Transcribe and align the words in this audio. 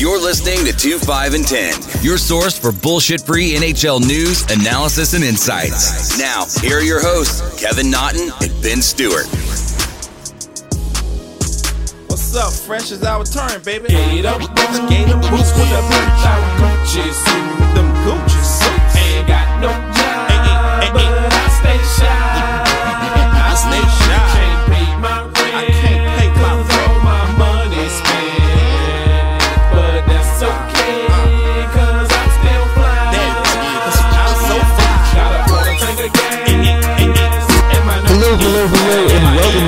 You're 0.00 0.18
listening 0.18 0.64
to 0.64 0.72
2 0.72 0.98
5 0.98 1.34
and 1.34 1.46
10, 1.46 2.02
your 2.02 2.16
source 2.16 2.58
for 2.58 2.72
bullshit 2.72 3.20
free 3.20 3.52
NHL 3.52 4.00
news, 4.00 4.50
analysis, 4.50 5.12
and 5.12 5.22
insights. 5.22 6.18
Now, 6.18 6.46
here 6.62 6.78
are 6.78 6.82
your 6.82 7.02
hosts, 7.02 7.60
Kevin 7.60 7.90
Naughton 7.90 8.32
and 8.40 8.62
Ben 8.62 8.80
Stewart. 8.80 9.26
What's 12.08 12.34
up? 12.34 12.50
Fresh 12.50 12.92
is 12.92 13.02
our 13.02 13.24
turn, 13.24 13.60
baby. 13.62 13.88
Skate 13.88 14.24
up, 14.24 14.40
skate 14.40 15.10
up, 15.10 15.20
boots 15.20 15.52
with 15.52 15.68
the 15.68 15.82
bitch 15.92 16.24
out 16.24 16.40
Gucci 16.56 17.04
suit, 17.12 17.69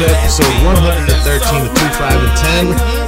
to 0.01 0.09
episode 0.09 0.45
113 0.65 1.67
of 1.67 1.77
25 1.77 2.23
and 2.23 2.77
10. 2.77 3.03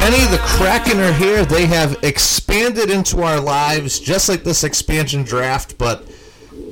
Penny, 0.00 0.24
the 0.30 0.40
Kraken 0.42 0.98
are 1.00 1.12
here. 1.12 1.44
They 1.44 1.66
have 1.66 2.02
expanded 2.02 2.90
into 2.90 3.22
our 3.22 3.38
lives 3.38 4.00
just 4.00 4.30
like 4.30 4.42
this 4.42 4.64
expansion 4.64 5.24
draft, 5.24 5.76
but 5.76 6.10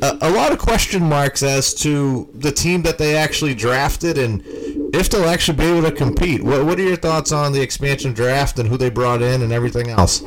a, 0.00 0.16
a 0.22 0.30
lot 0.30 0.52
of 0.52 0.58
question 0.58 1.02
marks 1.02 1.42
as 1.42 1.74
to 1.74 2.30
the 2.34 2.50
team 2.50 2.82
that 2.82 2.96
they 2.96 3.16
actually 3.16 3.54
drafted 3.54 4.16
and 4.16 4.42
if 4.94 5.10
they'll 5.10 5.28
actually 5.28 5.58
be 5.58 5.64
able 5.64 5.82
to 5.82 5.94
compete. 5.94 6.42
What, 6.42 6.64
what 6.64 6.78
are 6.78 6.82
your 6.82 6.96
thoughts 6.96 7.30
on 7.30 7.52
the 7.52 7.60
expansion 7.60 8.14
draft 8.14 8.58
and 8.58 8.68
who 8.68 8.78
they 8.78 8.88
brought 8.88 9.20
in 9.20 9.42
and 9.42 9.52
everything 9.52 9.90
else? 9.90 10.22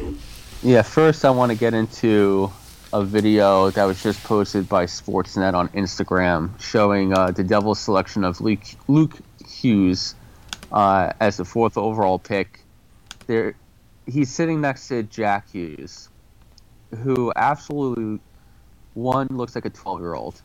Yeah, 0.62 0.84
first 0.84 1.26
I 1.26 1.32
want 1.32 1.52
to 1.52 1.58
get 1.58 1.74
into 1.74 2.52
a 2.94 3.04
video 3.04 3.72
that 3.72 3.86
was 3.86 4.02
just 4.02 4.24
posted 4.24 4.70
by 4.70 4.86
Sportsnet 4.86 5.56
on 5.56 5.68
Instagram 5.70 6.52
showing 6.62 7.12
uh, 7.12 7.32
the 7.32 7.44
Devils' 7.44 7.80
selection 7.80 8.24
of 8.24 8.40
Luke, 8.40 8.64
Luke 8.88 9.18
Hughes 9.54 10.16
uh, 10.72 11.14
as 11.20 11.38
the 11.38 11.46
fourth 11.46 11.78
overall 11.78 12.20
pick. 12.20 12.60
There, 13.28 13.56
he's 14.06 14.34
sitting 14.34 14.62
next 14.62 14.88
to 14.90 15.04
Jack 15.04 15.52
Hughes, 15.52 16.10
who 17.04 17.32
absolutely 17.36 18.20
one 18.94 19.28
looks 19.32 19.56
like 19.56 19.66
a 19.66 19.70
twelve-year-old, 19.70 20.42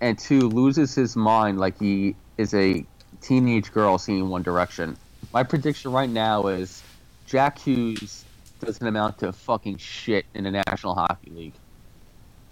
and 0.00 0.18
two 0.18 0.48
loses 0.48 0.94
his 0.94 1.16
mind 1.16 1.58
like 1.58 1.78
he 1.78 2.14
is 2.36 2.52
a 2.54 2.84
teenage 3.20 3.72
girl 3.72 3.98
seeing 3.98 4.28
One 4.28 4.42
Direction. 4.42 4.96
My 5.32 5.42
prediction 5.42 5.92
right 5.92 6.10
now 6.10 6.48
is 6.48 6.82
Jack 7.26 7.58
Hughes 7.58 8.24
doesn't 8.60 8.86
amount 8.86 9.18
to 9.18 9.32
fucking 9.32 9.78
shit 9.78 10.26
in 10.34 10.44
the 10.44 10.50
National 10.50 10.94
Hockey 10.94 11.30
League. 11.30 11.54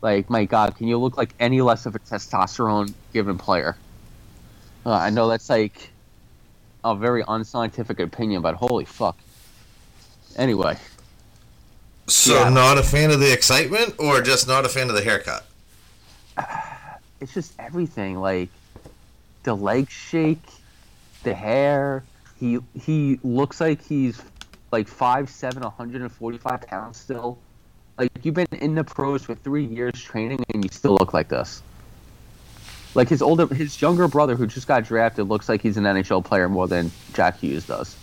Like, 0.01 0.29
my 0.29 0.47
God, 0.47 0.77
can 0.77 0.89
you 0.89 0.99
look 0.99 1.17
like 1.17 1.35
any 1.39 1.61
less 1.61 1.87
of 1.87 1.95
a 1.95 1.99
testosterone 2.01 2.93
given 3.13 3.39
player? 3.39 3.77
Uh, 4.85 4.93
I 4.93 5.11
know 5.11 5.29
that's 5.29 5.49
like 5.49 5.91
a 6.85 6.95
very 6.95 7.23
unscientific 7.29 8.01
opinion, 8.01 8.43
but 8.43 8.55
holy 8.57 8.85
fuck. 8.85 9.17
Anyway, 10.37 10.77
So, 12.09 12.35
Yeah. 12.35 12.49
not 12.49 12.79
a 12.79 12.83
fan 12.83 13.11
of 13.13 13.21
the 13.21 13.33
excitement 13.33 13.95
or 13.99 14.21
just 14.21 14.49
not 14.49 14.65
a 14.67 14.69
fan 14.69 14.89
of 14.89 14.97
the 14.97 15.03
haircut? 15.03 15.47
it's 17.21 17.33
just 17.33 17.53
everything. 17.61 18.19
Like 18.19 18.49
the 19.45 19.55
leg 19.55 19.89
shake, 19.89 20.43
the 21.23 21.33
hair. 21.35 22.03
He 22.39 22.59
he 22.75 23.21
looks 23.23 23.61
like 23.61 23.81
he's 23.85 24.21
like 24.73 24.89
five 24.89 25.31
seven, 25.31 25.63
145 25.63 26.61
pounds 26.63 26.97
still. 26.99 27.39
Like 27.99 28.11
you've 28.23 28.35
been 28.35 28.47
in 28.53 28.75
the 28.75 28.83
pros 28.85 29.23
for 29.23 29.37
three 29.37 29.65
years 29.65 29.93
training, 30.03 30.45
and 30.53 30.65
you 30.65 30.71
still 30.73 30.97
look 30.99 31.15
like 31.15 31.29
this. 31.29 31.63
Like 32.95 33.09
his 33.09 33.23
older, 33.23 33.47
his 33.53 33.81
younger 33.81 34.07
brother 34.09 34.37
who 34.37 34.47
just 34.47 34.67
got 34.67 34.85
drafted 34.85 35.29
looks 35.29 35.49
like 35.49 35.63
he's 35.63 35.77
an 35.77 35.85
NHL 35.85 36.25
player 36.25 36.49
more 36.49 36.69
than 36.69 36.91
Jack 37.15 37.39
Hughes 37.39 37.67
does. 37.67 37.97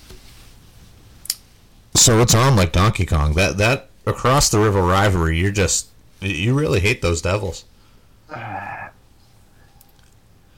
So 1.93 2.19
it's 2.19 2.33
on 2.33 2.55
like 2.55 2.71
Donkey 2.71 3.05
Kong. 3.05 3.33
That 3.33 3.57
that 3.57 3.89
across 4.05 4.49
the 4.49 4.59
river 4.59 4.81
rivalry, 4.81 5.37
you're 5.37 5.51
just 5.51 5.89
you 6.21 6.53
really 6.57 6.79
hate 6.79 7.01
those 7.01 7.21
devils. 7.21 7.65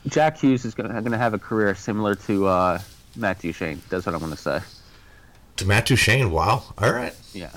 Jack 0.08 0.40
Hughes 0.40 0.66
is 0.66 0.74
gonna 0.74 1.02
gonna 1.02 1.18
have 1.18 1.34
a 1.34 1.40
career 1.40 1.76
similar 1.76 2.16
to 2.16 2.48
uh, 2.48 2.80
Matt 3.16 3.40
Duchene. 3.40 3.82
That's 3.90 4.06
what 4.06 4.16
I'm 4.16 4.22
gonna 4.22 4.38
say. 4.38 4.62
To 5.58 5.66
Matt 5.66 5.86
Duchene, 5.86 6.32
wow. 6.32 6.64
All 6.78 6.92
right. 6.92 7.14
Yeah. 7.34 7.52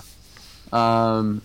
Um, 0.72 1.40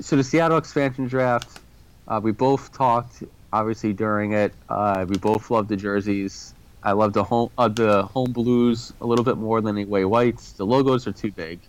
so 0.00 0.16
the 0.16 0.24
Seattle 0.24 0.58
expansion 0.58 1.06
draft, 1.06 1.60
uh, 2.08 2.20
we 2.22 2.32
both 2.32 2.72
talked 2.72 3.22
obviously 3.54 3.92
during 3.92 4.32
it. 4.32 4.52
Uh, 4.68 5.06
we 5.08 5.16
both 5.16 5.48
love 5.50 5.68
the 5.68 5.76
jerseys. 5.76 6.52
I 6.82 6.92
love 6.92 7.12
the 7.12 7.22
home 7.22 7.50
uh, 7.56 7.68
the 7.68 8.02
home 8.02 8.32
blues 8.32 8.92
a 9.00 9.06
little 9.06 9.24
bit 9.24 9.38
more 9.38 9.60
than 9.60 9.76
the 9.76 9.82
away 9.82 10.04
whites. 10.04 10.52
The 10.52 10.66
logos 10.66 11.06
are 11.06 11.12
too 11.12 11.30
big. 11.30 11.60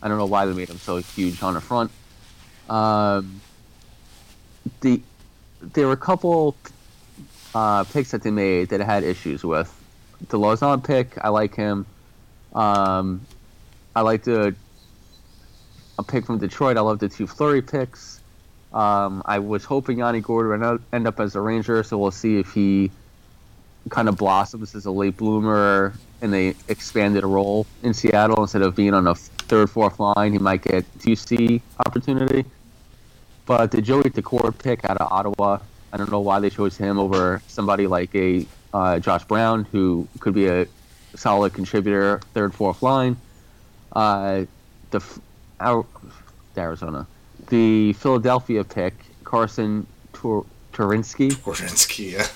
I 0.00 0.08
don't 0.08 0.16
know 0.16 0.26
why 0.26 0.46
they 0.46 0.54
made 0.54 0.68
them 0.68 0.78
so 0.78 0.98
huge 0.98 1.42
on 1.42 1.54
the 1.54 1.60
front. 1.60 1.90
Um, 2.70 3.40
the 4.80 5.02
there 5.60 5.88
were 5.88 5.92
a 5.92 5.96
couple 5.96 6.56
uh, 7.54 7.82
picks 7.84 8.12
that 8.12 8.22
they 8.22 8.30
made 8.30 8.68
that 8.68 8.80
I 8.80 8.84
had 8.84 9.02
issues 9.02 9.44
with. 9.44 9.74
The 10.28 10.38
Lausanne 10.38 10.82
pick, 10.82 11.18
I 11.22 11.28
like 11.28 11.54
him. 11.54 11.84
Um, 12.54 13.20
I 13.94 14.02
like 14.02 14.22
the 14.22 14.54
a 15.98 16.02
pick 16.04 16.26
from 16.26 16.38
Detroit. 16.38 16.76
I 16.76 16.80
love 16.80 17.00
the 17.00 17.08
two 17.08 17.26
Flurry 17.26 17.60
picks. 17.60 18.17
Um, 18.72 19.22
I 19.24 19.38
was 19.38 19.64
hoping 19.64 19.98
Yanni 19.98 20.20
Gourde 20.20 20.60
would 20.60 20.80
end- 20.92 21.06
up 21.06 21.20
as 21.20 21.34
a 21.34 21.40
Ranger, 21.40 21.82
so 21.82 21.96
we'll 21.96 22.10
see 22.10 22.38
if 22.38 22.52
he 22.52 22.90
kind 23.88 24.08
of 24.08 24.16
blossoms 24.18 24.74
as 24.74 24.84
a 24.84 24.90
late 24.90 25.16
bloomer 25.16 25.94
and 26.20 26.32
they 26.32 26.54
expanded 26.68 27.24
a 27.24 27.26
role 27.26 27.66
in 27.82 27.94
Seattle 27.94 28.42
instead 28.42 28.62
of 28.62 28.74
being 28.74 28.92
on 28.92 29.06
a 29.06 29.14
third, 29.14 29.70
fourth 29.70 29.98
line. 30.00 30.32
He 30.32 30.38
might 30.38 30.62
get 30.62 30.84
2C 30.98 31.62
opportunity. 31.86 32.44
But 33.46 33.70
the 33.70 33.80
Joey 33.80 34.04
Daccord 34.04 34.58
pick 34.58 34.84
out 34.84 34.98
of 34.98 35.10
Ottawa, 35.10 35.58
I 35.92 35.96
don't 35.96 36.10
know 36.10 36.20
why 36.20 36.40
they 36.40 36.50
chose 36.50 36.76
him 36.76 36.98
over 36.98 37.40
somebody 37.46 37.86
like 37.86 38.14
a 38.14 38.46
uh, 38.74 38.98
Josh 38.98 39.24
Brown, 39.24 39.64
who 39.64 40.06
could 40.20 40.34
be 40.34 40.48
a 40.48 40.66
solid 41.14 41.54
contributor, 41.54 42.20
third, 42.34 42.52
fourth 42.52 42.82
line. 42.82 43.16
Uh, 43.92 44.44
the 44.90 45.02
our, 45.60 45.86
Arizona, 46.56 47.06
the 47.48 47.92
Philadelphia 47.94 48.64
pick, 48.64 48.94
Carson 49.24 49.86
Tur- 50.12 50.44
Twarynski. 50.72 51.32
Twarynski, 51.32 52.12
yeah. 52.12 52.26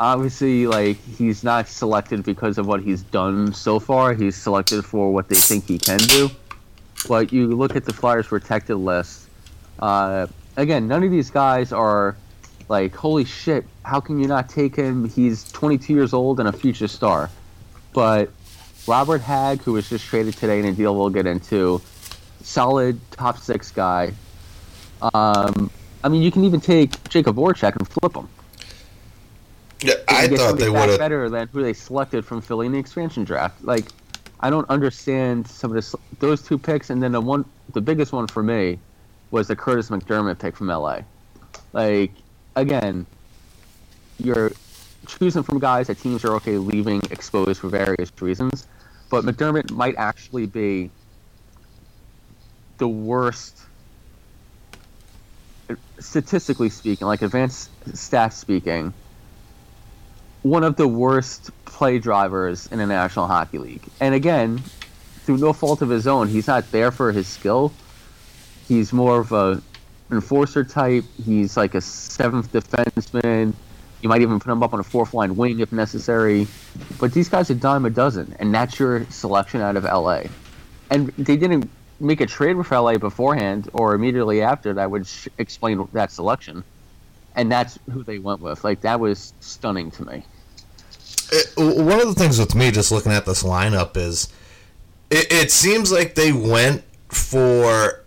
Obviously, 0.00 0.66
like 0.66 0.96
he's 1.16 1.42
not 1.42 1.68
selected 1.68 2.22
because 2.22 2.58
of 2.58 2.66
what 2.66 2.82
he's 2.82 3.02
done 3.02 3.52
so 3.52 3.80
far. 3.80 4.14
He's 4.14 4.36
selected 4.36 4.84
for 4.84 5.12
what 5.12 5.28
they 5.28 5.36
think 5.36 5.66
he 5.66 5.78
can 5.78 5.98
do. 5.98 6.30
But 7.08 7.32
you 7.32 7.48
look 7.48 7.76
at 7.76 7.84
the 7.84 7.92
Flyers 7.92 8.26
protected 8.28 8.76
list. 8.76 9.28
Uh, 9.78 10.26
again, 10.56 10.88
none 10.88 11.02
of 11.02 11.10
these 11.10 11.30
guys 11.30 11.72
are 11.72 12.16
like, 12.68 12.94
holy 12.94 13.24
shit, 13.24 13.64
how 13.84 14.00
can 14.00 14.18
you 14.18 14.26
not 14.26 14.48
take 14.48 14.76
him? 14.76 15.08
He's 15.08 15.50
22 15.52 15.92
years 15.92 16.12
old 16.12 16.38
and 16.38 16.48
a 16.48 16.52
future 16.52 16.88
star. 16.88 17.30
But 17.92 18.30
Robert 18.86 19.20
Hagg, 19.20 19.62
who 19.62 19.72
was 19.72 19.88
just 19.88 20.06
traded 20.06 20.34
today 20.34 20.58
in 20.58 20.64
a 20.66 20.72
deal 20.72 20.94
we'll 20.96 21.10
get 21.10 21.26
into, 21.26 21.80
solid 22.48 22.98
top 23.10 23.38
six 23.38 23.70
guy. 23.70 24.12
Um, 25.02 25.70
I 26.02 26.08
mean, 26.08 26.22
you 26.22 26.30
can 26.30 26.44
even 26.44 26.60
take 26.60 26.90
Jakub 27.04 27.34
Voracek 27.34 27.76
and 27.76 27.86
flip 27.86 28.16
him. 28.16 28.28
Yeah, 29.80 29.94
I 30.08 30.26
thought 30.26 30.58
they 30.58 30.70
would 30.70 30.88
have. 30.88 30.98
better 30.98 31.28
than 31.28 31.46
who 31.48 31.62
they 31.62 31.72
selected 31.72 32.24
from 32.24 32.40
Philly 32.40 32.66
in 32.66 32.72
the 32.72 32.78
expansion 32.78 33.22
draft. 33.22 33.62
Like, 33.62 33.84
I 34.40 34.50
don't 34.50 34.68
understand 34.70 35.46
some 35.46 35.70
of 35.70 35.74
this, 35.76 35.94
those 36.18 36.42
two 36.42 36.58
picks, 36.58 36.90
and 36.90 37.02
then 37.02 37.12
the 37.12 37.20
one, 37.20 37.44
the 37.74 37.80
biggest 37.80 38.12
one 38.12 38.26
for 38.26 38.42
me, 38.42 38.78
was 39.30 39.46
the 39.46 39.54
Kurtis 39.54 39.90
MacDermid 39.90 40.38
pick 40.38 40.56
from 40.56 40.68
LA. 40.68 41.00
Like, 41.72 42.12
again, 42.56 43.06
you're 44.18 44.50
choosing 45.06 45.42
from 45.42 45.60
guys 45.60 45.86
that 45.86 45.98
teams 45.98 46.24
are 46.24 46.34
okay 46.34 46.56
leaving 46.56 47.02
exposed 47.10 47.60
for 47.60 47.68
various 47.68 48.10
reasons, 48.20 48.66
but 49.10 49.24
McDermott 49.24 49.70
might 49.70 49.94
actually 49.96 50.46
be 50.46 50.90
the 52.78 52.88
worst 52.88 53.60
statistically 55.98 56.70
speaking, 56.70 57.06
like 57.06 57.22
advanced 57.22 57.70
stats 57.86 58.34
speaking, 58.34 58.94
one 60.42 60.64
of 60.64 60.76
the 60.76 60.88
worst 60.88 61.50
play 61.64 61.98
drivers 61.98 62.66
in 62.68 62.78
the 62.78 62.86
National 62.86 63.26
Hockey 63.26 63.58
League. 63.58 63.82
And 64.00 64.14
again, 64.14 64.58
through 65.24 65.38
no 65.38 65.52
fault 65.52 65.82
of 65.82 65.90
his 65.90 66.06
own, 66.06 66.28
he's 66.28 66.46
not 66.46 66.70
there 66.72 66.90
for 66.90 67.12
his 67.12 67.26
skill. 67.26 67.72
He's 68.66 68.92
more 68.92 69.20
of 69.20 69.32
a 69.32 69.60
enforcer 70.10 70.64
type. 70.64 71.04
He's 71.24 71.56
like 71.56 71.74
a 71.74 71.80
seventh 71.80 72.52
defenseman. 72.52 73.54
You 74.00 74.08
might 74.08 74.22
even 74.22 74.38
put 74.38 74.50
him 74.50 74.62
up 74.62 74.72
on 74.72 74.80
a 74.80 74.84
fourth 74.84 75.12
line 75.12 75.36
wing 75.36 75.60
if 75.60 75.72
necessary. 75.72 76.46
But 77.00 77.12
these 77.12 77.28
guys 77.28 77.50
are 77.50 77.54
dime 77.54 77.84
a 77.84 77.90
dozen, 77.90 78.36
and 78.38 78.54
that's 78.54 78.78
your 78.78 79.04
selection 79.06 79.60
out 79.60 79.76
of 79.76 79.84
LA. 79.84 80.24
And 80.90 81.08
they 81.18 81.36
didn't 81.36 81.68
make 82.00 82.20
a 82.20 82.26
trade 82.26 82.56
with 82.56 82.70
LA 82.70 82.98
beforehand 82.98 83.68
or 83.72 83.94
immediately 83.94 84.42
after 84.42 84.74
that 84.74 84.90
would 84.90 85.06
sh- 85.06 85.28
explain 85.38 85.88
that 85.92 86.12
selection, 86.12 86.64
and 87.34 87.50
that's 87.50 87.78
who 87.90 88.02
they 88.02 88.18
went 88.18 88.40
with. 88.40 88.64
Like 88.64 88.80
that 88.82 89.00
was 89.00 89.32
stunning 89.40 89.90
to 89.92 90.04
me. 90.04 90.24
It, 91.30 91.52
one 91.56 92.00
of 92.00 92.06
the 92.06 92.14
things 92.14 92.38
with 92.38 92.54
me, 92.54 92.70
just 92.70 92.90
looking 92.92 93.12
at 93.12 93.26
this 93.26 93.42
lineup, 93.42 93.96
is 93.96 94.32
it, 95.10 95.32
it 95.32 95.50
seems 95.50 95.92
like 95.92 96.14
they 96.14 96.32
went 96.32 96.84
for 97.08 98.04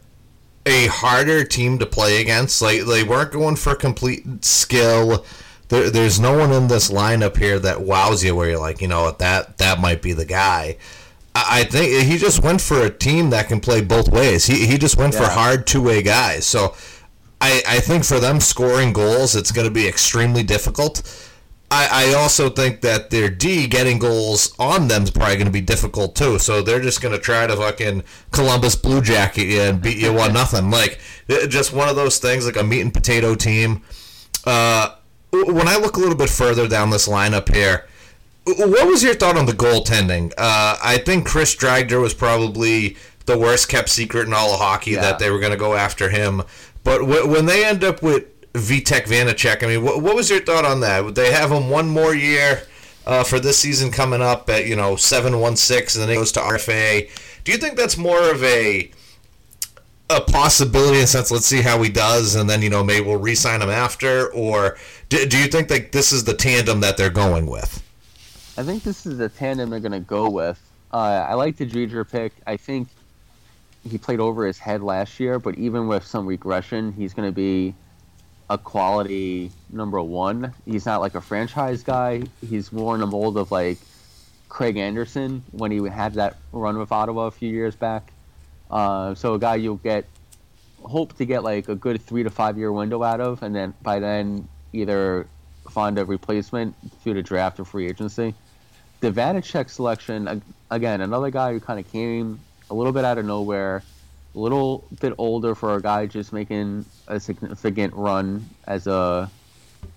a 0.65 0.87
harder 0.87 1.43
team 1.43 1.79
to 1.79 1.85
play 1.85 2.21
against. 2.21 2.61
Like 2.61 2.81
they 2.85 3.03
weren't 3.03 3.31
going 3.31 3.55
for 3.55 3.75
complete 3.75 4.43
skill. 4.43 5.25
There, 5.69 5.89
there's 5.89 6.19
no 6.19 6.37
one 6.37 6.51
in 6.51 6.67
this 6.67 6.91
lineup 6.91 7.37
here 7.37 7.59
that 7.59 7.81
wows 7.81 8.23
you, 8.23 8.35
where 8.35 8.49
you're 8.51 8.59
like, 8.59 8.81
you 8.81 8.87
know, 8.87 9.03
what, 9.03 9.19
that 9.19 9.57
that 9.57 9.79
might 9.79 10.01
be 10.01 10.13
the 10.13 10.25
guy. 10.25 10.77
I 11.33 11.63
think 11.63 12.05
he 12.05 12.17
just 12.17 12.43
went 12.43 12.59
for 12.59 12.81
a 12.81 12.89
team 12.89 13.29
that 13.29 13.47
can 13.47 13.59
play 13.59 13.81
both 13.81 14.09
ways. 14.09 14.45
He, 14.45 14.65
he 14.65 14.77
just 14.77 14.97
went 14.97 15.13
yeah. 15.13 15.21
for 15.21 15.31
hard 15.31 15.65
two 15.65 15.81
way 15.81 16.01
guys. 16.01 16.45
So 16.45 16.75
I, 17.39 17.61
I 17.67 17.79
think 17.79 18.03
for 18.03 18.19
them 18.19 18.39
scoring 18.39 18.91
goals, 18.93 19.35
it's 19.35 19.51
going 19.51 19.67
to 19.67 19.73
be 19.73 19.87
extremely 19.87 20.43
difficult. 20.43 21.01
I, 21.71 22.09
I 22.09 22.13
also 22.15 22.49
think 22.49 22.81
that 22.81 23.11
their 23.11 23.29
D 23.29 23.65
getting 23.65 23.97
goals 23.97 24.53
on 24.59 24.89
them 24.89 25.03
is 25.03 25.11
probably 25.11 25.35
going 25.35 25.45
to 25.45 25.51
be 25.51 25.61
difficult 25.61 26.15
too. 26.17 26.37
So 26.37 26.61
they're 26.61 26.81
just 26.81 27.01
going 27.01 27.13
to 27.13 27.19
try 27.19 27.47
to 27.47 27.55
fucking 27.55 28.03
Columbus 28.31 28.75
Blue 28.75 29.01
Jacket 29.01 29.45
you 29.45 29.61
and 29.61 29.81
beat 29.81 29.97
you 29.97 30.11
one 30.11 30.33
nothing. 30.33 30.69
Like 30.69 30.99
just 31.47 31.71
one 31.71 31.87
of 31.87 31.95
those 31.95 32.19
things, 32.19 32.45
like 32.45 32.57
a 32.57 32.63
meat 32.63 32.81
and 32.81 32.93
potato 32.93 33.35
team. 33.35 33.83
Uh, 34.45 34.95
when 35.31 35.69
I 35.69 35.77
look 35.77 35.95
a 35.95 35.99
little 36.01 36.15
bit 36.15 36.29
further 36.29 36.67
down 36.67 36.89
this 36.89 37.07
lineup 37.07 37.53
here, 37.53 37.87
what 38.45 38.87
was 38.87 39.03
your 39.03 39.13
thought 39.13 39.37
on 39.37 39.45
the 39.45 39.51
goaltending? 39.51 40.31
Uh, 40.37 40.77
I 40.83 40.97
think 40.97 41.25
Chris 41.25 41.55
Driedger 41.55 42.01
was 42.01 42.13
probably 42.13 42.97
the 43.25 43.37
worst 43.37 43.69
kept 43.69 43.89
secret 43.89 44.27
in 44.27 44.33
all 44.33 44.53
of 44.53 44.59
hockey 44.59 44.91
yeah. 44.91 45.01
that 45.01 45.19
they 45.19 45.29
were 45.29 45.39
going 45.39 45.51
to 45.51 45.57
go 45.57 45.75
after 45.75 46.09
him. 46.09 46.41
But 46.83 46.99
w- 46.99 47.27
when 47.27 47.45
they 47.45 47.65
end 47.65 47.83
up 47.83 48.01
with 48.01 48.25
Vitek 48.53 49.03
Vanecek, 49.03 49.63
I 49.63 49.67
mean, 49.67 49.83
what, 49.83 50.01
what 50.01 50.15
was 50.15 50.29
your 50.29 50.41
thought 50.41 50.65
on 50.65 50.79
that? 50.81 51.05
Would 51.05 51.15
they 51.15 51.31
have 51.31 51.51
him 51.51 51.69
one 51.69 51.87
more 51.87 52.15
year 52.15 52.63
uh, 53.05 53.23
for 53.23 53.39
this 53.39 53.59
season 53.59 53.91
coming 53.91 54.21
up 54.21 54.49
at 54.49 54.65
you 54.65 54.75
know 54.75 54.95
seven 54.95 55.39
one 55.39 55.55
six, 55.55 55.95
and 55.95 56.01
then 56.01 56.09
he 56.09 56.15
goes 56.15 56.31
to 56.33 56.39
RFA? 56.39 57.09
Do 57.43 57.51
you 57.51 57.57
think 57.57 57.77
that's 57.77 57.97
more 57.97 58.31
of 58.31 58.43
a 58.43 58.91
a 60.09 60.21
possibility 60.21 60.97
in 60.97 61.03
a 61.03 61.07
sense? 61.07 61.31
Let's 61.31 61.45
see 61.45 61.61
how 61.61 61.81
he 61.81 61.89
does, 61.89 62.35
and 62.35 62.49
then 62.49 62.61
you 62.61 62.69
know 62.69 62.83
maybe 62.83 63.05
we'll 63.05 63.17
re-sign 63.17 63.61
him 63.61 63.69
after, 63.69 64.31
or 64.33 64.77
do, 65.09 65.25
do 65.27 65.37
you 65.37 65.47
think 65.47 65.67
that 65.69 65.91
this 65.91 66.11
is 66.11 66.23
the 66.23 66.33
tandem 66.33 66.81
that 66.81 66.97
they're 66.97 67.09
going 67.11 67.45
with? 67.45 67.83
I 68.61 68.63
think 68.63 68.83
this 68.83 69.07
is 69.07 69.17
the 69.17 69.27
tandem 69.27 69.71
they're 69.71 69.79
going 69.79 69.91
to 69.91 69.99
go 69.99 70.29
with. 70.29 70.61
Uh, 70.93 71.25
I 71.27 71.33
like 71.33 71.57
the 71.57 71.65
Driedger 71.65 72.07
pick. 72.07 72.31
I 72.45 72.57
think 72.57 72.89
he 73.89 73.97
played 73.97 74.19
over 74.19 74.45
his 74.45 74.59
head 74.59 74.83
last 74.83 75.19
year, 75.19 75.39
but 75.39 75.55
even 75.55 75.87
with 75.87 76.05
some 76.05 76.27
regression, 76.27 76.91
he's 76.93 77.15
going 77.15 77.27
to 77.27 77.33
be 77.33 77.73
a 78.51 78.59
quality 78.59 79.51
number 79.71 79.99
one. 79.99 80.53
He's 80.63 80.85
not 80.85 81.01
like 81.01 81.15
a 81.15 81.21
franchise 81.21 81.81
guy. 81.81 82.21
He's 82.47 82.71
more 82.71 82.93
in 82.93 83.01
the 83.01 83.07
mold 83.07 83.35
of 83.35 83.49
like 83.49 83.79
Craig 84.47 84.77
Anderson 84.77 85.43
when 85.53 85.71
he 85.71 85.83
had 85.89 86.13
that 86.13 86.37
run 86.51 86.77
with 86.77 86.91
Ottawa 86.91 87.25
a 87.25 87.31
few 87.31 87.49
years 87.49 87.75
back. 87.75 88.13
Uh, 88.69 89.15
so 89.15 89.33
a 89.33 89.39
guy 89.39 89.55
you'll 89.55 89.77
get 89.77 90.05
hope 90.83 91.17
to 91.17 91.25
get 91.25 91.43
like 91.43 91.67
a 91.67 91.73
good 91.73 91.99
three 91.99 92.21
to 92.21 92.29
five 92.29 92.59
year 92.59 92.71
window 92.71 93.01
out 93.01 93.21
of, 93.21 93.41
and 93.41 93.55
then 93.55 93.73
by 93.81 93.97
then 93.97 94.47
either 94.71 95.25
find 95.71 95.97
a 95.97 96.05
replacement 96.05 96.75
through 97.01 97.15
the 97.15 97.23
draft 97.23 97.59
or 97.59 97.65
free 97.65 97.87
agency. 97.87 98.35
The 99.01 99.11
Vanecek 99.11 99.71
selection, 99.71 100.43
again, 100.69 101.01
another 101.01 101.31
guy 101.31 101.53
who 101.53 101.59
kind 101.59 101.79
of 101.79 101.91
came 101.91 102.39
a 102.69 102.75
little 102.75 102.93
bit 102.93 103.03
out 103.03 103.17
of 103.17 103.25
nowhere, 103.25 103.81
a 104.35 104.39
little 104.39 104.87
bit 104.99 105.13
older 105.17 105.55
for 105.55 105.75
a 105.75 105.81
guy 105.81 106.05
just 106.05 106.31
making 106.31 106.85
a 107.07 107.19
significant 107.19 107.95
run 107.95 108.47
as 108.67 108.85
a 108.85 109.27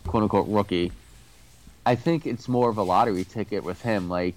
quote 0.07 0.23
unquote 0.23 0.49
rookie. 0.49 0.91
I 1.85 1.97
think 1.97 2.27
it's 2.27 2.49
more 2.49 2.71
of 2.71 2.79
a 2.79 2.83
lottery 2.83 3.25
ticket 3.25 3.63
with 3.63 3.83
him. 3.83 4.09
Like, 4.09 4.37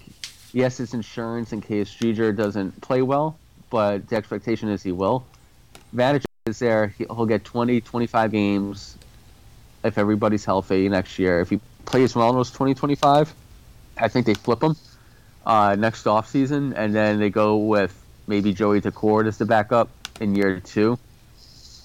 yes, 0.52 0.80
it's 0.80 0.92
insurance 0.92 1.54
in 1.54 1.62
case 1.62 1.88
Driedger 1.88 2.36
doesn't 2.36 2.78
play 2.82 3.00
well, 3.00 3.38
but 3.70 4.06
the 4.08 4.16
expectation 4.16 4.68
is 4.68 4.82
he 4.82 4.92
will. 4.92 5.24
Vanecek 5.96 6.26
is 6.44 6.58
there. 6.58 6.88
He'll 6.88 7.24
get 7.24 7.42
20, 7.42 7.80
25 7.80 8.30
games 8.30 8.98
if 9.82 9.96
everybody's 9.96 10.44
healthy 10.44 10.90
next 10.90 11.18
year. 11.18 11.40
If 11.40 11.48
he 11.48 11.58
plays 11.86 12.14
well 12.14 12.28
in 12.28 12.36
those 12.36 12.50
2025, 12.50 13.34
I 14.00 14.08
think 14.08 14.26
they 14.26 14.34
flip 14.34 14.62
him 14.62 14.76
uh, 15.46 15.76
next 15.76 16.04
offseason, 16.04 16.74
and 16.76 16.94
then 16.94 17.18
they 17.18 17.30
go 17.30 17.56
with 17.56 17.94
maybe 18.26 18.52
Joey 18.52 18.80
Daccord 18.80 19.26
as 19.26 19.38
the 19.38 19.46
backup 19.46 19.88
in 20.20 20.34
year 20.34 20.60
two. 20.60 20.98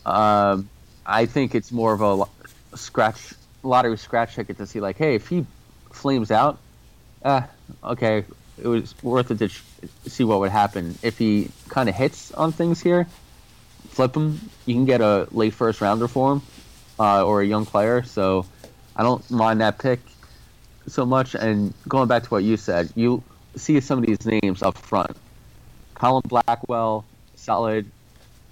Um, 0.06 0.69
I 1.06 1.25
think 1.25 1.56
it's 1.56 1.71
more 1.71 1.94
of 1.94 2.01
a 2.01 2.77
scratch 2.77 3.33
lottery 3.63 3.98
scratch 3.98 4.36
ticket 4.36 4.57
to 4.57 4.68
see 4.68 4.80
like, 4.81 4.98
hey, 4.98 5.15
if 5.15 5.27
he 5.27 5.45
flames 5.92 6.31
out, 6.31 6.60
uh, 7.24 7.44
okay, 7.83 8.25
it 8.62 8.68
was 8.68 8.94
worth 9.01 9.31
it 9.31 9.38
to 9.39 9.50
see 10.09 10.24
what 10.24 10.39
would 10.39 10.51
happen. 10.51 10.98
If 11.01 11.18
he 11.18 11.50
kind 11.69 11.88
of 11.88 11.95
hits 11.95 12.33
on 12.33 12.51
things 12.51 12.81
here, 12.81 13.07
flip 13.89 14.16
him. 14.16 14.39
You 14.66 14.75
can 14.75 14.86
get 14.86 15.01
a 15.01 15.27
late 15.31 15.54
first 15.54 15.81
rounder 15.81 16.07
for 16.07 16.33
him 16.33 16.42
uh, 17.00 17.25
or 17.25 17.42
a 17.42 17.45
young 17.45 17.66
player. 17.66 18.04
So 18.04 18.45
I 18.95 19.04
don't 19.04 19.30
mind 19.31 19.62
that 19.62 19.80
pick 19.80 20.00
so 20.88 21.06
much. 21.06 21.35
And 21.35 21.74
going 21.88 22.07
back 22.07 22.24
to 22.24 22.30
what 22.30 22.44
you 22.44 22.57
said, 22.57 22.91
you 22.95 23.24
see 23.56 23.80
some 23.80 24.00
of 24.00 24.06
these 24.06 24.25
names 24.25 24.62
up 24.62 24.77
front. 24.77 25.15
Colin 25.94 26.24
Blackwell, 26.27 27.06
solid 27.35 27.89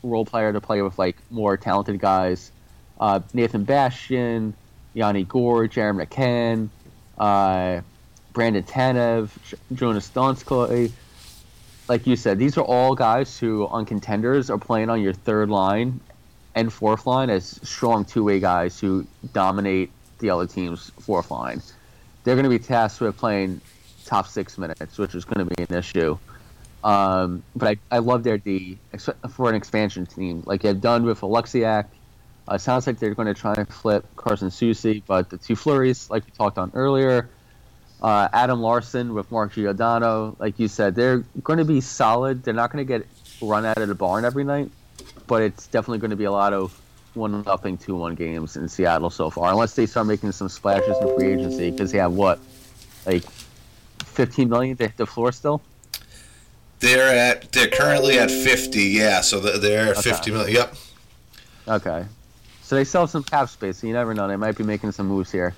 role 0.04 0.26
player 0.26 0.54
to 0.54 0.62
play 0.62 0.82
with 0.82 0.98
like 0.98 1.18
more 1.30 1.58
talented 1.58 2.00
guys. 2.00 2.52
Uh, 3.00 3.20
Nathan 3.34 3.64
Bastian, 3.64 4.54
Yanni 4.94 5.24
Gourde, 5.24 5.72
Jared 5.72 5.96
McCann, 5.96 6.70
uh, 7.18 7.82
Brandon 8.34 8.64
Tanev, 8.64 9.30
Joonas 9.74 10.10
Donskoi. 10.12 10.92
Like 11.88 12.08
you 12.08 12.16
said, 12.16 12.38
these 12.38 12.58
are 12.58 12.64
all 12.64 12.96
guys 12.96 13.38
who 13.38 13.68
on 13.68 13.86
contenders 13.86 14.50
are 14.50 14.58
playing 14.58 14.90
on 14.90 15.02
your 15.02 15.14
third 15.14 15.50
line 15.50 16.00
and 16.56 16.72
fourth 16.72 17.06
line 17.06 17.30
as 17.30 17.60
strong 17.64 18.06
two 18.06 18.24
way 18.24 18.40
guys 18.40 18.80
who 18.80 19.06
dominate 19.34 19.92
the 20.20 20.30
other 20.30 20.48
team's 20.48 20.92
fourth 21.00 21.32
line. 21.32 21.62
They're 22.24 22.36
going 22.36 22.44
to 22.44 22.50
be 22.50 22.60
tasked 22.60 23.02
with 23.02 23.18
playing 23.18 23.62
top 24.06 24.28
six 24.28 24.58
minutes, 24.58 24.98
which 24.98 25.16
is 25.16 25.26
going 25.26 25.48
to 25.48 25.56
be 25.56 25.64
an 25.64 25.76
issue. 25.76 26.18
Um, 26.84 27.44
but 27.56 27.78
I, 27.92 27.96
I 27.96 28.00
love 28.00 28.24
their 28.24 28.38
D 28.38 28.78
for 29.30 29.50
an 29.50 29.56
expansion 29.56 30.06
team, 30.06 30.44
like 30.46 30.62
they've 30.62 30.80
done 30.80 31.06
with 31.06 31.22
Oleksiak. 31.22 31.86
Uh, 32.48 32.58
sounds 32.58 32.88
like 32.88 33.00
they're 33.00 33.14
going 33.14 33.28
to 33.28 33.40
try 33.40 33.54
and 33.54 33.68
flip 33.68 34.06
Carson 34.16 34.50
Soucy, 34.50 35.04
but 35.06 35.30
the 35.30 35.38
two 35.38 35.56
flurries, 35.56 36.10
like 36.10 36.26
we 36.26 36.32
talked 36.32 36.58
on 36.58 36.72
earlier, 36.74 37.30
uh, 38.02 38.28
Adam 38.34 38.62
Larsson 38.62 39.14
with 39.14 39.32
Mark 39.32 39.54
Giordano, 39.54 40.36
like 40.40 40.58
you 40.60 40.68
said, 40.68 40.96
they're 40.96 41.20
going 41.44 41.60
to 41.60 41.66
be 41.66 41.82
solid. 41.82 42.44
They're 42.44 42.54
not 42.54 42.72
going 42.72 42.86
to 42.86 43.00
get 43.00 43.08
run 43.42 43.66
out 43.66 43.78
of 43.78 43.88
the 43.88 43.96
barn 43.96 44.26
every 44.26 44.44
night, 44.44 44.72
but 45.28 45.44
it's 45.44 45.68
definitely 45.68 46.00
going 46.00 46.12
to 46.12 46.18
be 46.18 46.24
a 46.24 46.32
lot 46.32 46.54
of 46.54 46.80
one 47.14 47.42
nothing 47.44 47.78
two 47.78 47.96
one 47.96 48.16
games 48.16 48.58
in 48.58 48.68
Seattle 48.68 49.10
so 49.10 49.30
far, 49.30 49.52
unless 49.52 49.76
they 49.76 49.86
start 49.86 50.08
making 50.08 50.32
some 50.32 50.50
splashes 50.50 50.98
in 51.02 51.16
free 51.16 51.34
agency 51.34 51.72
because 51.72 51.92
they 51.92 51.98
have 51.98 52.14
what, 52.14 52.40
like, 53.06 53.24
fifteen 54.04 54.50
million 54.50 54.78
to 54.78 54.88
hit 54.88 54.98
the 54.98 55.06
floor 55.06 55.32
still. 55.32 55.62
They're 56.80 57.16
at 57.16 57.52
they're 57.52 57.68
currently 57.68 58.18
at 58.18 58.32
fifty, 58.32 58.84
yeah. 58.84 59.22
So 59.22 59.40
they're 59.40 59.92
okay. 59.92 60.02
fifty 60.02 60.32
million. 60.32 60.54
Yep. 60.54 60.76
Okay, 61.68 62.06
so 62.64 62.76
they 62.76 62.84
sell 62.84 63.08
some 63.08 63.24
cap 63.24 63.50
space. 63.50 63.78
So 63.78 63.88
you 63.88 63.94
never 63.94 64.14
know; 64.14 64.28
they 64.28 64.36
might 64.36 64.58
be 64.58 64.64
making 64.64 64.92
some 64.92 65.08
moves 65.08 65.32
here. 65.32 65.54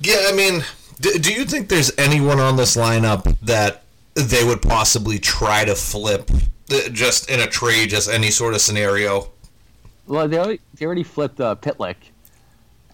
Yeah, 0.00 0.26
I 0.28 0.32
mean, 0.32 0.64
do, 1.00 1.18
do 1.18 1.32
you 1.32 1.44
think 1.44 1.68
there's 1.68 1.92
anyone 1.98 2.38
on 2.38 2.56
this 2.56 2.76
lineup 2.76 3.36
that 3.40 3.82
they 4.14 4.44
would 4.44 4.62
possibly 4.62 5.18
try 5.18 5.64
to 5.64 5.74
flip 5.74 6.30
uh, 6.70 6.88
just 6.90 7.30
in 7.30 7.40
a 7.40 7.46
trade, 7.46 7.90
just 7.90 8.08
any 8.08 8.30
sort 8.30 8.54
of 8.54 8.60
scenario. 8.60 9.30
Well, 10.08 10.26
they 10.26 10.38
already, 10.38 10.60
they 10.74 10.86
already 10.86 11.02
flipped 11.04 11.40
uh, 11.40 11.54
Pitlick. 11.56 11.96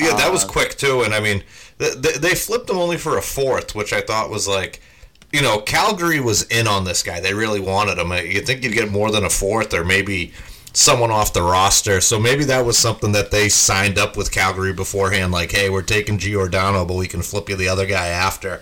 Yeah, 0.01 0.17
that 0.17 0.29
uh, 0.29 0.33
was 0.33 0.45
quick 0.45 0.77
too, 0.77 1.03
and 1.03 1.15
I 1.15 1.21
mean, 1.21 1.45
they, 1.79 1.95
they 1.95 2.35
flipped 2.35 2.69
him 2.69 2.77
only 2.77 2.99
for 2.99 3.17
a 3.17 3.23
fourth, 3.23 3.75
which 3.75 3.93
I 3.93 4.01
thought 4.01 4.29
was 4.29 4.49
like, 4.49 4.81
you 5.33 5.41
know, 5.41 5.61
Calgary 5.61 6.21
was 6.21 6.43
in 6.45 6.67
on 6.67 6.85
this 6.85 7.03
guy. 7.03 7.21
They 7.21 7.35
really 7.35 7.61
wanted 7.61 7.99
him. 7.99 8.13
You 8.13 8.41
think 8.41 8.63
you'd 8.65 8.73
get 8.73 8.91
more 8.91 9.11
than 9.11 9.25
a 9.25 9.31
fourth, 9.31 9.73
or 9.73 9.85
maybe 9.85 10.33
someone 10.73 11.13
off 11.13 11.33
the 11.33 11.43
roster. 11.43 12.01
So 12.01 12.19
maybe 12.19 12.45
that 12.45 12.65
was 12.65 12.77
something 12.77 13.13
that 13.13 13.31
they 13.31 13.49
signed 13.49 13.97
up 13.97 14.17
with 14.17 14.33
Calgary 14.33 14.73
beforehand, 14.73 15.33
like, 15.33 15.53
hey, 15.53 15.71
we're 15.71 15.83
taking 15.83 16.19
Giordano, 16.19 16.85
but 16.85 16.97
we 16.97 17.07
can 17.07 17.23
flip 17.23 17.49
you 17.49 17.57
the 17.57 17.69
other 17.69 17.87
guy 17.87 18.09
after. 18.09 18.61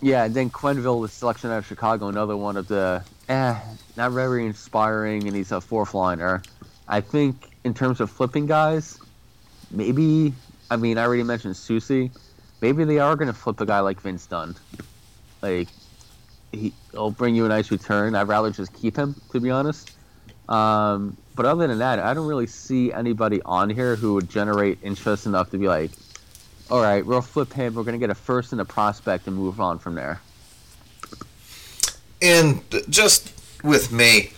Yeah, 0.00 0.24
and 0.24 0.34
then 0.34 0.50
Quenneville, 0.50 1.00
was 1.00 1.12
selection 1.12 1.50
out 1.50 1.58
of 1.58 1.66
Chicago, 1.66 2.08
another 2.08 2.36
one 2.36 2.56
of 2.56 2.66
the 2.66 3.04
eh, 3.28 3.58
not 3.96 4.12
very 4.12 4.46
inspiring, 4.46 5.26
and 5.28 5.36
he's 5.36 5.52
a 5.52 5.60
fourth 5.60 5.94
liner. 5.94 6.42
I 6.92 7.00
think 7.00 7.50
in 7.64 7.72
terms 7.72 8.00
of 8.02 8.10
flipping 8.10 8.44
guys, 8.44 8.98
maybe 9.70 10.34
I 10.70 10.76
mean 10.76 10.98
I 10.98 11.04
already 11.04 11.22
mentioned 11.22 11.54
Soucy. 11.54 12.10
Maybe 12.60 12.84
they 12.84 12.98
are 12.98 13.16
going 13.16 13.28
to 13.28 13.32
flip 13.32 13.62
a 13.62 13.66
guy 13.66 13.80
like 13.80 13.98
Vince 14.02 14.26
Dunn. 14.26 14.54
Like 15.40 15.68
he, 16.52 16.74
he'll 16.90 17.10
bring 17.10 17.34
you 17.34 17.46
a 17.46 17.48
nice 17.48 17.70
return. 17.70 18.14
I'd 18.14 18.28
rather 18.28 18.50
just 18.50 18.74
keep 18.74 18.94
him, 18.94 19.18
to 19.32 19.40
be 19.40 19.50
honest. 19.50 19.90
Um, 20.50 21.16
but 21.34 21.46
other 21.46 21.66
than 21.66 21.78
that, 21.78 21.98
I 21.98 22.12
don't 22.12 22.26
really 22.26 22.46
see 22.46 22.92
anybody 22.92 23.40
on 23.46 23.70
here 23.70 23.96
who 23.96 24.12
would 24.14 24.28
generate 24.28 24.78
interest 24.82 25.24
enough 25.24 25.50
to 25.52 25.58
be 25.58 25.68
like, 25.68 25.92
all 26.70 26.82
right, 26.82 27.04
we'll 27.04 27.22
flip 27.22 27.54
him. 27.54 27.74
We're 27.74 27.84
going 27.84 27.98
to 27.98 27.98
get 27.98 28.10
a 28.10 28.14
first 28.14 28.52
and 28.52 28.60
a 28.60 28.66
prospect 28.66 29.26
and 29.26 29.34
move 29.34 29.62
on 29.62 29.78
from 29.78 29.94
there. 29.94 30.20
And 32.20 32.62
just 32.90 33.32
with 33.64 33.90
me, 33.92 34.32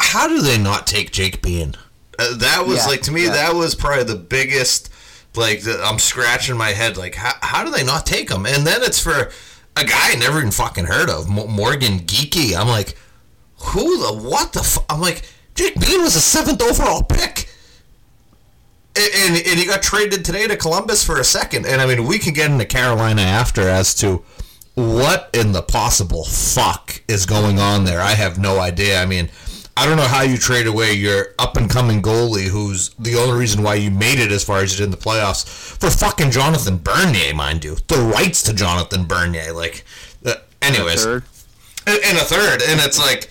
how 0.00 0.28
do 0.28 0.40
they 0.40 0.58
not 0.58 0.86
take 0.86 1.10
Jake 1.12 1.42
Bean? 1.42 1.74
Uh, 2.18 2.36
that 2.36 2.66
was 2.66 2.78
Yeah, 2.78 2.86
like 2.86 3.02
to 3.02 3.12
me 3.12 3.24
yeah. 3.24 3.32
that 3.32 3.54
was 3.54 3.74
probably 3.74 4.04
the 4.04 4.16
biggest. 4.16 4.90
Like 5.34 5.62
the, 5.62 5.82
I'm 5.84 5.98
scratching 5.98 6.56
my 6.56 6.70
head. 6.70 6.96
Like 6.96 7.14
how 7.14 7.32
how 7.42 7.64
do 7.64 7.70
they 7.70 7.84
not 7.84 8.06
take 8.06 8.30
him? 8.30 8.46
And 8.46 8.66
then 8.66 8.82
it's 8.82 8.98
for 9.02 9.30
a 9.76 9.84
guy 9.84 10.12
I 10.12 10.14
never 10.16 10.38
even 10.38 10.50
fucking 10.50 10.86
heard 10.86 11.10
of, 11.10 11.28
Mo- 11.28 11.46
Morgan 11.46 11.98
Geekie. 12.00 12.56
I'm 12.58 12.68
like, 12.68 12.96
who 13.58 13.98
the 13.98 14.28
what 14.28 14.52
the? 14.54 14.62
Fu-? 14.62 14.80
I'm 14.88 15.00
like, 15.02 15.22
Jake 15.54 15.78
Bean 15.78 16.00
was 16.02 16.16
a 16.16 16.20
seventh 16.20 16.62
overall 16.62 17.02
pick. 17.02 17.50
And, 18.98 19.10
and, 19.36 19.46
and 19.46 19.58
he 19.58 19.66
got 19.66 19.82
traded 19.82 20.24
today 20.24 20.46
to 20.48 20.56
Columbus 20.56 21.04
for 21.04 21.20
a 21.20 21.24
second. 21.24 21.66
And 21.66 21.82
I 21.82 21.86
mean, 21.86 22.06
we 22.06 22.18
can 22.18 22.32
get 22.32 22.50
into 22.50 22.64
Carolina 22.64 23.20
after 23.20 23.68
as 23.68 23.94
to 23.96 24.24
what 24.74 25.28
in 25.34 25.52
the 25.52 25.62
possible 25.62 26.24
fuck 26.24 27.02
is 27.08 27.26
going 27.26 27.58
on 27.58 27.84
there. 27.84 28.00
I 28.00 28.12
have 28.12 28.38
no 28.38 28.58
idea. 28.58 29.02
I 29.02 29.04
mean, 29.04 29.28
I 29.78 29.84
don't 29.84 29.96
know 29.96 30.04
how 30.04 30.22
you 30.22 30.38
trade 30.38 30.66
away 30.66 30.94
your 30.94 31.34
up 31.38 31.56
and 31.56 31.68
coming 31.68 32.00
goalie, 32.00 32.48
who's 32.48 32.90
the 32.98 33.14
only 33.16 33.38
reason 33.38 33.62
why 33.62 33.74
you 33.74 33.90
made 33.90 34.18
it 34.18 34.32
as 34.32 34.42
far 34.42 34.60
as 34.60 34.72
you 34.72 34.78
did 34.78 34.84
in 34.84 34.90
the 34.90 34.96
playoffs, 34.96 35.46
for 35.46 35.90
fucking 35.90 36.30
Jonathan 36.30 36.78
Bernier, 36.78 37.34
mind 37.34 37.64
you. 37.64 37.76
The 37.88 37.98
rights 37.98 38.42
to 38.44 38.54
Jonathan 38.54 39.04
Bernier. 39.04 39.52
Like, 39.52 39.84
uh, 40.24 40.34
anyways 40.62 41.04
and, 41.86 42.00
and 42.04 42.18
a 42.18 42.22
third, 42.22 42.62
and 42.62 42.80
it's 42.80 42.98
like 42.98 43.30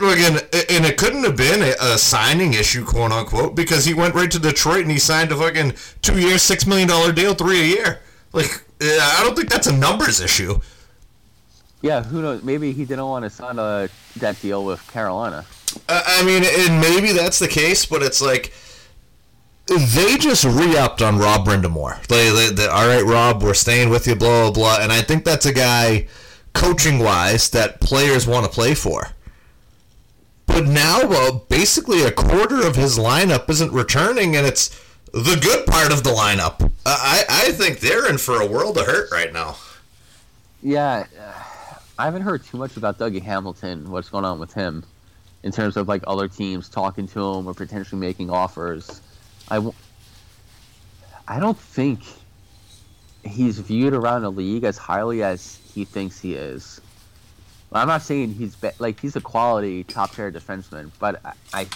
again, 0.00 0.40
and 0.70 0.84
it 0.84 0.96
couldn't 0.96 1.22
have 1.24 1.36
been 1.36 1.62
a, 1.62 1.74
a 1.80 1.98
signing 1.98 2.54
issue, 2.54 2.84
quote 2.84 3.12
unquote, 3.12 3.54
because 3.54 3.84
he 3.84 3.94
went 3.94 4.14
right 4.14 4.30
to 4.30 4.38
Detroit 4.38 4.82
and 4.82 4.90
he 4.90 4.98
signed 4.98 5.30
a 5.30 5.36
fucking 5.36 5.74
two 6.00 6.18
year, 6.18 6.38
six 6.38 6.66
million 6.66 6.88
dollar 6.88 7.12
deal, 7.12 7.34
three 7.34 7.60
a 7.60 7.66
year. 7.66 8.00
Like, 8.32 8.64
I 8.80 9.20
don't 9.22 9.36
think 9.36 9.50
that's 9.50 9.66
a 9.66 9.76
numbers 9.76 10.20
issue. 10.20 10.60
Yeah, 11.82 12.02
who 12.02 12.22
knows? 12.22 12.42
Maybe 12.42 12.72
he 12.72 12.84
didn't 12.84 13.06
want 13.06 13.24
to 13.24 13.30
sign 13.30 13.58
a, 13.58 13.88
that 14.16 14.40
deal 14.40 14.64
with 14.64 14.86
Carolina. 14.90 15.44
I 15.88 16.22
mean, 16.24 16.44
and 16.44 16.80
maybe 16.80 17.12
that's 17.12 17.38
the 17.38 17.48
case, 17.48 17.86
but 17.86 18.02
it's 18.02 18.20
like 18.20 18.52
they 19.66 20.16
just 20.16 20.44
re-upped 20.44 21.02
on 21.02 21.18
Rob 21.18 21.46
Brind'Amour. 21.46 22.06
They, 22.06 22.30
they, 22.30 22.50
they, 22.50 22.66
all 22.66 22.86
right, 22.88 23.04
Rob, 23.04 23.42
we're 23.42 23.54
staying 23.54 23.90
with 23.90 24.06
you, 24.06 24.14
blah 24.14 24.50
blah 24.50 24.50
blah. 24.50 24.78
And 24.80 24.92
I 24.92 25.02
think 25.02 25.24
that's 25.24 25.46
a 25.46 25.52
guy, 25.52 26.08
coaching 26.52 26.98
wise, 26.98 27.50
that 27.50 27.80
players 27.80 28.26
want 28.26 28.44
to 28.46 28.50
play 28.50 28.74
for. 28.74 29.08
But 30.46 30.66
now, 30.66 31.00
uh, 31.00 31.32
basically, 31.48 32.02
a 32.02 32.10
quarter 32.10 32.66
of 32.66 32.76
his 32.76 32.98
lineup 32.98 33.48
isn't 33.48 33.72
returning, 33.72 34.36
and 34.36 34.46
it's 34.46 34.68
the 35.12 35.38
good 35.40 35.66
part 35.66 35.92
of 35.92 36.02
the 36.02 36.10
lineup. 36.10 36.70
I, 36.84 37.24
I 37.28 37.52
think 37.52 37.80
they're 37.80 38.08
in 38.08 38.18
for 38.18 38.40
a 38.40 38.46
world 38.46 38.76
of 38.76 38.86
hurt 38.86 39.10
right 39.10 39.32
now. 39.32 39.56
Yeah, 40.62 41.06
I 41.98 42.04
haven't 42.04 42.22
heard 42.22 42.44
too 42.44 42.56
much 42.56 42.76
about 42.76 42.98
Dougie 42.98 43.22
Hamilton. 43.22 43.90
What's 43.90 44.10
going 44.10 44.24
on 44.24 44.38
with 44.38 44.52
him, 44.52 44.84
in 45.42 45.52
terms 45.52 45.76
of 45.76 45.88
like 45.88 46.02
other 46.06 46.28
teams 46.28 46.68
talking 46.68 47.06
to 47.08 47.20
him 47.20 47.46
or 47.46 47.54
potentially 47.54 48.00
making 48.00 48.30
offers? 48.30 49.00
I, 49.48 49.56
w- 49.56 49.74
I 51.28 51.40
don't 51.40 51.58
think 51.58 52.00
he's 53.24 53.58
viewed 53.58 53.92
around 53.94 54.22
the 54.22 54.30
league 54.32 54.64
as 54.64 54.78
highly 54.78 55.22
as 55.22 55.58
he 55.74 55.84
thinks 55.84 56.18
he 56.20 56.34
is. 56.34 56.80
I'm 57.72 57.88
not 57.88 58.02
saying 58.02 58.34
he's 58.34 58.54
be- 58.56 58.70
like 58.78 59.00
he's 59.00 59.16
a 59.16 59.20
quality 59.20 59.84
top 59.84 60.14
tier 60.14 60.30
defenseman, 60.30 60.90
but 60.98 61.20
I, 61.24 61.66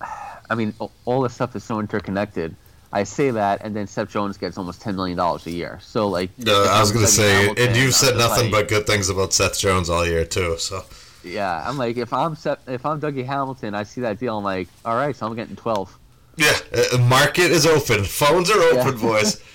I, 0.00 0.06
I 0.48 0.54
mean, 0.54 0.72
all 1.04 1.22
this 1.22 1.34
stuff 1.34 1.56
is 1.56 1.64
so 1.64 1.80
interconnected. 1.80 2.54
I 2.92 3.02
say 3.02 3.30
that, 3.32 3.60
and 3.62 3.76
then 3.76 3.86
Seth 3.86 4.08
Jones 4.08 4.38
gets 4.38 4.56
almost 4.56 4.80
ten 4.80 4.96
million 4.96 5.16
dollars 5.18 5.46
a 5.46 5.50
year. 5.50 5.78
So 5.82 6.08
like, 6.08 6.30
Uh, 6.46 6.68
I 6.70 6.80
was 6.80 6.92
gonna 6.92 7.06
say, 7.06 7.28
Hamilton, 7.40 7.66
and 7.66 7.76
you've 7.76 7.94
said 7.94 8.16
nothing 8.16 8.44
like- 8.50 8.52
but 8.52 8.68
good 8.68 8.86
things 8.86 9.08
about 9.10 9.32
Seth 9.34 9.58
Jones 9.58 9.90
all 9.90 10.06
year 10.06 10.24
too. 10.24 10.56
So. 10.58 10.84
Yeah, 11.24 11.62
I'm 11.68 11.76
like, 11.78 11.96
if 11.96 12.12
I'm 12.12 12.32
if 12.66 12.84
I'm 12.86 13.00
Dougie 13.00 13.24
Hamilton, 13.24 13.74
I 13.74 13.82
see 13.82 14.00
that 14.02 14.18
deal. 14.18 14.38
I'm 14.38 14.44
like, 14.44 14.68
all 14.84 14.96
right, 14.96 15.14
so 15.14 15.26
I'm 15.26 15.34
getting 15.36 15.56
twelve. 15.56 15.96
Yeah, 16.36 16.56
uh, 16.94 16.98
market 16.98 17.50
is 17.50 17.66
open. 17.66 18.04
Phones 18.04 18.50
are 18.50 18.60
open, 18.60 18.94
Yeah. 18.98 19.02
boys. 19.02 19.42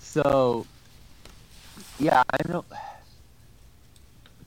So, 0.00 0.66
yeah, 2.00 2.22
I 2.30 2.48
know. 2.48 2.64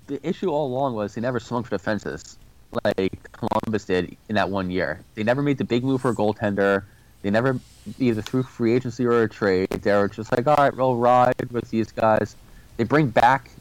The 0.07 0.19
issue 0.27 0.49
all 0.49 0.67
along 0.67 0.95
was 0.95 1.13
they 1.13 1.21
never 1.21 1.39
swung 1.39 1.63
for 1.63 1.69
the 1.69 1.79
fences 1.79 2.35
like 2.83 3.31
Columbus 3.31 3.85
did 3.85 4.17
in 4.27 4.35
that 4.35 4.49
one 4.49 4.69
year. 4.71 5.01
They 5.15 5.23
never 5.23 5.41
made 5.41 5.57
the 5.57 5.63
big 5.63 5.83
move 5.83 6.01
for 6.01 6.09
a 6.09 6.15
goaltender. 6.15 6.83
They 7.21 7.29
never, 7.29 7.59
either 7.99 8.21
through 8.21 8.43
free 8.43 8.73
agency 8.73 9.05
or 9.05 9.23
a 9.23 9.29
trade, 9.29 9.69
they 9.69 9.93
were 9.93 10.07
just 10.09 10.31
like, 10.31 10.47
all 10.47 10.55
right, 10.55 10.75
we'll 10.75 10.95
ride 10.97 11.35
with 11.51 11.69
these 11.69 11.91
guys. 11.91 12.35
They 12.77 12.83
bring 12.83 13.07
back 13.09 13.51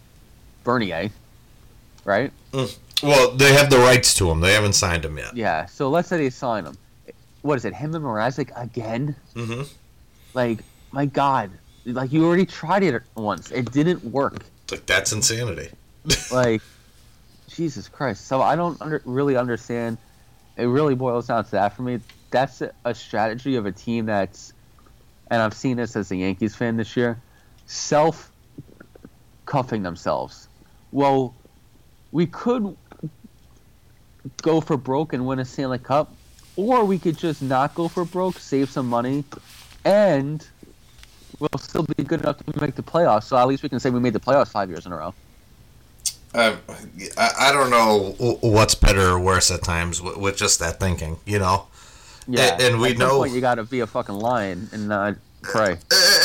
Bernier, 0.65 1.11
right? 2.11 2.33
Well, 3.03 3.31
they 3.31 3.55
have 3.55 3.71
the 3.71 3.79
rights 3.79 4.15
to 4.15 4.31
him. 4.31 4.41
They 4.41 4.53
haven't 4.53 4.75
signed 4.75 5.05
him 5.05 5.17
yet. 5.17 5.37
Yeah. 5.37 5.67
So 5.67 5.89
let's 5.89 6.09
say 6.09 6.19
they 6.19 6.31
sign 6.31 6.67
him. 6.67 6.77
What 7.43 7.57
is 7.57 7.65
it? 7.65 7.73
Him 7.73 7.95
and 7.95 8.05
Mrazek 8.05 8.51
again? 8.61 9.17
Mm-hmm. 9.35 9.63
Like, 10.35 10.59
my 10.93 11.07
God. 11.07 11.51
Like, 11.87 12.13
you 12.13 12.27
already 12.27 12.45
tried 12.45 12.83
it 12.83 13.03
once. 13.15 13.51
It 13.51 13.73
didn't 13.73 14.05
work. 14.05 14.45
Like 14.71 14.85
that's 14.87 15.13
insanity. 15.13 15.71
like 16.33 16.63
jesus 17.49 17.89
christ 17.89 18.27
so 18.27 18.41
i 18.41 18.57
don't 18.57 18.81
under, 18.81 19.03
really 19.05 19.37
understand 19.37 19.99
it 20.57 20.65
really 20.65 20.95
boils 20.95 21.27
down 21.27 21.45
to 21.45 21.51
that 21.51 21.75
for 21.75 21.83
me 21.83 22.01
that's 22.31 22.61
a, 22.61 22.73
a 22.85 22.95
strategy 22.95 23.57
of 23.57 23.67
a 23.67 23.73
team 23.73 24.07
that's 24.07 24.53
and 25.31 25.43
i've 25.43 25.55
seen 25.55 25.77
this 25.77 25.97
as 25.97 26.11
a 26.11 26.17
yankees 26.17 26.55
fan 26.55 26.77
this 26.77 26.97
year 26.97 27.21
self 27.67 28.31
cuffing 29.47 29.83
themselves 29.83 30.49
well 30.93 31.35
we 32.13 32.27
could 32.27 32.77
go 34.43 34.61
for 34.61 34.77
broke 34.77 35.13
and 35.13 35.27
win 35.27 35.39
a 35.39 35.45
stanley 35.45 35.79
cup 35.79 36.13
or 36.57 36.85
we 36.85 36.99
could 36.99 37.17
just 37.17 37.41
not 37.43 37.75
go 37.75 37.89
for 37.89 38.05
broke 38.05 38.39
save 38.39 38.69
some 38.71 38.87
money 38.87 39.25
and 39.85 40.47
we'll 41.39 41.49
still 41.59 41.85
be 41.97 42.05
good 42.05 42.21
enough 42.21 42.37
to 42.39 42.61
make 42.61 42.75
the 42.75 42.83
playoffs 42.83 43.25
so 43.25 43.37
at 43.37 43.47
least 43.49 43.63
we 43.63 43.69
can 43.69 43.81
say 43.81 43.89
we 43.91 44.01
made 44.01 44.13
the 44.13 44.21
playoffs 44.21 44.49
five 44.49 44.69
years 44.69 44.85
in 44.87 44.93
a 44.93 44.97
row 44.97 45.15
I, 46.33 46.57
I 47.19 47.51
don't 47.53 47.71
know 47.71 48.15
what's 48.41 48.77
better 48.77 49.01
or 49.11 49.19
worse 49.19 49.51
at 49.51 49.65
times 49.65 50.01
with, 50.01 50.17
with 50.17 50.37
just 50.37 50.61
that 50.61 50.79
thinking. 50.79 51.17
You 51.27 51.41
know. 51.41 51.67
Yeah, 52.29 52.57
A- 52.57 52.69
and 52.69 52.81
we 52.81 52.91
at 52.93 52.99
know- 52.99 53.19
point 53.19 53.33
you 53.33 53.41
got 53.41 53.57
to 53.57 53.65
be 53.65 53.81
a 53.81 53.87
fucking 53.89 54.15
lion 54.15 54.69
and 54.73 54.87
not 54.87 55.17
pray. 55.43 55.79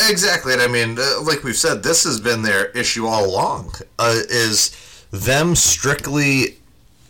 Exactly, 0.08 0.54
and 0.54 0.62
I 0.62 0.68
mean, 0.68 0.98
uh, 1.00 1.22
like 1.24 1.44
we've 1.44 1.56
said, 1.56 1.82
this 1.82 2.04
has 2.04 2.20
been 2.20 2.44
their 2.44 2.66
issue 2.78 3.08
all 3.08 3.26
along. 3.26 3.74
Uh, 3.98 4.14
is 4.30 4.76
them 5.12 5.56
strictly 5.56 6.58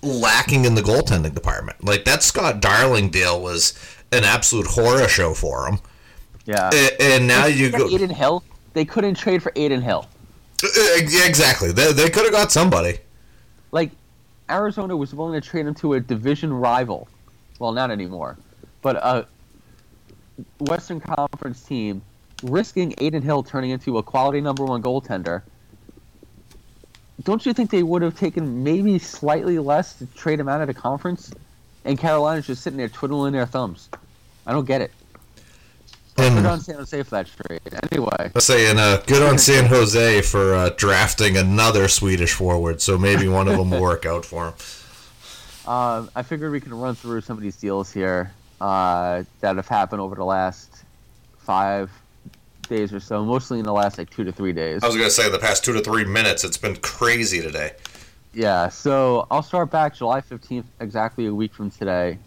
lacking 0.01 0.65
in 0.65 0.75
the 0.75 0.81
goaltending 0.81 1.33
department? 1.33 1.83
Like 1.83 2.05
that 2.05 2.23
Scott 2.23 2.61
Darling 2.61 3.09
deal 3.09 3.41
was 3.41 3.73
an 4.11 4.23
absolute 4.23 4.67
horror 4.67 5.07
show 5.07 5.33
for 5.33 5.65
them. 5.65 5.79
Yeah. 6.45 6.69
A- 6.73 7.01
and 7.01 7.27
now 7.27 7.45
you 7.45 7.71
go 7.71 7.87
Adin 7.93 8.09
Hill. 8.09 8.43
They 8.73 8.85
couldn't 8.85 9.15
trade 9.15 9.41
for 9.41 9.51
Adin 9.55 9.81
Hill. 9.81 10.07
Uh, 10.63 10.67
exactly. 10.97 11.71
They, 11.71 11.91
they 11.91 12.09
could 12.09 12.23
have 12.23 12.31
got 12.31 12.51
somebody. 12.51 12.99
Like 13.71 13.91
Arizona 14.49 14.95
was 14.95 15.13
willing 15.13 15.39
to 15.39 15.47
trade 15.47 15.65
him 15.65 15.73
to 15.75 15.93
a 15.93 15.99
division 15.99 16.53
rival. 16.53 17.07
Well, 17.59 17.71
not 17.71 17.89
anymore, 17.89 18.37
but 18.81 18.97
a 18.97 19.27
Western 20.59 20.99
Conference 20.99 21.63
team 21.63 22.01
risking 22.43 22.93
Adin 22.99 23.21
Hill 23.21 23.43
turning 23.43 23.71
into 23.71 23.97
a 23.97 24.03
quality 24.03 24.41
number 24.41 24.65
one 24.65 24.83
goaltender. 24.83 25.41
Don't 27.23 27.45
you 27.45 27.53
think 27.53 27.69
they 27.71 27.83
would 27.83 28.01
have 28.01 28.17
taken 28.17 28.63
maybe 28.63 28.99
slightly 28.99 29.57
less 29.59 29.93
to 29.95 30.05
trade 30.07 30.39
him 30.39 30.49
out 30.49 30.61
of 30.61 30.67
the 30.67 30.73
conference? 30.73 31.31
And 31.85 31.97
Carolina's 31.97 32.47
just 32.47 32.61
sitting 32.61 32.77
there 32.77 32.89
twiddling 32.89 33.33
their 33.33 33.45
thumbs. 33.45 33.89
I 34.45 34.51
don't 34.51 34.65
get 34.65 34.81
it. 34.81 34.91
And- 36.17 36.35
Put 36.37 36.45
on 36.45 36.59
San 36.61 36.75
Jose 36.75 37.03
for 37.03 37.09
that 37.11 37.27
trade. 37.27 37.59
Anyway, 37.91 38.31
Let's 38.33 38.45
say, 38.45 38.69
and 38.69 38.79
uh, 38.79 39.01
good 39.01 39.21
on 39.21 39.37
San 39.37 39.65
Jose 39.65 40.21
for 40.21 40.55
uh, 40.55 40.69
drafting 40.69 41.35
another 41.37 41.87
Swedish 41.87 42.33
forward. 42.33 42.81
So 42.81 42.97
maybe 42.97 43.27
one 43.27 43.47
of 43.47 43.57
them 43.57 43.69
will 43.69 43.81
work 43.81 44.05
out 44.05 44.25
for 44.25 44.47
him. 44.47 44.53
um, 45.71 46.09
I 46.15 46.23
figured 46.23 46.51
we 46.51 46.61
can 46.61 46.73
run 46.73 46.95
through 46.95 47.21
some 47.21 47.37
of 47.37 47.43
these 47.43 47.57
deals 47.57 47.91
here 47.91 48.31
uh, 48.61 49.23
that 49.41 49.57
have 49.57 49.67
happened 49.67 50.01
over 50.01 50.15
the 50.15 50.23
last 50.23 50.83
five 51.39 51.91
days 52.67 52.93
or 52.93 52.99
so, 52.99 53.23
mostly 53.23 53.59
in 53.59 53.65
the 53.65 53.73
last 53.73 53.97
like 53.97 54.09
two 54.09 54.23
to 54.23 54.31
three 54.31 54.53
days. 54.53 54.83
I 54.83 54.87
was 54.87 54.95
gonna 54.95 55.09
say 55.09 55.29
the 55.29 55.39
past 55.39 55.63
two 55.63 55.73
to 55.73 55.81
three 55.81 56.05
minutes, 56.05 56.43
it's 56.43 56.57
been 56.57 56.75
crazy 56.77 57.41
today. 57.41 57.73
Yeah, 58.33 58.69
so 58.69 59.27
I'll 59.31 59.43
start 59.43 59.71
back 59.71 59.95
July 59.95 60.21
15th, 60.21 60.65
exactly 60.79 61.25
a 61.25 61.33
week 61.33 61.53
from 61.53 61.71
today, 61.71 62.17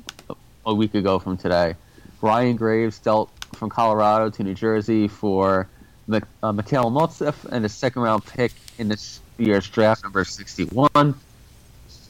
a 0.64 0.74
week 0.74 0.94
ago 0.94 1.18
from 1.18 1.36
today. 1.36 1.74
Ryan 2.22 2.56
Graves 2.56 2.98
dealt 2.98 3.30
from 3.54 3.68
Colorado 3.68 4.30
to 4.30 4.42
New 4.42 4.54
Jersey 4.54 5.08
for 5.08 5.68
Mi- 6.06 6.20
uh, 6.42 6.52
Mikhail 6.52 6.88
and 7.50 7.64
a 7.64 7.68
second 7.68 8.02
round 8.02 8.24
pick 8.24 8.52
in 8.78 8.88
this 8.88 9.20
year's 9.36 9.68
draft, 9.68 10.02
number 10.02 10.24
61. 10.24 11.14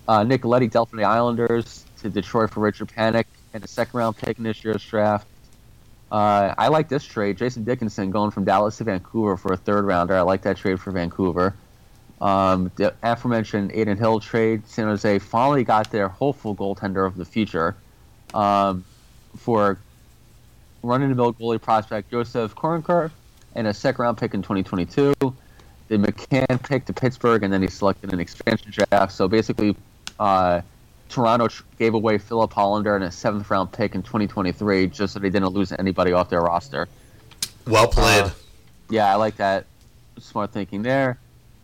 Uh, 0.06 0.22
Nick 0.22 0.44
Leddy 0.44 0.68
dealt 0.68 0.90
for 0.90 0.96
the 0.96 1.04
Islanders 1.04 1.84
to 2.00 2.08
Detroit 2.08 2.50
for 2.50 2.60
Richard 2.60 2.88
Panik 2.88 3.24
and 3.52 3.62
a 3.62 3.68
second 3.68 3.98
round 3.98 4.16
pick 4.16 4.38
in 4.38 4.44
this 4.44 4.64
year's 4.64 4.84
draft. 4.84 5.26
Uh, 6.10 6.54
I 6.56 6.68
like 6.68 6.88
this 6.88 7.04
trade. 7.04 7.36
Jason 7.36 7.64
Dickinson 7.64 8.10
going 8.10 8.30
from 8.30 8.44
Dallas 8.44 8.78
to 8.78 8.84
Vancouver 8.84 9.36
for 9.36 9.52
a 9.52 9.56
third 9.56 9.84
rounder. 9.84 10.16
I 10.16 10.22
like 10.22 10.42
that 10.42 10.56
trade 10.56 10.80
for 10.80 10.90
Vancouver. 10.90 11.54
Um, 12.20 12.70
the 12.76 12.94
aforementioned 13.02 13.72
Adin 13.72 13.96
Hill 13.96 14.20
trade. 14.20 14.66
San 14.66 14.86
Jose 14.86 15.18
finally 15.18 15.64
got 15.64 15.90
their 15.90 16.08
hopeful 16.08 16.56
goaltender 16.56 17.06
of 17.06 17.16
the 17.16 17.24
future 17.24 17.76
um, 18.34 18.84
for 19.36 19.78
running 20.82 21.10
the 21.10 21.14
mill 21.14 21.34
goalie 21.34 21.60
prospect 21.60 22.10
Josef 22.10 22.54
Korenar 22.54 23.10
and 23.54 23.66
a 23.66 23.74
second 23.74 24.02
round 24.02 24.18
pick 24.18 24.34
in 24.34 24.42
2022. 24.42 25.14
The 25.88 25.96
McCann 25.96 26.62
pick 26.68 26.84
to 26.86 26.92
Pittsburgh, 26.92 27.42
and 27.42 27.52
then 27.52 27.62
he 27.62 27.68
selected 27.68 28.12
an 28.12 28.20
expansion 28.20 28.72
draft. 28.72 29.12
So 29.12 29.26
basically, 29.26 29.76
uh, 30.18 30.60
Toronto 31.08 31.48
gave 31.78 31.94
away 31.94 32.18
Filip 32.18 32.52
Hallander 32.52 32.94
and 32.94 33.04
a 33.04 33.10
seventh 33.10 33.50
round 33.50 33.72
pick 33.72 33.94
in 33.94 34.02
2023 34.02 34.88
just 34.88 35.14
so 35.14 35.20
they 35.20 35.30
didn't 35.30 35.48
lose 35.48 35.72
anybody 35.72 36.12
off 36.12 36.30
their 36.30 36.42
roster. 36.42 36.88
Well 37.66 37.88
played. 37.88 38.24
Uh, 38.24 38.30
yeah, 38.90 39.12
I 39.12 39.16
like 39.16 39.36
that. 39.36 39.66
Smart 40.18 40.52
thinking 40.52 40.82
there. 40.82 41.18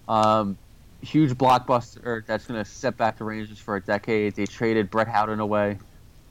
Um, 0.09 0.57
huge 1.03 1.33
blockbuster 1.33 2.25
that's 2.27 2.47
going 2.47 2.63
to 2.63 2.69
set 2.69 2.97
back 2.97 3.19
the 3.19 3.25
Rangers 3.25 3.59
for 3.59 3.77
a 3.77 3.81
decade. 3.81 4.35
They 4.35 4.47
traded 4.47 4.91
Brett 4.91 5.09
Howden 5.09 5.41
away 5.41 5.79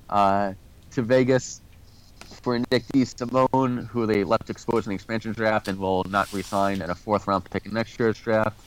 uh, 0.10 0.54
to 0.92 1.02
Vegas 1.02 1.62
for 2.42 2.60
Nick 2.60 2.84
DeSimone, 2.94 3.88
who 3.88 4.06
they 4.06 4.24
left 4.24 4.50
exposed 4.50 4.88
in 4.88 4.92
the 4.92 4.96
expansion 4.96 5.34
draft 5.34 5.68
and 5.68 5.80
will 5.80 6.04
not 6.06 6.32
resign 6.34 6.82
in 6.82 6.90
a 6.90 6.96
fourth 6.96 7.28
round 7.28 7.50
pick 7.50 7.66
in 7.66 7.74
next 7.74 7.98
year's 8.00 8.18
draft. 8.18 8.60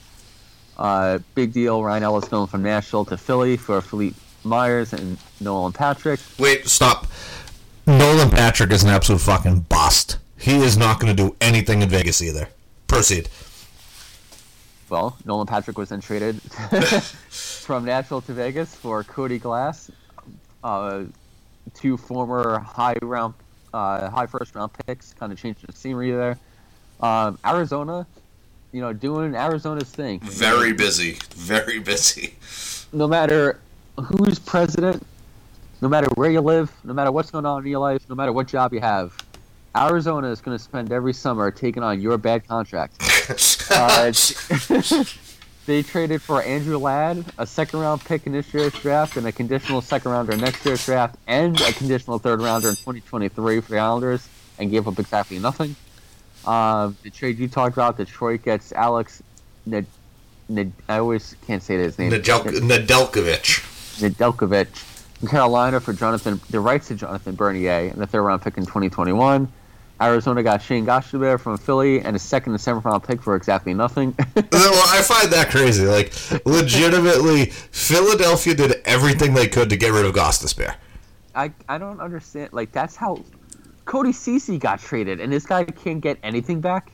Uh, 0.77 1.19
big 1.35 1.53
deal. 1.53 1.83
Ryan 1.83 2.03
Ellis 2.03 2.27
going 2.27 2.47
from 2.47 2.63
Nashville 2.63 3.05
to 3.05 3.17
Philly 3.17 3.57
for 3.57 3.81
Philippe 3.81 4.15
Myers 4.47 4.93
and 4.93 5.17
Nolan 5.39 5.73
Patrick. 5.73 6.19
Wait, 6.39 6.67
stop. 6.67 7.07
Nolan 7.85 8.29
Patrick 8.29 8.71
is 8.71 8.83
an 8.83 8.89
absolute 8.89 9.21
fucking 9.21 9.61
bust. 9.61 10.17
He 10.37 10.57
is 10.57 10.77
not 10.77 10.99
going 10.99 11.15
to 11.15 11.23
do 11.23 11.35
anything 11.41 11.81
in 11.81 11.89
Vegas 11.89 12.21
either. 12.21 12.49
Proceed. 12.87 13.29
Well, 14.89 15.17
Nolan 15.25 15.47
Patrick 15.47 15.77
was 15.77 15.89
then 15.89 15.99
traded 15.99 16.41
from 17.29 17.85
Nashville 17.85 18.21
to 18.21 18.33
Vegas 18.33 18.73
for 18.73 19.03
Cody 19.03 19.37
Glass, 19.37 19.91
uh, 20.63 21.03
two 21.73 21.97
former 21.97 22.59
high 22.59 22.95
round, 23.01 23.33
uh, 23.73 24.09
high 24.09 24.27
first 24.27 24.55
round 24.55 24.71
picks. 24.85 25.13
Kind 25.13 25.33
of 25.33 25.39
changed 25.39 25.65
the 25.67 25.73
scenery 25.73 26.11
there. 26.11 26.37
Um, 27.01 27.37
Arizona, 27.45 28.07
you 28.71 28.81
know, 28.81 28.93
doing 28.93 29.35
Arizona's 29.35 29.89
thing. 29.89 30.19
Very 30.21 30.71
busy. 30.73 31.17
Very 31.35 31.79
busy. 31.79 32.35
No 32.93 33.07
matter 33.07 33.59
who's 33.97 34.39
president, 34.39 35.05
no 35.81 35.87
matter 35.87 36.07
where 36.15 36.31
you 36.31 36.41
live, 36.41 36.71
no 36.83 36.93
matter 36.93 37.11
what's 37.11 37.31
going 37.31 37.45
on 37.45 37.63
in 37.63 37.69
your 37.69 37.79
life, 37.79 38.07
no 38.09 38.15
matter 38.15 38.31
what 38.31 38.47
job 38.47 38.73
you 38.73 38.79
have, 38.79 39.13
Arizona 39.75 40.29
is 40.29 40.41
going 40.41 40.57
to 40.57 40.63
spend 40.63 40.91
every 40.91 41.13
summer 41.13 41.51
taking 41.51 41.83
on 41.83 42.01
your 42.01 42.17
bad 42.17 42.47
contract. 42.47 43.01
Uh, 43.69 44.13
they 45.65 45.83
traded 45.83 46.21
for 46.21 46.41
Andrew 46.41 46.77
Ladd, 46.77 47.25
a 47.37 47.45
second 47.45 47.81
round 47.81 48.03
pick 48.05 48.25
in 48.25 48.31
this 48.31 48.53
year's 48.53 48.71
draft, 48.71 49.17
and 49.17 49.27
a 49.27 49.31
conditional 49.33 49.81
second 49.81 50.09
rounder 50.09 50.37
next 50.37 50.65
year's 50.65 50.85
draft, 50.85 51.17
and 51.27 51.59
a 51.59 51.73
conditional 51.73 52.17
third 52.17 52.39
rounder 52.39 52.69
in 52.69 52.75
2023 52.75 53.59
for 53.59 53.71
the 53.71 53.77
Islanders, 53.77 54.29
and 54.57 54.71
gave 54.71 54.87
up 54.87 54.97
exactly 54.97 55.37
nothing. 55.39 55.75
Uh, 56.45 56.93
the 57.03 57.09
trade 57.09 57.37
you 57.37 57.49
talked 57.49 57.75
about, 57.75 57.97
Detroit 57.97 58.43
gets 58.43 58.71
Alex. 58.71 59.21
Ned, 59.65 59.85
Ned, 60.47 60.71
I 60.87 60.99
always 60.99 61.35
can't 61.45 61.61
say 61.61 61.75
his 61.75 61.99
name. 61.99 62.11
Nadel-. 62.13 62.61
Nedeljkovic 63.97 64.67
from 65.19 65.27
Carolina 65.27 65.79
for 65.79 65.93
Jonathan, 65.93 66.39
the 66.49 66.59
rights 66.59 66.87
to 66.89 66.95
Jonathan 66.95 67.35
Bernier, 67.35 67.89
and 67.91 68.01
the 68.01 68.07
third 68.07 68.21
round 68.21 68.41
pick 68.41 68.57
in 68.57 68.65
2021. 68.65 69.51
Arizona 69.99 70.43
got 70.43 70.61
Shane 70.61 70.85
Gostisbehere 70.85 71.39
from 71.39 71.57
Philly 71.57 72.01
and 72.01 72.15
a 72.15 72.19
second 72.19 72.51
and 72.51 72.61
seventh 72.61 72.85
round 72.85 73.03
pick 73.03 73.21
for 73.21 73.35
exactly 73.35 73.73
nothing. 73.73 74.13
well, 74.35 74.83
I 74.89 75.01
find 75.01 75.31
that 75.33 75.49
crazy. 75.49 75.85
Like, 75.85 76.13
legitimately, 76.45 77.45
Philadelphia 77.45 78.53
did 78.53 78.81
everything 78.85 79.33
they 79.33 79.47
could 79.47 79.69
to 79.71 79.77
get 79.77 79.91
rid 79.91 80.05
of 80.05 80.13
Gostisbehere. 80.13 80.75
I, 81.33 81.51
I 81.67 81.77
don't 81.77 81.99
understand. 81.99 82.53
Like, 82.53 82.71
that's 82.71 82.95
how 82.95 83.23
Cody 83.85 84.11
Ceci 84.11 84.59
got 84.59 84.79
traded, 84.79 85.19
and 85.19 85.31
this 85.31 85.45
guy 85.45 85.63
can't 85.63 86.01
get 86.01 86.19
anything 86.21 86.61
back? 86.61 86.91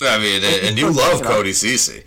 I 0.00 0.18
mean, 0.18 0.42
and, 0.42 0.68
and 0.68 0.78
you 0.78 0.90
love 0.90 1.22
Cody 1.22 1.52
Ceci. 1.52 2.02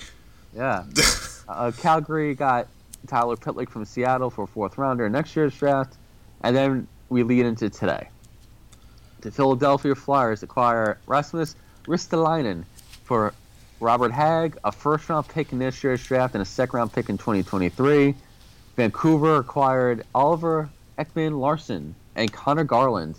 Yeah. 0.55 0.85
uh, 1.47 1.71
Calgary 1.77 2.33
got 2.33 2.67
Tyler 3.07 3.35
Pitlick 3.35 3.69
from 3.69 3.85
Seattle 3.85 4.29
for 4.29 4.43
a 4.43 4.47
fourth 4.47 4.77
rounder 4.77 5.09
next 5.09 5.35
year's 5.35 5.55
draft. 5.55 5.95
And 6.41 6.55
then 6.55 6.87
we 7.09 7.23
lead 7.23 7.45
into 7.45 7.69
today. 7.69 8.09
The 9.21 9.31
Philadelphia 9.31 9.95
Flyers 9.95 10.43
acquire 10.43 10.99
Rasmus 11.07 11.55
Ristolainen 11.85 12.63
for 13.03 13.33
Robert 13.79 14.11
Hagg, 14.11 14.57
a 14.63 14.71
first 14.71 15.09
round 15.09 15.27
pick 15.27 15.51
in 15.51 15.59
this 15.59 15.83
year's 15.83 16.03
draft, 16.05 16.35
and 16.35 16.41
a 16.41 16.45
second 16.45 16.77
round 16.77 16.93
pick 16.93 17.09
in 17.09 17.17
2023. 17.17 18.15
Vancouver 18.75 19.37
acquired 19.37 20.05
Oliver 20.13 20.69
Ekman 20.97 21.39
Larsson 21.39 21.95
and 22.15 22.31
Conor 22.31 22.63
Garland. 22.63 23.17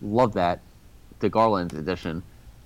Love 0.00 0.34
that. 0.34 0.60
The 1.20 1.28
Garland 1.28 1.72
edition. 1.72 2.22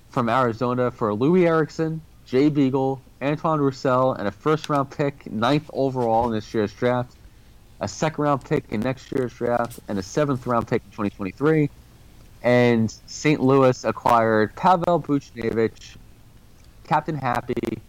From 0.09 0.29
Arizona 0.29 0.89
for 0.91 1.11
Loui 1.11 1.47
Eriksson, 1.47 2.01
Jay 2.25 2.49
Beagle, 2.49 3.01
Antoine 3.21 3.59
Roussel, 3.59 4.13
and 4.13 4.27
a 4.27 4.31
first 4.31 4.69
round 4.69 4.91
pick, 4.91 5.31
ninth 5.31 5.69
overall 5.73 6.25
in 6.27 6.31
this 6.31 6.53
year's 6.53 6.73
draft, 6.73 7.15
a 7.79 7.87
second 7.87 8.23
round 8.23 8.45
pick 8.45 8.65
in 8.69 8.81
next 8.81 9.11
year's 9.11 9.33
draft, 9.33 9.79
and 9.87 9.97
a 9.97 10.03
seventh 10.03 10.45
round 10.45 10.67
pick 10.67 10.83
in 10.83 10.91
2023. 10.91 11.69
And 12.43 12.91
St. 13.07 13.41
Louis 13.41 13.83
acquired 13.83 14.55
Pavel 14.55 15.01
Buchnevich, 15.01 15.97
Captain 16.85 17.15
Happy 17.15 17.79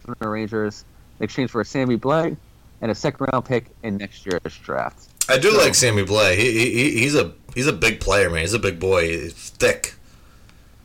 from 0.00 0.14
the 0.20 0.28
Rangers, 0.28 0.84
in 1.18 1.24
exchange 1.24 1.50
for 1.50 1.60
a 1.60 1.64
Sammy 1.64 1.96
Blais 1.96 2.36
and 2.80 2.90
a 2.90 2.94
second 2.94 3.28
round 3.32 3.44
pick 3.44 3.66
in 3.82 3.96
next 3.96 4.24
year's 4.26 4.56
draft. 4.62 5.08
I 5.28 5.38
do 5.38 5.56
like 5.56 5.74
Sammy 5.74 6.04
Blais. 6.04 6.36
He, 6.36 6.52
he 6.52 7.00
he's 7.00 7.14
a 7.14 7.32
he's 7.54 7.66
a 7.66 7.72
big 7.72 8.00
player, 8.00 8.30
man. 8.30 8.40
He's 8.40 8.54
a 8.54 8.58
big 8.58 8.78
boy. 8.78 9.08
He's 9.08 9.32
thick. 9.32 9.94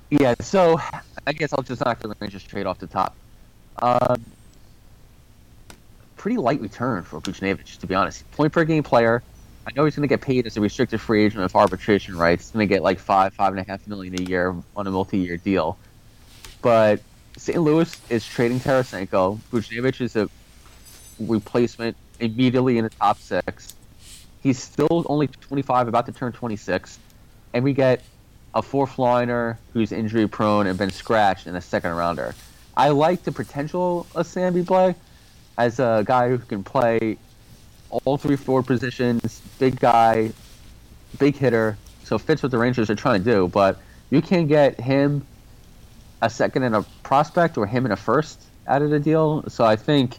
Yeah, 0.10 0.36
so 0.42 0.80
I 1.26 1.34
guess 1.34 1.54
I'll 1.54 1.64
just 1.64 1.84
knock 1.84 2.00
the 2.00 2.14
Rangers 2.20 2.44
trade 2.44 2.66
off 2.66 2.80
the 2.80 2.88
top. 2.88 3.16
Um, 3.82 4.24
pretty 6.18 6.38
light 6.38 6.62
return 6.62 7.04
for 7.04 7.20
Buchnevich, 7.20 7.80
to 7.80 7.88
be 7.88 7.96
honest. 7.96 8.30
Point 8.32 8.54
per 8.54 8.64
game 8.64 8.84
player. 8.84 9.22
I 9.66 9.72
know 9.76 9.86
he's 9.86 9.96
going 9.96 10.08
to 10.08 10.12
get 10.12 10.22
paid 10.22 10.46
as 10.46 10.58
a 10.58 10.62
restricted 10.62 11.00
free 11.00 11.26
agent 11.26 11.42
with 11.42 11.56
arbitration 11.56 12.18
rights. 12.18 12.46
He's 12.46 12.52
going 12.52 12.68
to 12.68 12.74
get 12.74 12.84
like 12.84 13.00
five, 13.00 13.34
five 13.34 13.54
and 13.54 13.60
a 13.60 13.64
half 13.64 13.88
million 13.88 14.20
a 14.20 14.24
year 14.24 14.56
on 14.76 14.88
a 14.88 14.92
multi-year 14.92 15.38
deal. 15.38 15.78
But 16.62 17.02
St. 17.38 17.60
Louis 17.60 18.00
is 18.10 18.26
trading 18.26 18.60
Tarasenko. 18.60 19.40
Buchnevich 19.52 20.02
is 20.02 20.16
a 20.16 20.30
replacement 21.20 21.96
immediately 22.20 22.78
in 22.78 22.84
the 22.84 22.90
top 22.90 23.20
six. 23.20 23.76
He's 24.42 24.62
still 24.62 25.06
only 25.08 25.28
25, 25.28 25.88
about 25.88 26.06
to 26.08 26.12
turn 26.12 26.34
26, 26.34 27.00
and 27.54 27.64
we 27.64 27.74
get 27.74 28.04
a 28.54 28.62
fourth 28.62 29.00
liner 29.00 29.58
who's 29.74 29.92
injury 29.92 30.28
prone 30.28 30.68
and 30.68 30.78
been 30.78 30.92
scratched 30.92 31.48
in 31.48 31.56
a 31.56 31.62
second 31.62 31.92
rounder. 31.92 32.36
I 32.76 32.90
like 32.90 33.24
the 33.24 33.32
potential 33.32 34.08
of 34.16 34.26
Sammy 34.26 34.64
Blais 34.64 34.96
as 35.58 35.80
a 35.80 36.04
guy 36.06 36.30
who 36.30 36.38
can 36.40 36.64
play 36.64 37.18
all 37.90 38.18
three 38.18 38.36
forward 38.36 38.66
positions, 38.66 39.42
big 39.60 39.80
guy, 39.80 40.32
big 41.20 41.36
hitter, 41.36 41.78
so 42.04 42.18
fits 42.18 42.42
what 42.42 42.52
the 42.52 42.58
Rangers 42.58 42.90
are 42.90 42.96
trying 42.96 43.24
to 43.24 43.32
do. 43.32 43.48
But 43.48 43.80
you 44.10 44.22
can 44.22 44.48
get 44.48 44.80
him 44.80 45.26
a 46.22 46.30
second 46.30 46.64
and 46.64 46.76
a 46.76 46.84
prospect 47.04 47.58
or 47.58 47.68
him 47.68 47.86
and 47.86 47.94
a 47.94 47.98
first 47.98 48.42
out 48.68 48.82
of 48.82 48.90
the 48.90 49.00
deal. 49.00 49.44
So 49.50 49.64
I 49.64 49.76
think 49.76 50.18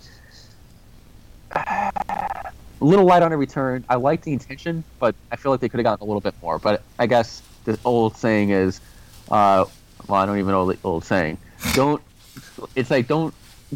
a 1.53 2.53
little 2.81 3.05
light 3.05 3.23
on 3.23 3.33
a 3.33 3.37
return. 3.37 3.85
I 3.89 3.97
like 3.97 4.23
the 4.23 4.33
intention, 4.33 4.85
but 4.99 5.15
I 5.33 5.37
feel 5.37 5.51
like 5.51 5.61
they 5.61 5.69
could 5.69 5.79
have 5.79 5.85
gotten 5.85 6.03
a 6.03 6.07
little 6.07 6.21
bit 6.21 6.35
more. 6.43 6.59
But 6.59 6.83
I 6.99 7.07
guess 7.07 7.43
the 7.65 7.79
old 7.85 8.17
saying 8.17 8.51
is, 8.51 8.81
uh, 9.31 9.65
well, 10.07 10.21
I 10.21 10.27
don't 10.27 10.39
even 10.39 10.53
know 10.53 10.71
the 10.71 10.79
old 10.85 11.05
saying. 11.05 11.39
Don't. 11.73 12.03
It's 12.75 12.91
like 12.91 13.07
don't 13.09 13.35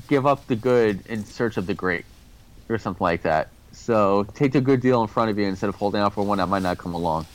give 0.08 0.26
up 0.26 0.46
the 0.46 0.56
good 0.56 1.04
in 1.06 1.24
search 1.24 1.56
of 1.56 1.66
the 1.66 1.74
great, 1.74 2.04
or 2.68 2.78
something 2.78 3.04
like 3.04 3.22
that. 3.22 3.48
So 3.72 4.24
take 4.34 4.52
the 4.52 4.60
good 4.60 4.80
deal 4.80 5.02
in 5.02 5.08
front 5.08 5.30
of 5.30 5.38
you 5.38 5.46
instead 5.46 5.68
of 5.68 5.74
holding 5.76 6.00
out 6.00 6.14
for 6.14 6.22
one 6.24 6.38
that 6.38 6.48
might 6.48 6.62
not 6.62 6.78
come 6.78 6.94
along. 6.94 7.26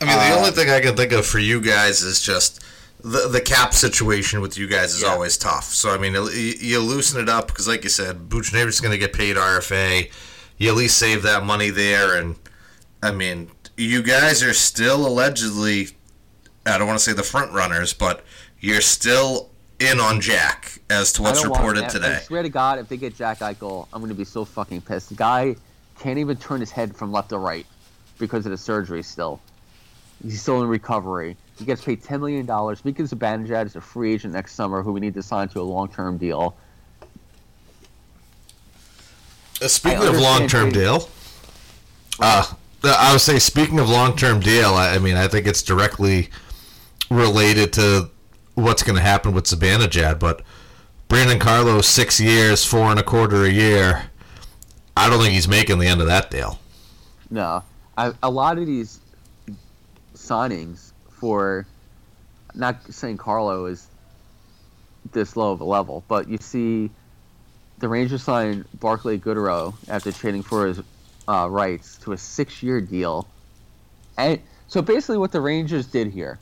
I 0.00 0.04
mean, 0.06 0.16
the 0.16 0.34
uh, 0.34 0.38
only 0.38 0.50
thing 0.50 0.70
I 0.70 0.80
can 0.80 0.96
think 0.96 1.12
of 1.12 1.26
for 1.26 1.38
you 1.38 1.60
guys 1.60 2.02
is 2.02 2.20
just 2.20 2.62
the 3.02 3.28
the 3.28 3.40
cap 3.40 3.74
situation 3.74 4.40
with 4.40 4.56
you 4.58 4.66
guys 4.66 4.94
is 4.94 5.02
Yeah. 5.02 5.08
always 5.08 5.36
tough. 5.36 5.64
So 5.64 5.90
I 5.94 5.98
mean, 5.98 6.14
you, 6.14 6.30
you 6.30 6.80
loosen 6.80 7.20
it 7.20 7.28
up 7.28 7.48
because, 7.48 7.68
like 7.68 7.84
you 7.84 7.90
said, 7.90 8.28
Buchnevich 8.28 8.80
going 8.82 8.92
to 8.92 8.98
get 8.98 9.12
paid 9.12 9.36
RFA. 9.36 10.10
You 10.58 10.70
at 10.70 10.76
least 10.76 10.98
save 10.98 11.22
that 11.22 11.44
money 11.44 11.70
there, 11.70 12.16
and 12.16 12.36
I 13.02 13.12
mean, 13.12 13.50
you 13.76 14.02
guys 14.02 14.42
are 14.42 14.52
still 14.54 15.06
allegedly. 15.06 15.88
I 16.66 16.76
don't 16.76 16.86
want 16.86 16.98
to 16.98 17.04
say 17.04 17.12
the 17.14 17.22
front 17.22 17.52
runners, 17.52 17.94
but 17.94 18.22
you're 18.60 18.82
still 18.82 19.49
in 19.80 19.98
on 19.98 20.20
Jack 20.20 20.78
as 20.90 21.12
to 21.14 21.22
what's 21.22 21.44
reported 21.44 21.88
today. 21.88 22.16
I 22.16 22.20
swear 22.20 22.42
to 22.42 22.48
God, 22.48 22.78
if 22.78 22.88
they 22.88 22.96
get 22.96 23.16
Jack 23.16 23.38
Eichel, 23.38 23.88
I'm 23.92 24.00
going 24.00 24.10
to 24.10 24.14
be 24.14 24.24
so 24.24 24.44
fucking 24.44 24.82
pissed. 24.82 25.08
The 25.08 25.14
guy 25.14 25.56
can't 25.98 26.18
even 26.18 26.36
turn 26.36 26.60
his 26.60 26.70
head 26.70 26.94
from 26.94 27.12
left 27.12 27.30
to 27.30 27.38
right 27.38 27.66
because 28.18 28.44
of 28.46 28.52
the 28.52 28.58
surgery 28.58 29.02
still. 29.02 29.40
He's 30.22 30.42
still 30.42 30.62
in 30.62 30.68
recovery. 30.68 31.36
He 31.58 31.64
gets 31.64 31.82
paid 31.82 32.02
$10 32.02 32.20
million. 32.20 32.44
Mika 32.84 33.02
Zibanejad 33.02 33.66
is 33.66 33.76
a 33.76 33.80
free 33.80 34.14
agent 34.14 34.34
next 34.34 34.54
summer 34.54 34.82
who 34.82 34.92
we 34.92 35.00
need 35.00 35.14
to 35.14 35.22
sign 35.22 35.48
to 35.48 35.60
a 35.60 35.62
long-term 35.62 36.18
deal. 36.18 36.56
Uh, 39.62 39.68
speaking 39.68 40.06
of 40.06 40.18
long-term 40.18 40.70
deal, 40.70 41.08
uh, 42.20 42.44
I 42.84 43.12
would 43.12 43.20
say 43.20 43.38
speaking 43.38 43.78
of 43.78 43.88
long-term 43.88 44.40
deal, 44.40 44.70
I, 44.70 44.94
I 44.94 44.98
mean 44.98 45.16
I 45.16 45.28
think 45.28 45.46
it's 45.46 45.62
directly 45.62 46.30
related 47.10 47.72
to 47.74 48.10
what's 48.60 48.82
going 48.82 48.96
to 48.96 49.02
happen 49.02 49.32
with 49.32 49.44
Zibanejad, 49.44 50.18
but 50.18 50.42
Brandon 51.08 51.38
Carlo's 51.38 51.88
six 51.88 52.20
years, 52.20 52.64
four 52.64 52.90
and 52.90 53.00
a 53.00 53.02
quarter 53.02 53.44
a 53.44 53.50
year. 53.50 54.10
I 54.96 55.08
don't 55.08 55.20
think 55.20 55.32
he's 55.32 55.48
making 55.48 55.78
the 55.78 55.86
end 55.86 56.00
of 56.00 56.06
that 56.06 56.30
deal. 56.30 56.58
No, 57.30 57.62
I, 57.96 58.12
a 58.22 58.30
lot 58.30 58.58
of 58.58 58.66
these 58.66 59.00
signings 60.14 60.92
for, 61.10 61.66
not 62.54 62.76
saying 62.92 63.16
Carlo 63.16 63.66
is 63.66 63.88
this 65.12 65.36
low 65.36 65.52
of 65.52 65.60
a 65.60 65.64
level, 65.64 66.04
but 66.06 66.28
you 66.28 66.38
see 66.38 66.90
the 67.78 67.88
Rangers 67.88 68.22
sign 68.22 68.64
Barclay 68.78 69.18
Goodrow 69.18 69.74
after 69.88 70.12
trading 70.12 70.42
for 70.42 70.66
his 70.66 70.80
uh, 71.26 71.48
rights 71.50 71.96
to 71.98 72.12
a 72.12 72.18
six-year 72.18 72.80
deal, 72.80 73.26
and 74.18 74.40
so 74.68 74.82
basically 74.82 75.18
what 75.18 75.32
the 75.32 75.40
Rangers 75.40 75.86
did 75.86 76.08
here 76.08 76.38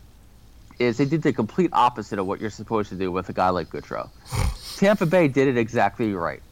is 0.79 0.97
they 0.97 1.05
did 1.05 1.23
the 1.23 1.33
complete 1.33 1.71
opposite 1.73 2.19
of 2.19 2.27
what 2.27 2.41
you're 2.41 2.51
supposed 2.51 2.89
to 2.91 2.95
do 2.95 3.11
with 3.11 3.29
a 3.29 3.33
guy 3.33 3.51
like 3.51 3.69
Goodrow. 3.69 4.09
Tampa 4.77 5.07
Bay 5.07 5.29
did 5.29 5.49
it 5.49 5.57
exactly 5.57 6.13
right. 6.15 6.43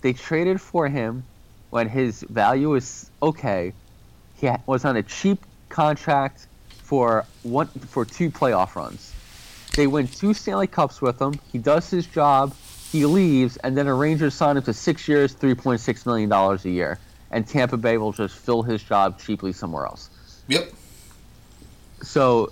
They 0.00 0.12
traded 0.12 0.60
for 0.60 0.88
him 0.88 1.24
when 1.70 1.88
his 1.88 2.22
value 2.22 2.70
was 2.70 3.10
okay. 3.22 3.72
He 4.36 4.50
was 4.66 4.84
on 4.84 4.96
a 4.96 5.02
cheap 5.02 5.44
contract 5.68 6.46
for 6.82 7.26
one 7.42 7.66
for 7.66 8.04
two 8.04 8.30
playoff 8.30 8.74
runs. 8.74 9.12
They 9.76 9.86
win 9.86 10.08
two 10.08 10.34
Stanley 10.34 10.66
Cups 10.66 11.00
with 11.00 11.20
him. 11.20 11.38
He 11.52 11.58
does 11.58 11.88
his 11.90 12.06
job. 12.06 12.54
He 12.90 13.06
leaves, 13.06 13.56
and 13.58 13.76
then 13.76 13.86
the 13.86 13.94
Rangers 13.94 14.34
sign 14.34 14.56
him 14.56 14.64
to 14.64 14.72
six 14.72 15.06
years, 15.06 15.32
three 15.32 15.54
point 15.54 15.80
six 15.80 16.06
million 16.06 16.28
dollars 16.28 16.64
a 16.64 16.70
year, 16.70 16.98
and 17.30 17.46
Tampa 17.46 17.76
Bay 17.76 17.98
will 17.98 18.12
just 18.12 18.34
fill 18.34 18.62
his 18.62 18.82
job 18.82 19.20
cheaply 19.20 19.52
somewhere 19.52 19.86
else. 19.86 20.10
Yep. 20.48 20.72
So, 22.02 22.50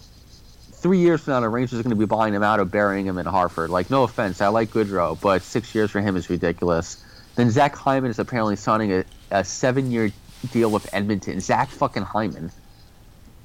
three 0.79 0.99
years 0.99 1.21
from 1.21 1.35
now, 1.35 1.41
the 1.41 1.49
Rangers 1.49 1.79
are 1.79 1.83
going 1.83 1.91
to 1.91 1.97
be 1.97 2.07
buying 2.07 2.33
him 2.33 2.43
out 2.43 2.61
or 2.61 2.65
burying 2.65 3.07
him 3.07 3.19
in 3.19 3.27
Hartford. 3.27 3.71
Like, 3.71 3.91
no 3.91 4.05
offense, 4.05 4.41
I 4.41 4.49
like 4.49 4.71
Goodrow, 4.71 5.21
but 5.21 5.43
six 5.43 5.75
years 5.75 5.91
for 5.91 6.01
him 6.01 6.17
is 6.17 6.31
ridiculous. 6.31 7.05
Then 7.35 7.51
Zach 7.51 7.75
Hyman 7.75 8.11
is 8.11 8.19
apparently 8.19 8.57
signing 8.57 8.93
a, 8.93 9.05
a 9.31 9.45
seven-year 9.45 10.11
deal 10.53 10.71
with 10.71 10.89
Edmonton. 10.93 11.41
Zach 11.41 11.69
fucking 11.69 12.03
Hyman. 12.03 12.51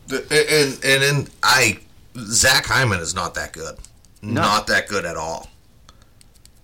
And 0.09 0.31
and 0.83 1.03
and 1.03 1.29
I, 1.43 1.79
Zach 2.17 2.65
Hyman 2.65 2.99
is 2.99 3.15
not 3.15 3.35
that 3.35 3.53
good. 3.53 3.77
Not 4.21 4.67
that 4.67 4.87
good 4.87 5.05
at 5.05 5.17
all. 5.17 5.49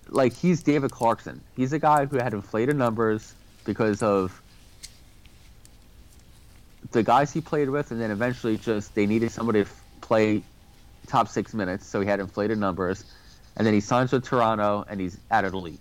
Like, 0.08 0.34
he's 0.34 0.64
David 0.64 0.92
Clarkson. 0.92 1.42
He's 1.56 1.74
a 1.74 1.80
guy 1.80 2.06
who 2.06 2.18
had 2.18 2.34
inflated 2.34 2.76
numbers 2.76 3.34
because 3.66 4.02
of 4.02 4.42
the 6.92 7.04
guys 7.04 7.32
he 7.32 7.42
played 7.42 7.70
with, 7.70 7.92
and 7.92 8.00
then 8.02 8.10
eventually 8.10 8.58
just 8.58 8.96
they 8.96 9.06
needed 9.06 9.32
somebody 9.32 9.64
to 9.66 9.70
play 10.02 10.42
top 11.10 11.28
six 11.28 11.54
minutes, 11.54 11.86
so 11.86 12.00
he 12.02 12.08
had 12.08 12.20
inflated 12.20 12.58
numbers, 12.58 13.04
and 13.58 13.66
then 13.66 13.74
he 13.74 13.80
signs 13.82 14.12
with 14.12 14.24
Toronto, 14.24 14.86
and 14.88 15.00
he's 15.02 15.18
out 15.32 15.44
of 15.46 15.52
the 15.52 15.58
league. 15.58 15.80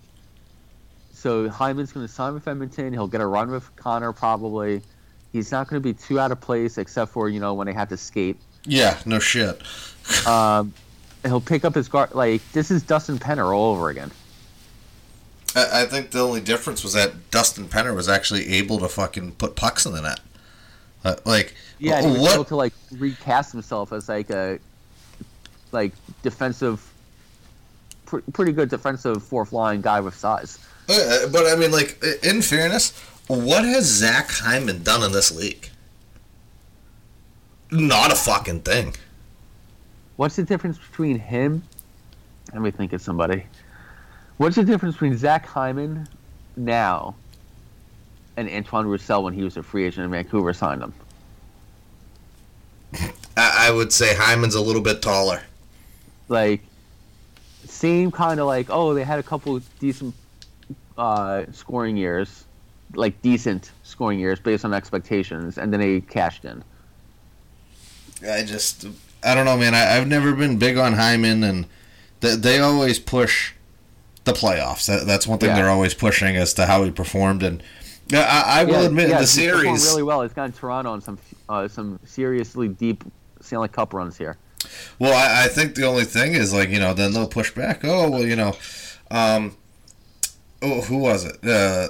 So 1.13 1.49
Hyman's 1.49 1.91
going 1.91 2.05
to 2.07 2.11
sign 2.11 2.33
with 2.33 2.47
Edmonton. 2.47 2.93
He'll 2.93 3.07
get 3.07 3.21
a 3.21 3.25
run 3.25 3.51
with 3.51 3.75
Connor 3.75 4.13
probably. 4.13 4.81
He's 5.33 5.51
not 5.51 5.67
going 5.67 5.81
to 5.81 5.87
be 5.87 5.93
too 5.93 6.19
out 6.19 6.31
of 6.31 6.39
place, 6.41 6.77
except 6.77 7.11
for 7.11 7.29
you 7.29 7.39
know 7.39 7.53
when 7.53 7.67
they 7.67 7.73
have 7.73 7.89
to 7.89 7.97
skate. 7.97 8.37
Yeah, 8.65 8.97
no 9.05 9.19
shit. 9.19 9.61
Um, 10.25 10.73
he'll 11.23 11.39
pick 11.41 11.63
up 11.63 11.75
his 11.75 11.87
guard. 11.87 12.15
Like 12.15 12.41
this 12.51 12.71
is 12.71 12.81
Dustin 12.81 13.19
Penner 13.19 13.55
all 13.55 13.73
over 13.75 13.89
again. 13.89 14.09
I, 15.55 15.81
I 15.81 15.85
think 15.85 16.09
the 16.09 16.21
only 16.21 16.41
difference 16.41 16.83
was 16.83 16.93
that 16.93 17.29
Dustin 17.29 17.65
Penner 17.65 17.93
was 17.95 18.09
actually 18.09 18.47
able 18.53 18.79
to 18.79 18.87
fucking 18.89 19.33
put 19.33 19.55
pucks 19.55 19.85
in 19.85 19.93
the 19.93 20.01
net. 20.01 20.19
Uh, 21.03 21.15
like, 21.25 21.53
Yeah, 21.77 22.01
he 22.01 22.07
was 22.07 22.19
what? 22.21 22.33
able 22.33 22.45
to 22.45 22.55
like 22.55 22.73
recast 22.91 23.51
himself 23.51 23.93
as 23.93 24.09
like 24.09 24.31
a 24.31 24.59
like 25.71 25.93
defensive, 26.21 26.85
pr- 28.05 28.19
pretty 28.33 28.51
good 28.51 28.69
defensive 28.69 29.23
fourth 29.23 29.53
line 29.53 29.81
guy 29.81 29.99
with 29.99 30.15
size. 30.15 30.59
Uh, 30.87 31.27
but 31.31 31.45
I 31.45 31.55
mean, 31.55 31.71
like, 31.71 32.03
in 32.23 32.41
fairness, 32.41 32.97
what 33.27 33.63
has 33.63 33.85
Zach 33.85 34.31
Hyman 34.31 34.83
done 34.83 35.03
in 35.03 35.11
this 35.11 35.31
league? 35.35 35.69
Not 37.71 38.11
a 38.11 38.15
fucking 38.15 38.61
thing. 38.61 38.95
What's 40.15 40.35
the 40.35 40.43
difference 40.43 40.77
between 40.77 41.19
him? 41.19 41.63
Let 42.51 42.61
me 42.61 42.71
think 42.71 42.93
of 42.93 43.01
somebody. 43.01 43.45
What's 44.37 44.55
the 44.55 44.63
difference 44.63 44.95
between 44.95 45.17
Zach 45.17 45.45
Hyman 45.45 46.07
now 46.55 47.15
and 48.37 48.49
Antoine 48.49 48.87
Roussel 48.87 49.23
when 49.23 49.33
he 49.33 49.43
was 49.43 49.57
a 49.57 49.63
free 49.63 49.85
agent 49.85 50.05
in 50.05 50.11
Vancouver 50.11 50.53
signed 50.53 50.81
him? 50.81 50.93
I, 53.37 53.67
I 53.67 53.71
would 53.71 53.93
say 53.93 54.15
Hyman's 54.15 54.55
a 54.55 54.61
little 54.61 54.81
bit 54.81 55.01
taller. 55.01 55.43
Like, 56.29 56.61
same 57.65 58.11
kind 58.11 58.39
of 58.39 58.47
like, 58.47 58.67
oh, 58.69 58.93
they 58.93 59.03
had 59.03 59.19
a 59.19 59.23
couple 59.23 59.59
decent 59.79 60.15
uh, 60.97 61.45
scoring 61.51 61.97
years, 61.97 62.45
like 62.93 63.21
decent 63.21 63.71
scoring 63.83 64.19
years 64.19 64.39
based 64.39 64.63
on 64.63 64.73
expectations, 64.73 65.57
and 65.57 65.73
then 65.73 65.79
they 65.79 66.01
cashed 66.01 66.45
in. 66.45 66.63
I 68.27 68.43
just, 68.43 68.85
I 69.23 69.35
don't 69.35 69.45
know, 69.45 69.57
man. 69.57 69.73
I, 69.73 69.97
I've 69.97 70.07
never 70.07 70.33
been 70.33 70.57
big 70.57 70.77
on 70.77 70.93
Hyman, 70.93 71.43
and 71.43 71.65
they, 72.19 72.35
they 72.35 72.59
always 72.59 72.99
push 72.99 73.53
the 74.25 74.33
playoffs. 74.33 74.85
That, 74.87 75.05
that's 75.05 75.25
one 75.25 75.39
thing 75.39 75.49
Yeah. 75.49 75.55
they're 75.55 75.69
always 75.69 75.93
pushing 75.93 76.35
as 76.35 76.53
to 76.55 76.65
how 76.65 76.83
he 76.83 76.91
performed. 76.91 77.43
And 77.43 77.63
yeah, 78.09 78.21
I, 78.21 78.61
I 78.61 78.63
will 78.65 78.85
admit, 78.85 79.09
in 79.09 79.17
the 79.17 79.27
series, 79.27 79.85
really 79.85 80.03
well. 80.03 80.21
He's 80.21 80.33
gotten 80.33 80.51
Toronto 80.51 80.91
on 80.91 81.01
some 81.01 81.17
uh, 81.47 81.67
some 81.67 81.99
seriously 82.05 82.67
deep 82.67 83.03
Stanley 83.41 83.69
Cup 83.69 83.93
runs 83.93 84.17
here. 84.17 84.37
Well, 84.97 85.13
I, 85.13 85.45
I 85.45 85.47
think 85.47 85.75
the 85.75 85.85
only 85.85 86.05
thing 86.05 86.33
is 86.33 86.53
like 86.53 86.69
you 86.69 86.79
know 86.79 86.93
then 86.93 87.13
they'll 87.13 87.27
push 87.27 87.51
back. 87.51 87.81
Oh 87.83 88.09
well, 88.09 88.25
you 88.25 88.35
know, 88.35 88.55
um, 89.11 89.55
oh, 90.61 90.81
who 90.81 90.97
was 90.97 91.25
it? 91.25 91.37
Uh, 91.43 91.89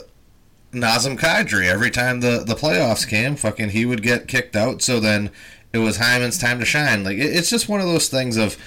Nazem 0.72 1.18
Kadri. 1.18 1.68
Every 1.68 1.90
time 1.92 2.20
the 2.22 2.44
the 2.46 2.56
playoffs 2.56 3.08
came, 3.08 3.36
fucking 3.36 3.70
he 3.70 3.86
would 3.86 4.04
get 4.04 4.28
kicked 4.28 4.56
out. 4.56 4.82
So 4.82 5.00
then 5.00 5.32
it 5.74 5.80
was 5.80 5.98
Hyman's 5.98 6.38
time 6.38 6.60
to 6.60 6.66
shine. 6.66 7.04
Like 7.04 7.18
it, 7.18 7.36
it's 7.36 7.50
just 7.50 7.68
one 7.70 7.82
of 7.82 7.88
those 7.88 8.10
things 8.10 8.38
of 8.38 8.58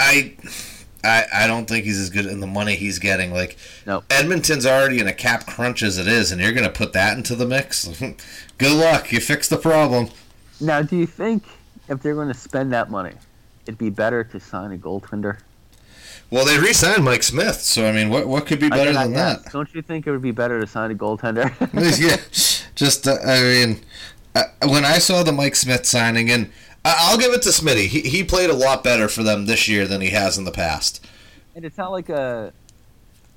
I. 0.00 0.34
I, 1.04 1.24
I 1.32 1.46
don't 1.46 1.66
think 1.68 1.84
he's 1.84 2.00
as 2.00 2.10
good 2.10 2.26
in 2.26 2.40
the 2.40 2.48
money 2.48 2.74
he's 2.74 2.98
getting. 2.98 3.32
Like 3.32 3.56
No. 3.86 4.02
Edmonton's 4.10 4.66
already 4.66 4.98
in 4.98 5.06
a 5.06 5.12
cap 5.12 5.46
crunch 5.46 5.84
as 5.84 5.98
it 5.98 6.08
is, 6.08 6.32
and 6.32 6.40
you're 6.40 6.52
gonna 6.52 6.68
put 6.68 6.92
that 6.94 7.16
into 7.16 7.36
the 7.36 7.46
mix. 7.46 7.86
good 8.58 8.72
luck. 8.76 9.12
You 9.12 9.20
fix 9.20 9.48
the 9.48 9.56
problem. 9.56 10.08
Now, 10.60 10.82
do 10.82 10.96
you 10.96 11.06
think 11.06 11.44
if 11.88 12.02
they're 12.02 12.14
going 12.14 12.28
to 12.28 12.34
spend 12.34 12.72
that 12.72 12.90
money, 12.90 13.12
it'd 13.66 13.78
be 13.78 13.90
better 13.90 14.24
to 14.24 14.40
sign 14.40 14.72
a 14.72 14.76
goaltender? 14.78 15.38
Well, 16.30 16.44
they 16.44 16.58
re-signed 16.58 17.04
Mike 17.04 17.22
Smith, 17.22 17.60
so 17.60 17.86
I 17.86 17.92
mean, 17.92 18.08
what 18.10 18.26
what 18.26 18.46
could 18.46 18.58
be 18.58 18.68
better 18.68 18.92
than 18.92 19.12
that? 19.12 19.52
Don't 19.52 19.72
you 19.74 19.80
think 19.82 20.06
it 20.06 20.10
would 20.10 20.22
be 20.22 20.32
better 20.32 20.60
to 20.60 20.66
sign 20.66 20.90
a 20.90 20.94
goaltender? 20.94 21.50
yeah, 22.00 22.16
just 22.74 23.06
uh, 23.06 23.16
I 23.24 23.40
mean, 23.42 23.80
uh, 24.34 24.42
when 24.64 24.84
I 24.84 24.98
saw 24.98 25.22
the 25.22 25.30
Mike 25.32 25.54
Smith 25.54 25.86
signing, 25.86 26.28
and 26.30 26.50
I'll 26.84 27.18
give 27.18 27.32
it 27.32 27.42
to 27.42 27.50
Smitty. 27.50 27.86
He 27.86 28.00
he 28.00 28.24
played 28.24 28.50
a 28.50 28.54
lot 28.54 28.82
better 28.82 29.08
for 29.08 29.22
them 29.22 29.46
this 29.46 29.68
year 29.68 29.86
than 29.86 30.00
he 30.00 30.10
has 30.10 30.36
in 30.36 30.44
the 30.44 30.50
past. 30.52 31.04
and 31.54 31.64
it's 31.64 31.78
not 31.78 31.92
like 31.92 32.08
a 32.08 32.52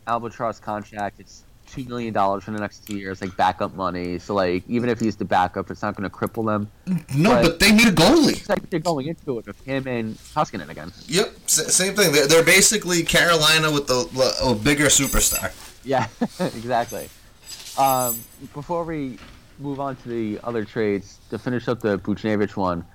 albatross 0.08 0.60
contract. 0.60 1.20
It's 1.20 1.44
two 1.74 1.86
million 1.86 2.14
dollars 2.14 2.44
for 2.44 2.52
the 2.52 2.60
next 2.60 2.86
two 2.88 2.98
years, 2.98 3.22
like 3.22 3.36
backup 3.38 3.74
money. 3.76 4.20
So 4.20 4.34
like, 4.34 4.64
even 4.68 4.90
if 4.90 5.00
he's 5.00 5.16
the 5.16 5.26
backup, 5.26 5.70
it's 5.72 5.82
not 5.82 5.96
going 5.96 6.10
to 6.10 6.16
cripple 6.16 6.46
them. 6.46 6.70
No, 7.16 7.34
Right. 7.34 7.44
but 7.44 7.60
they 7.60 7.72
need 7.72 7.88
a 7.88 7.92
goalie. 7.92 8.32
It's 8.38 8.50
like 8.50 8.70
they're 8.70 8.80
going 8.80 9.08
into 9.08 9.38
it 9.40 9.46
with 9.48 9.60
him 9.66 9.88
and 9.88 10.16
Koskinen 10.18 10.70
again. 10.70 10.92
Yep, 11.08 11.36
s- 11.46 11.74
same 11.76 11.96
thing. 11.96 12.12
They're, 12.12 12.28
they're 12.28 12.44
basically 12.44 13.04
Carolina 13.04 13.72
with 13.72 13.88
the 13.88 14.00
a 14.44 14.56
bigger 14.56 14.86
superstar. 14.86 15.52
Yeah, 15.86 16.08
exactly. 16.40 17.10
Um, 17.78 18.20
before 18.54 18.84
we 18.84 19.18
move 19.60 19.80
on 19.80 19.96
to 19.98 20.10
the 20.10 20.40
other 20.44 20.66
trades, 20.66 21.20
to 21.30 21.38
finish 21.40 21.68
up 21.68 21.80
the 21.82 21.98
Buchnevich 22.00 22.56
one, 22.56 22.86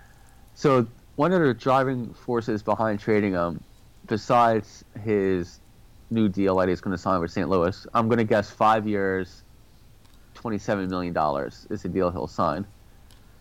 so 0.54 0.86
one 1.16 1.32
of 1.32 1.40
the 1.40 1.54
driving 1.54 2.12
forces 2.14 2.62
behind 2.62 3.00
trading 3.00 3.32
him, 3.32 3.62
besides 4.06 4.84
his 5.02 5.60
new 6.14 6.28
deal 6.28 6.56
that 6.56 6.68
he's 6.68 6.80
going 6.80 6.96
to 6.96 7.02
sign 7.02 7.20
with 7.20 7.30
St. 7.30 7.48
Louis, 7.48 7.86
I'm 7.92 8.08
going 8.08 8.18
to 8.18 8.24
guess 8.24 8.50
five 8.50 8.86
years, 8.86 9.42
$27 10.36 10.88
million 10.88 11.14
is 11.70 11.82
the 11.82 11.88
deal 11.88 12.10
he'll 12.10 12.26
sign. 12.26 12.66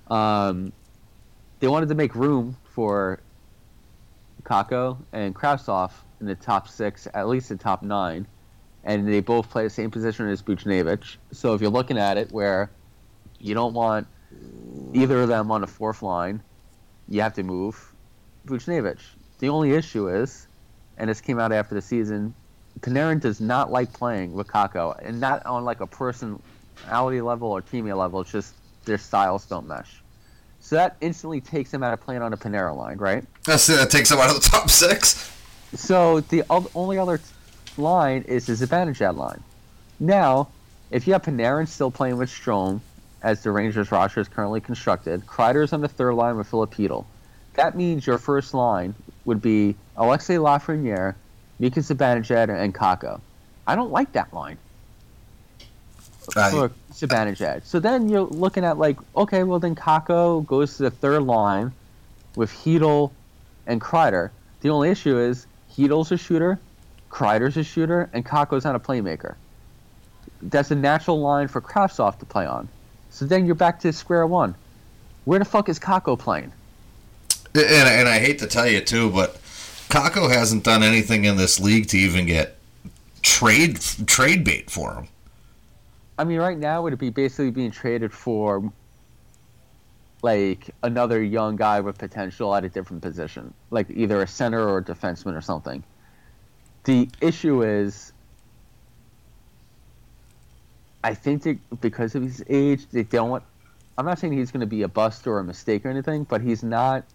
Um, 0.07 0.73
they 1.59 1.67
wanted 1.67 1.89
to 1.89 1.95
make 1.95 2.15
room 2.15 2.57
for 2.65 3.19
Kakko 4.43 4.97
and 5.13 5.33
Kravtsov 5.33 5.91
in 6.19 6.25
the 6.25 6.35
top 6.35 6.67
six, 6.67 7.07
at 7.13 7.27
least 7.27 7.49
the 7.49 7.55
top 7.55 7.83
nine, 7.83 8.27
and 8.83 9.07
they 9.07 9.21
both 9.21 9.49
play 9.49 9.63
the 9.63 9.69
same 9.69 9.91
position 9.91 10.27
as 10.27 10.41
Buchnevich. 10.41 11.17
So 11.31 11.53
if 11.53 11.61
you're 11.61 11.71
looking 11.71 11.97
at 11.97 12.17
it 12.17 12.31
where 12.31 12.69
you 13.39 13.53
don't 13.53 13.73
want 13.73 14.07
either 14.93 15.21
of 15.21 15.27
them 15.29 15.51
on 15.51 15.61
the 15.61 15.67
fourth 15.67 16.01
line, 16.01 16.41
you 17.07 17.21
have 17.21 17.33
to 17.33 17.43
move 17.43 17.93
Buchnevich. 18.45 18.99
The 19.39 19.49
only 19.49 19.71
issue 19.71 20.09
is, 20.09 20.47
and 20.97 21.09
this 21.09 21.21
came 21.21 21.39
out 21.39 21.51
after 21.51 21.75
the 21.75 21.81
season, 21.81 22.33
Panarin 22.79 23.19
does 23.19 23.39
not 23.39 23.71
like 23.71 23.93
playing 23.93 24.33
with 24.33 24.47
Kakko, 24.47 24.97
and 25.01 25.19
not 25.19 25.45
on 25.45 25.63
like 25.63 25.79
a 25.79 25.87
personality 25.87 27.21
level 27.21 27.49
or 27.51 27.61
teammate 27.61 27.97
level. 27.97 28.21
It's 28.21 28.31
just 28.31 28.53
their 28.85 28.97
styles 28.97 29.45
don't 29.45 29.67
mesh. 29.67 30.01
So 30.59 30.75
that 30.75 30.95
instantly 31.01 31.41
takes 31.41 31.73
him 31.73 31.83
out 31.83 31.93
of 31.93 32.01
playing 32.01 32.21
on 32.21 32.33
a 32.33 32.37
Panarin 32.37 32.77
line, 32.77 32.97
right? 32.97 33.25
That's, 33.43 33.67
that 33.67 33.89
takes 33.89 34.11
him 34.11 34.19
out 34.19 34.29
of 34.29 34.41
the 34.41 34.49
top 34.49 34.69
six. 34.69 35.29
So 35.73 36.21
the 36.21 36.43
only 36.49 36.97
other 36.97 37.19
line 37.77 38.23
is 38.23 38.47
his 38.47 38.61
Zibanejad 38.61 39.17
line. 39.17 39.43
Now, 39.99 40.49
if 40.91 41.07
you 41.07 41.13
have 41.13 41.23
Panarin 41.23 41.67
still 41.67 41.91
playing 41.91 42.17
with 42.17 42.29
Strome, 42.29 42.79
as 43.23 43.41
the 43.41 43.51
Rangers 43.51 43.91
roster 43.91 44.19
is 44.19 44.27
currently 44.27 44.61
constructed, 44.61 45.25
Kreider's 45.25 45.73
on 45.73 45.81
the 45.81 45.87
third 45.87 46.13
line 46.13 46.37
with 46.37 46.47
Filipino. 46.47 47.05
That 47.55 47.75
means 47.75 48.05
your 48.05 48.17
first 48.17 48.53
line 48.53 48.95
would 49.25 49.41
be 49.41 49.75
Alexei 49.95 50.35
Lafreniere, 50.35 51.15
Mika 51.59 51.79
Zibanejad, 51.79 52.49
and 52.49 52.73
Kakko. 52.73 53.19
I 53.65 53.75
don't 53.75 53.91
like 53.91 54.11
that 54.13 54.33
line 54.33 54.57
for 56.31 56.71
Zibanejad. 56.91 57.65
So 57.65 57.79
then 57.79 58.09
you're 58.09 58.21
looking 58.21 58.63
at 58.63 58.77
like, 58.77 58.97
okay, 59.15 59.43
well 59.43 59.59
then 59.59 59.75
Kakko 59.75 60.45
goes 60.45 60.77
to 60.77 60.83
the 60.83 60.91
third 60.91 61.23
line 61.23 61.71
with 62.35 62.51
Chytil 62.51 63.11
and 63.67 63.79
Kreider. 63.79 64.29
The 64.61 64.69
only 64.69 64.89
issue 64.89 65.17
is 65.17 65.47
Chytil's 65.75 66.11
a 66.11 66.17
shooter, 66.17 66.59
Kreider's 67.09 67.57
a 67.57 67.63
shooter, 67.63 68.09
and 68.13 68.25
Kakko's 68.25 68.63
not 68.63 68.75
a 68.75 68.79
playmaker. 68.79 69.35
That's 70.41 70.71
a 70.71 70.75
natural 70.75 71.21
line 71.21 71.47
for 71.47 71.61
Kravtsov 71.61 72.19
to 72.19 72.25
play 72.25 72.45
on. 72.45 72.67
So 73.09 73.25
then 73.25 73.45
you're 73.45 73.55
back 73.55 73.79
to 73.81 73.93
square 73.93 74.25
one. 74.25 74.55
Where 75.25 75.39
the 75.39 75.45
fuck 75.45 75.69
is 75.69 75.79
Kakko 75.79 76.17
playing? 76.17 76.51
And, 77.55 77.65
and 77.65 78.09
I 78.09 78.19
hate 78.19 78.39
to 78.39 78.47
tell 78.47 78.67
you 78.67 78.81
too, 78.81 79.11
but 79.11 79.39
Kakko 79.93 80.27
hasn't 80.27 80.63
done 80.63 80.81
anything 80.81 81.25
in 81.25 81.37
this 81.37 81.59
league 81.59 81.85
to 81.89 81.97
even 81.99 82.25
get 82.25 82.55
trade 83.21 83.79
trade 84.07 84.43
bait 84.43 84.71
for 84.71 84.95
him. 84.95 85.07
I 86.17 86.23
mean, 86.23 86.39
right 86.39 86.57
now 86.57 86.81
would 86.81 86.93
it 86.93 86.99
be 86.99 87.11
basically 87.11 87.51
being 87.51 87.69
traded 87.69 88.11
for 88.11 88.73
like 90.23 90.71
another 90.81 91.21
young 91.21 91.55
guy 91.55 91.79
with 91.79 91.99
potential 91.99 92.55
at 92.55 92.63
a 92.63 92.69
different 92.69 93.03
position, 93.03 93.53
like 93.69 93.87
either 93.91 94.19
a 94.23 94.25
center 94.25 94.67
or 94.67 94.79
a 94.79 94.83
defenseman 94.83 95.37
or 95.37 95.41
something. 95.41 95.83
The 96.85 97.07
issue 97.21 97.61
is, 97.61 98.13
I 101.03 101.13
think 101.13 101.59
because 101.81 102.15
of 102.15 102.23
his 102.23 102.43
age, 102.49 102.87
they 102.87 103.03
don't. 103.03 103.43
I'm 103.99 104.05
not 104.05 104.17
saying 104.17 104.33
he's 104.33 104.49
going 104.49 104.61
to 104.61 104.65
be 104.65 104.81
a 104.81 104.87
bust 104.87 105.27
or 105.27 105.37
a 105.37 105.43
mistake 105.43 105.85
or 105.85 105.89
anything, 105.89 106.23
but 106.23 106.41
he's 106.41 106.63
not 106.63 107.05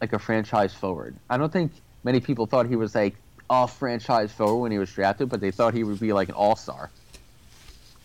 like 0.00 0.12
a 0.12 0.18
franchise 0.18 0.72
forward. 0.72 1.16
I 1.28 1.36
don't 1.36 1.52
think 1.52 1.72
many 2.04 2.20
people 2.20 2.46
thought 2.46 2.66
he 2.66 2.76
was 2.76 2.94
like 2.94 3.16
a 3.50 3.66
franchise 3.66 4.32
forward 4.32 4.58
when 4.58 4.72
he 4.72 4.78
was 4.78 4.92
drafted, 4.92 5.28
but 5.28 5.40
they 5.40 5.50
thought 5.50 5.74
he 5.74 5.84
would 5.84 6.00
be 6.00 6.12
like 6.12 6.28
an 6.28 6.34
all 6.34 6.56
star. 6.56 6.90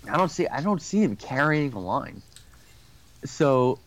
I 0.10 0.18
don't 0.18 0.30
see 0.30 0.48
I 0.48 0.62
don't 0.62 0.82
see 0.82 1.02
him 1.02 1.16
carrying 1.16 1.74
a 1.74 1.80
line. 1.80 2.22
So 3.26 3.80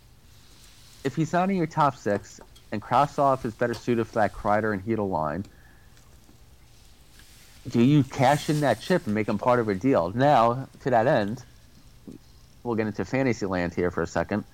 if 1.05 1.15
he's 1.15 1.33
not 1.33 1.51
in 1.51 1.57
your 1.57 1.67
top 1.67 1.97
six 1.97 2.41
and 2.73 2.81
Kravtsov 2.81 3.45
is 3.45 3.55
better 3.55 3.75
suited 3.75 4.07
for 4.07 4.15
that 4.15 4.33
Kreider 4.33 4.73
and 4.73 4.85
Chytil 4.85 5.09
line, 5.09 5.45
do 7.69 7.83
you 7.83 8.03
cash 8.03 8.49
in 8.49 8.61
that 8.61 8.81
chip 8.81 9.07
and 9.07 9.15
make 9.15 9.29
him 9.29 9.39
part 9.39 9.59
of 9.59 9.69
a 9.69 9.75
deal? 9.75 10.13
Now, 10.15 10.69
to 10.83 10.91
that 10.91 11.07
end, 11.07 11.45
we'll 12.63 12.77
get 12.77 12.87
into 12.87 13.05
fantasy 13.05 13.47
land 13.47 13.75
here 13.75 13.91
for 13.91 14.03
a 14.03 14.07
second. 14.07 14.45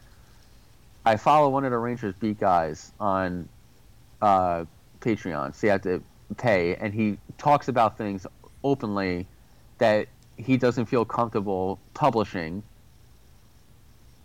I 1.04 1.16
follow 1.16 1.48
one 1.48 1.64
of 1.64 1.70
the 1.72 1.78
Rangers 1.78 2.14
beat 2.18 2.38
guys 2.38 2.92
on 3.00 3.48
uh, 4.20 4.64
Patreon, 5.00 5.54
so 5.54 5.66
you 5.66 5.70
have 5.72 5.82
to 5.82 6.02
pay, 6.36 6.76
and 6.76 6.94
he 6.94 7.18
talks 7.38 7.68
about 7.68 7.98
things 7.98 8.26
openly 8.62 9.26
that 9.78 10.06
he 10.36 10.56
doesn't 10.56 10.86
feel 10.86 11.04
comfortable 11.04 11.78
publishing 11.94 12.62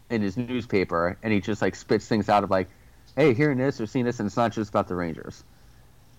in 0.10 0.22
his 0.22 0.38
newspaper, 0.38 1.18
and 1.24 1.34
he 1.34 1.42
just 1.42 1.62
like 1.62 1.76
spits 1.76 2.08
things 2.08 2.30
out 2.30 2.44
of 2.44 2.52
like, 2.52 2.70
"Hey, 3.16 3.34
hearing 3.34 3.58
this 3.58 3.82
or 3.82 3.88
seeing 3.88 4.06
this," 4.06 4.20
and 4.20 4.28
it's 4.28 4.38
not 4.38 4.52
just 4.52 4.70
about 4.70 4.88
the 4.88 4.96
Rangers. 4.96 5.44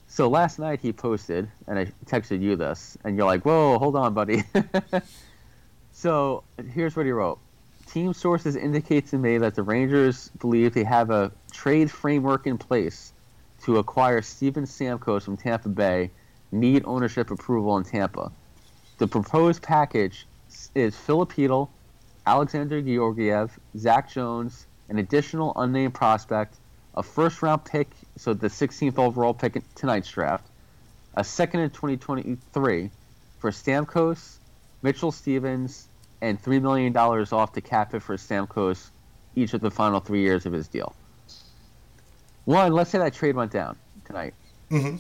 So 0.09 0.29
last 0.29 0.59
night 0.59 0.81
he 0.81 0.93
posted, 0.93 1.49
and 1.67 1.79
I 1.79 1.87
texted 2.07 2.41
you 2.41 2.57
this, 2.57 2.99
and 3.05 3.17
you're 3.17 3.27
like, 3.27 3.45
"Whoa, 3.45 3.79
hold 3.79 3.95
on, 3.95 4.13
buddy." 4.13 4.43
so 5.93 6.43
here's 6.75 6.97
what 6.97 7.07
he 7.07 7.13
wrote: 7.13 7.39
Team 7.93 8.13
sources 8.13 8.55
indicate 8.55 9.07
to 9.09 9.17
me 9.17 9.39
that 9.39 9.55
the 9.55 9.63
Rangers 9.63 10.29
believe 10.41 10.75
they 10.75 10.85
have 10.85 11.11
a 11.11 11.33
trade 11.51 11.91
framework 11.91 12.47
in 12.47 12.59
place 12.59 13.15
to 13.63 13.79
acquire 13.79 14.21
Steven 14.21 14.65
Stamkos 14.65 15.23
from 15.23 15.39
Tampa 15.39 15.71
Bay. 15.71 16.11
Need 16.53 16.85
ownership 16.85 17.31
approval 17.31 17.79
in 17.79 17.85
Tampa. 17.85 18.31
The 18.99 19.07
proposed 19.07 19.63
package 19.63 20.27
is 20.75 20.97
Filipino, 20.97 21.71
Alexander 22.27 22.83
Georgiev, 22.83 23.59
Zach 23.77 24.11
Jones, 24.11 24.67
an 24.91 24.99
additional 24.99 25.53
unnamed 25.57 25.95
prospect, 25.95 26.57
a 26.95 27.03
first 27.03 27.43
round 27.43 27.65
pick, 27.65 27.89
so 28.17 28.35
the 28.35 28.49
16th 28.49 28.99
overall 28.99 29.33
pick 29.33 29.57
in 29.57 29.63
tonight's 29.75 30.11
draft, 30.11 30.47
a 31.15 31.25
second 31.25 31.61
in 31.61 31.71
2023 31.71 32.91
for 33.39 33.51
Stamkos, 33.51 34.37
Mitchell 34.83 35.13
Stephens, 35.13 35.89
and 36.21 36.43
$3 36.43 36.61
million 36.61 36.97
off 36.97 37.53
the 37.53 37.61
cap 37.61 37.95
it 37.95 38.01
for 38.01 38.17
Stamkos 38.17 38.89
each 39.37 39.55
of 39.55 39.61
the 39.61 39.71
final 39.71 40.01
three 40.01 40.21
years 40.23 40.47
of 40.47 40.53
his 40.53 40.67
deal. 40.69 40.95
One, 42.45 42.73
let's 42.73 42.91
say 42.91 42.99
that 42.99 43.15
trade 43.15 43.37
went 43.37 43.53
down 43.53 43.77
tonight. 44.05 44.35
Mm-hmm. 44.71 44.97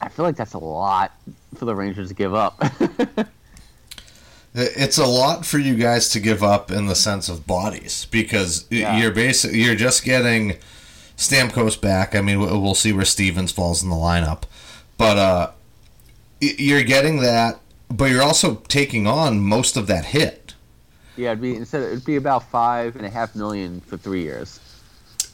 I 0.00 0.08
feel 0.08 0.24
like 0.24 0.36
that's 0.36 0.54
a 0.54 0.58
lot 0.58 1.12
for 1.56 1.64
the 1.64 1.74
Rangers 1.74 2.08
to 2.08 2.14
give 2.14 2.34
up. 2.34 2.62
It's 4.54 4.98
a 4.98 5.06
lot 5.06 5.44
for 5.46 5.58
you 5.58 5.76
guys 5.76 6.08
to 6.08 6.20
give 6.20 6.42
up 6.42 6.70
in 6.72 6.86
the 6.86 6.94
sense 6.96 7.28
of 7.28 7.46
bodies 7.46 8.06
because 8.10 8.64
Yeah. 8.70 8.96
you're 8.98 9.12
basic 9.12 9.52
you're 9.54 9.74
just 9.76 10.04
getting 10.04 10.56
Stamkos 11.16 11.80
back. 11.80 12.16
I 12.16 12.22
mean, 12.22 12.40
we'll 12.40 12.60
we'll 12.60 12.74
see 12.74 12.92
where 12.92 13.04
Stevens 13.04 13.52
falls 13.52 13.82
in 13.84 13.90
the 13.90 13.94
lineup, 13.94 14.44
but 14.96 15.16
uh, 15.18 15.50
you're 16.40 16.82
getting 16.82 17.18
that, 17.20 17.60
but 17.90 18.10
you're 18.10 18.22
also 18.22 18.56
taking 18.68 19.06
on 19.06 19.40
most 19.40 19.76
of 19.76 19.86
that 19.86 20.06
hit. 20.06 20.54
yeah, 21.16 21.30
it'd 21.30 21.40
be 21.40 21.56
instead 21.56 21.82
it'd 21.82 22.04
be 22.04 22.16
about 22.16 22.48
five 22.50 22.96
and 22.96 23.06
a 23.06 23.10
half 23.10 23.34
million 23.34 23.80
for 23.80 23.96
three 23.96 24.22
years. 24.22 24.60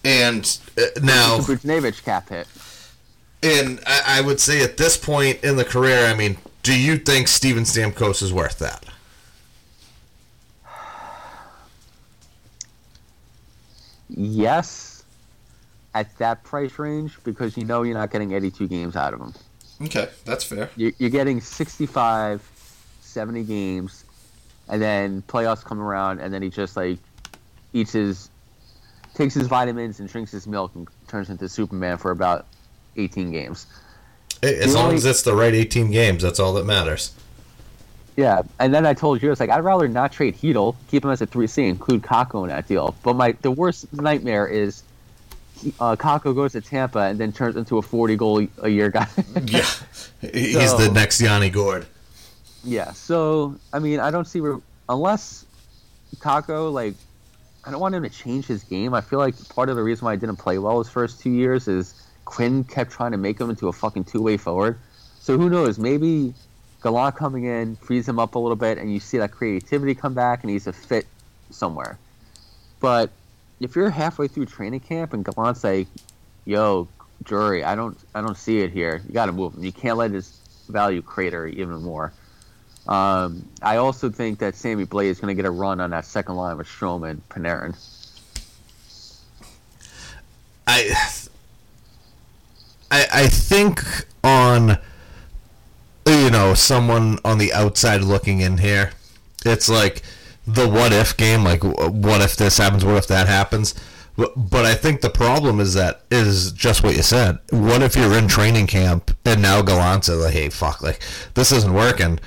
And 0.05 0.45
uh, 0.77 0.83
now, 1.03 1.39
Buchnevich 1.39 2.05
cap 2.05 2.29
hit. 2.29 2.47
and 3.43 3.81
I, 3.87 4.19
I 4.19 4.21
would 4.21 4.41
say 4.41 4.63
at 4.63 4.77
this 4.77 4.97
point 4.97 5.43
in 5.43 5.57
the 5.57 5.65
career, 5.65 6.07
I 6.07 6.15
mean, 6.15 6.37
do 6.63 6.79
you 6.79 6.99
think 6.99 7.29
Steven 7.29 7.65
Stamkos 7.65 8.23
is 8.23 8.33
worth 8.33 8.59
that? 8.59 8.85
Yes, 14.09 15.05
at 15.95 16.17
that 16.19 16.45
price 16.45 16.79
range 16.79 17.19
because 17.25 17.57
you 17.57 17.65
know 17.65 17.83
you're 17.83 17.97
not 17.97 18.11
getting 18.11 18.33
82 18.33 18.69
games 18.69 18.97
out 18.97 19.15
of 19.15 19.21
him. 19.21 19.33
Okay, 19.83 20.09
that's 20.25 20.45
fair. 20.45 20.71
You're, 20.77 20.93
you're 20.99 21.11
getting 21.11 21.41
65, 21.41 22.49
70 23.01 23.43
games, 23.45 24.05
and 24.69 24.81
then 24.81 25.23
playoffs 25.23 25.65
come 25.65 25.81
around, 25.81 26.21
and 26.21 26.33
then 26.33 26.43
he 26.43 26.51
just 26.51 26.77
like 26.77 26.99
eats 27.73 27.93
his, 27.93 28.31
takes 29.15 29.35
his 29.35 29.47
vitamins 29.49 30.01
and 30.01 30.09
drinks 30.09 30.31
his 30.31 30.47
milk 30.47 30.73
and 30.75 30.87
turns 31.09 31.29
into 31.31 31.49
Superman 31.49 31.99
for 31.99 32.11
about 32.13 32.47
18 32.97 33.33
games. 33.33 33.67
Hey, 34.41 34.59
as 34.61 34.67
The 34.73 34.75
long 34.79 34.85
only- 34.87 34.97
as 34.97 35.05
it's 35.07 35.23
the 35.23 35.35
right 35.35 35.55
18 35.55 35.91
games, 35.91 36.23
that's 36.23 36.39
all 36.39 36.53
that 36.55 36.65
matters. 36.67 37.13
Yeah, 38.17 38.43
and 38.61 38.73
then 38.73 38.87
I 38.87 38.95
told 38.95 39.21
you 39.23 39.33
it's 39.33 39.41
like 39.41 39.51
I'd 39.51 39.65
rather 39.65 39.89
not 39.89 40.13
trade 40.13 40.37
Chytil, 40.39 40.77
keep 40.89 41.05
him 41.05 41.11
as 41.11 41.21
a 41.21 41.27
three 41.27 41.49
C, 41.49 41.65
include 41.67 42.03
Kakko 42.03 42.45
in 42.45 42.49
that 42.51 42.69
deal. 42.69 42.95
But 43.03 43.15
my 43.17 43.33
the 43.43 43.51
worst 43.51 43.93
nightmare 43.93 44.47
is 44.47 44.85
he- 44.85 44.85
uh, 45.81 45.97
Kakko 45.97 46.35
goes 46.35 46.53
to 46.53 46.61
Tampa 46.61 47.01
and 47.01 47.19
then 47.19 47.33
turns 47.33 47.57
into 47.57 47.79
a 47.79 47.83
forty 47.83 48.17
goal 48.17 48.47
a 48.63 48.69
year 48.69 48.91
guy. 48.91 49.07
Yeah, 49.47 49.67
he's 50.33 50.71
So- 50.71 50.79
the 50.79 50.91
next 50.93 51.21
Yanni 51.21 51.51
Gourde. 51.51 51.87
yeah, 52.65 52.93
so 52.93 53.57
I 53.73 53.79
mean 53.79 54.01
I 54.01 54.11
don't 54.11 54.27
see 54.27 54.41
where 54.41 54.59
unless 54.89 55.45
Kakko 56.19 56.73
like 56.73 56.95
I 57.67 57.71
don't 57.71 57.81
want 57.81 57.95
him 57.95 58.03
to 58.03 58.11
change 58.11 58.47
his 58.47 58.63
game. 58.65 58.93
I 58.95 59.01
feel 59.01 59.19
like 59.19 59.35
part 59.49 59.69
of 59.71 59.77
the 59.77 59.83
reason 59.83 60.05
why 60.05 60.13
I 60.13 60.17
didn't 60.17 60.37
play 60.37 60.59
well 60.59 60.79
his 60.79 60.91
first 60.91 61.21
two 61.21 61.31
years 61.31 61.67
is 61.69 61.95
Quinn 62.27 62.65
kept 62.65 62.91
trying 62.91 63.13
to 63.13 63.19
make 63.19 63.41
him 63.41 63.49
into 63.51 63.69
a 63.69 63.73
fucking 63.73 64.05
two 64.05 64.21
way 64.23 64.37
forward. 64.37 64.79
So 65.21 65.39
who 65.39 65.49
knows? 65.49 65.79
Maybe 65.79 66.35
Gallant 66.83 67.17
coming 67.17 67.45
in 67.45 67.77
frees 67.77 68.07
him 68.07 68.19
up 68.19 68.35
a 68.35 68.39
little 68.39 68.57
bit, 68.57 68.77
and 68.77 68.93
you 68.93 69.01
see 69.01 69.17
that 69.17 69.31
creativity 69.31 69.95
come 69.95 70.13
back, 70.13 70.43
and 70.43 70.51
he's 70.51 70.67
a 70.67 70.73
fit 70.75 71.07
somewhere. 71.51 71.99
But 72.81 73.11
if 73.65 73.75
you're 73.75 73.89
halfway 73.89 74.29
through 74.29 74.45
training 74.45 74.81
camp 74.81 75.15
and 75.15 75.25
Gallant's 75.25 75.65
like, 75.65 75.89
yo, 76.45 76.87
Drury, 77.23 77.65
I 77.65 77.75
don't 77.75 77.97
I 78.15 78.21
don't 78.21 78.37
see 78.37 78.61
it 78.61 78.71
here. 78.71 79.03
You 79.07 79.15
got 79.15 79.27
to 79.27 79.33
move 79.33 79.55
him. 79.55 79.65
You 79.65 79.73
can't 79.73 79.97
let 79.97 80.11
his 80.11 80.39
value 80.69 81.01
crater 81.01 81.47
even 81.47 81.83
more. 81.83 82.13
Um, 82.87 83.49
I 83.63 83.77
also 83.77 84.11
think 84.11 84.39
that 84.41 84.55
Sammy 84.55 84.85
Blais 84.85 85.07
is 85.07 85.19
going 85.19 85.35
to 85.35 85.43
get 85.43 85.47
a 85.49 85.51
run 85.51 85.81
on 85.81 85.91
that 85.91 86.05
second 86.05 86.37
line 86.37 86.59
with 86.59 86.67
Strowman, 86.67 87.21
Panarin. 87.31 87.75
I, 90.67 90.95
I, 92.91 93.07
I 93.13 93.27
think 93.29 93.83
on, 94.23 94.79
you 96.07 96.31
know, 96.31 96.53
someone 96.53 97.19
on 97.25 97.39
the 97.39 97.55
outside 97.55 98.03
looking 98.03 98.41
in 98.41 98.59
here, 98.59 98.93
it's 99.47 99.71
like 99.71 100.03
the 100.47 100.69
what 100.69 100.93
if 100.93 101.17
game. 101.17 101.45
Like, 101.45 101.63
what 101.63 102.21
if 102.21 102.37
this 102.37 102.59
happens? 102.59 102.85
What 102.85 102.97
if 102.97 103.07
that 103.09 103.27
happens? 103.27 103.75
But, 104.17 104.65
I 104.65 104.75
think 104.75 105.01
the 105.01 105.11
problem 105.11 105.59
is 105.59 105.75
that 105.75 106.03
is 106.09 106.53
just 106.53 106.85
what 106.85 106.97
you 106.97 107.03
said. 107.03 107.41
What 107.51 107.83
if 107.83 107.97
you're 107.97 108.17
in 108.17 108.29
training 108.29 108.69
camp 108.69 109.11
and 109.25 109.43
now 109.43 109.61
Gallant's 109.61 110.09
like, 110.09 110.33
hey, 110.33 110.51
fuck, 110.51 110.83
like 110.83 111.03
this 111.35 111.51
isn't 111.51 111.75
working. 111.75 112.21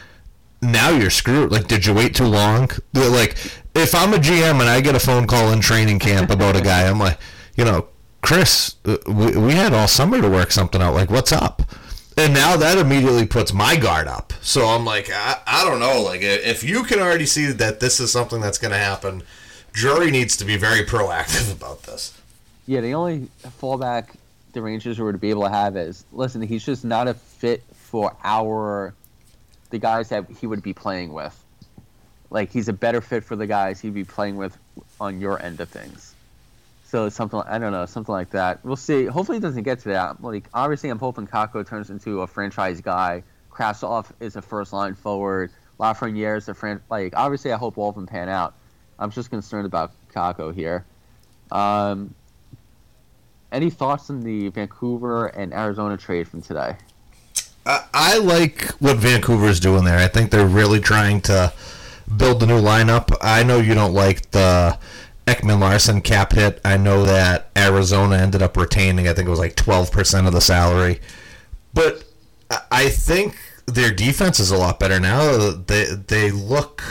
Now 0.61 0.89
you're 0.89 1.09
screwed. 1.09 1.51
Like, 1.51 1.67
did 1.67 1.85
you 1.85 1.93
wait 1.93 2.13
too 2.13 2.25
long? 2.25 2.69
Like, 2.93 3.37
if 3.73 3.95
I'm 3.95 4.13
a 4.13 4.17
GM 4.17 4.59
and 4.59 4.63
I 4.63 4.81
get 4.81 4.95
a 4.95 4.99
phone 4.99 5.27
call 5.27 5.53
in 5.53 5.61
training 5.61 5.99
camp 5.99 6.29
about 6.29 6.57
a 6.57 6.61
guy, 6.61 6.89
I'm 6.89 6.99
like, 6.99 7.19
you 7.55 7.63
know, 7.63 7.87
Chris, 8.21 8.75
uh, 8.83 8.97
we, 9.07 9.37
we 9.37 9.53
had 9.53 9.73
all 9.73 9.87
summer 9.87 10.21
to 10.21 10.29
work 10.29 10.51
something 10.51 10.81
out. 10.81 10.93
Like, 10.93 11.09
what's 11.09 11.31
up? 11.31 11.61
And 12.17 12.33
now 12.33 12.57
that 12.57 12.79
immediately 12.79 13.27
puts 13.27 13.53
my 13.53 13.75
guard 13.75 14.07
up. 14.07 14.33
So 14.41 14.65
I'm 14.65 14.85
like, 14.85 15.11
I, 15.11 15.39
I 15.45 15.63
don't 15.63 15.79
know. 15.79 16.01
Like, 16.01 16.21
if 16.23 16.63
you 16.63 16.83
can 16.83 16.99
already 16.99 17.27
see 17.27 17.45
that 17.45 17.79
this 17.79 17.99
is 17.99 18.11
something 18.11 18.41
that's 18.41 18.57
going 18.57 18.71
to 18.71 18.77
happen, 18.77 19.21
Drury 19.71 20.09
needs 20.09 20.35
to 20.37 20.45
be 20.45 20.57
very 20.57 20.83
proactive 20.83 21.53
about 21.55 21.83
this. 21.83 22.19
Yeah, 22.65 22.81
the 22.81 22.95
only 22.95 23.27
fallback 23.61 24.15
the 24.53 24.63
Rangers 24.63 24.97
were 24.97 25.11
to 25.11 25.17
be 25.19 25.29
able 25.29 25.43
to 25.43 25.49
have 25.49 25.77
is 25.77 26.05
listen, 26.11 26.41
he's 26.41 26.65
just 26.65 26.83
not 26.83 27.07
a 27.07 27.13
fit 27.13 27.63
for 27.73 28.15
our 28.23 28.95
the 29.69 29.77
guys 29.77 30.09
that 30.09 30.27
he 30.29 30.47
would 30.47 30.63
be 30.63 30.73
playing 30.73 31.13
with. 31.13 31.37
Like 32.31 32.51
he's 32.51 32.67
a 32.67 32.73
better 32.73 32.99
fit 32.99 33.23
for 33.23 33.35
the 33.35 33.45
guys 33.45 33.79
he'd 33.79 33.93
be 33.93 34.03
playing 34.03 34.37
with 34.37 34.57
on 34.99 35.21
your 35.21 35.41
end 35.41 35.61
of 35.61 35.69
things. 35.69 36.06
So 36.87 37.09
something 37.09 37.41
I 37.41 37.59
don't 37.59 37.73
know, 37.73 37.85
something 37.85 38.13
like 38.13 38.29
that. 38.29 38.63
We'll 38.63 38.77
see. 38.77 39.05
Hopefully, 39.05 39.39
it 39.39 39.41
doesn't 39.41 39.63
get 39.63 39.79
to 39.79 39.89
that. 39.89 40.23
Like 40.23 40.47
obviously, 40.53 40.89
I'm 40.89 40.99
hoping 40.99 41.27
Kakko 41.27 41.67
turns 41.67 41.89
into 41.89 42.21
a 42.21 42.27
franchise 42.27 42.79
guy. 42.79 43.23
Kravtsov 43.51 44.05
is 44.21 44.37
a 44.37 44.41
first 44.41 44.71
line 44.71 44.95
forward. 44.95 45.51
Lafreniere 45.81 46.37
is 46.37 46.47
a 46.47 46.53
friend. 46.53 46.79
Like 46.89 47.13
obviously, 47.13 47.51
I 47.51 47.57
hope 47.57 47.77
all 47.77 47.89
of 47.89 47.95
them 47.95 48.07
pan 48.07 48.29
out. 48.29 48.53
I'm 48.99 49.11
just 49.11 49.29
concerned 49.29 49.65
about 49.65 49.91
Kakko 50.15 50.55
here. 50.55 50.85
Um, 51.51 52.15
any 53.51 53.69
thoughts 53.69 54.09
on 54.09 54.21
the 54.21 54.47
Vancouver 54.47 55.27
and 55.27 55.53
Arizona 55.53 55.97
trade 55.97 56.27
from 56.29 56.41
today? 56.41 56.77
I, 57.65 57.83
I 57.93 58.17
like 58.19 58.69
what 58.79 58.95
Vancouver's 58.95 59.59
doing 59.59 59.83
there. 59.83 59.97
I 59.97 60.07
think 60.07 60.31
they're 60.31 60.47
really 60.47 60.79
trying 60.79 61.19
to 61.21 61.51
build 62.15 62.39
the 62.39 62.47
new 62.47 62.61
lineup. 62.61 63.13
I 63.19 63.43
know 63.43 63.59
you 63.59 63.73
don't 63.73 63.93
like 63.93 64.31
the 64.31 64.79
Ekman 65.27 65.59
Larsson 65.59 66.01
cap 66.01 66.31
hit. 66.31 66.61
I 66.63 66.77
know 66.77 67.03
that 67.03 67.49
Arizona 67.55 68.15
ended 68.15 68.41
up 68.41 68.55
retaining, 68.55 69.07
I 69.07 69.13
think 69.13 69.27
it 69.27 69.31
was 69.31 69.39
like 69.39 69.55
12% 69.55 70.25
of 70.25 70.33
the 70.33 70.41
salary. 70.41 71.01
But 71.73 72.05
I 72.71 72.89
think 72.89 73.37
their 73.65 73.91
defense 73.91 74.39
is 74.39 74.51
a 74.51 74.57
lot 74.57 74.79
better 74.79 74.99
now. 74.99 75.51
They, 75.51 75.85
they 76.07 76.31
look. 76.31 76.81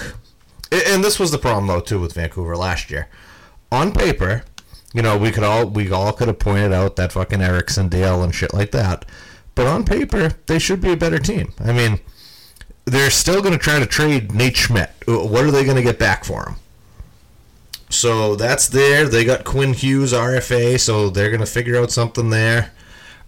And 0.70 1.02
this 1.02 1.18
was 1.18 1.30
the 1.30 1.38
problem, 1.38 1.66
though, 1.66 1.80
too, 1.80 1.98
with 1.98 2.12
Vancouver 2.12 2.56
last 2.56 2.90
year. 2.90 3.08
On 3.72 3.90
paper, 3.90 4.44
you 4.92 5.00
know, 5.00 5.16
we 5.16 5.30
could 5.30 5.42
all 5.42 5.66
we 5.66 5.90
all 5.90 6.12
could 6.12 6.28
have 6.28 6.38
pointed 6.38 6.72
out 6.72 6.96
that 6.96 7.12
fucking 7.12 7.42
Eriksson 7.42 7.88
deal 7.88 8.22
and 8.22 8.34
shit 8.34 8.52
like 8.52 8.70
that. 8.72 9.06
But 9.54 9.66
on 9.66 9.84
paper, 9.84 10.34
they 10.46 10.58
should 10.58 10.80
be 10.82 10.92
a 10.92 10.96
better 10.96 11.18
team. 11.18 11.54
I 11.58 11.72
mean, 11.72 12.00
they're 12.84 13.10
still 13.10 13.40
going 13.40 13.52
to 13.52 13.58
try 13.58 13.78
to 13.78 13.86
trade 13.86 14.34
Nate 14.34 14.56
Schmidt. 14.56 14.90
Uh, 15.08 15.26
what 15.26 15.44
are 15.44 15.50
they 15.50 15.64
going 15.64 15.76
to 15.76 15.82
get 15.82 15.98
back 15.98 16.24
for 16.24 16.48
him? 16.48 16.56
So 17.88 18.34
that's 18.34 18.68
there. 18.68 19.08
They 19.08 19.24
got 19.24 19.44
Quinn 19.44 19.72
Hughes 19.72 20.12
RFA, 20.12 20.78
so 20.78 21.08
they're 21.08 21.30
to 21.40 21.46
figure 21.46 21.80
out 21.80 21.90
something 21.90 22.30
there. 22.30 22.72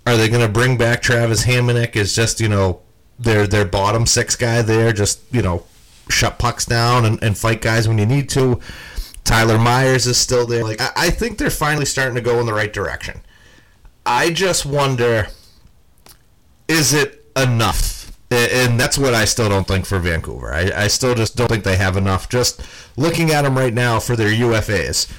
Are 0.06 0.16
they 0.16 0.28
to 0.40 0.48
bring 0.48 0.76
back 0.76 1.02
Travis 1.02 1.44
Hamonic 1.44 1.94
as 1.96 2.14
just, 2.14 2.40
you 2.40 2.48
know, 2.48 2.80
their 3.18 3.46
their 3.46 3.64
bottom 3.64 4.06
six 4.06 4.36
guy 4.36 4.62
there, 4.62 4.92
just, 4.92 5.20
you 5.32 5.42
know, 5.42 5.64
shut 6.08 6.38
pucks 6.38 6.64
down 6.64 7.04
and, 7.04 7.22
and 7.22 7.36
fight 7.36 7.60
guys 7.60 7.86
when 7.86 7.98
you 7.98 8.06
need 8.06 8.28
to? 8.30 8.60
Tyler 9.24 9.58
Myers 9.58 10.06
is 10.06 10.16
still 10.16 10.46
there. 10.46 10.64
Like 10.64 10.80
I, 10.80 10.90
I 10.96 11.10
think 11.10 11.36
they're 11.38 11.50
finally 11.50 11.84
starting 11.84 12.14
to 12.14 12.20
go 12.20 12.40
in 12.40 12.46
the 12.46 12.54
right 12.54 12.72
direction. 12.72 13.20
I 14.06 14.30
just 14.30 14.64
wonder 14.64 15.28
is 16.66 16.92
it 16.92 17.24
enough? 17.36 18.07
And 18.30 18.78
that's 18.78 18.98
what 18.98 19.14
I 19.14 19.24
still 19.24 19.48
don't 19.48 19.66
think 19.66 19.86
for 19.86 19.98
Vancouver. 19.98 20.52
I, 20.52 20.70
I 20.84 20.88
still 20.88 21.14
just 21.14 21.36
don't 21.36 21.48
think 21.48 21.64
they 21.64 21.76
have 21.76 21.96
enough. 21.96 22.28
Just 22.28 22.60
looking 22.96 23.30
at 23.30 23.42
them 23.42 23.56
right 23.56 23.72
now 23.72 23.98
for 24.00 24.16
their 24.16 24.30
UFAs. 24.30 25.10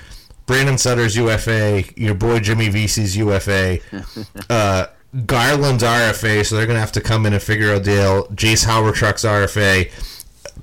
Brandon 0.45 0.78
Sutter's 0.78 1.15
UFA, 1.15 1.84
your 1.95 2.15
boy 2.15 2.39
Jimmy 2.39 2.69
Vesey's 2.69 3.15
UFA, 3.17 3.80
uh, 4.50 4.88
Garland's 5.26 5.84
RFA, 5.84 6.45
so 6.45 6.56
they're 6.56 6.65
going 6.65 6.76
to 6.76 6.82
have 6.82 6.91
to 6.93 7.02
come 7.02 7.26
in 7.26 7.34
and 7.34 7.41
figure 7.41 7.72
out 7.72 7.82
a 7.82 7.84
deal. 7.84 8.28
Jace 8.28 8.65
Hawerchuk's 8.65 9.24
RFA, 9.24 9.91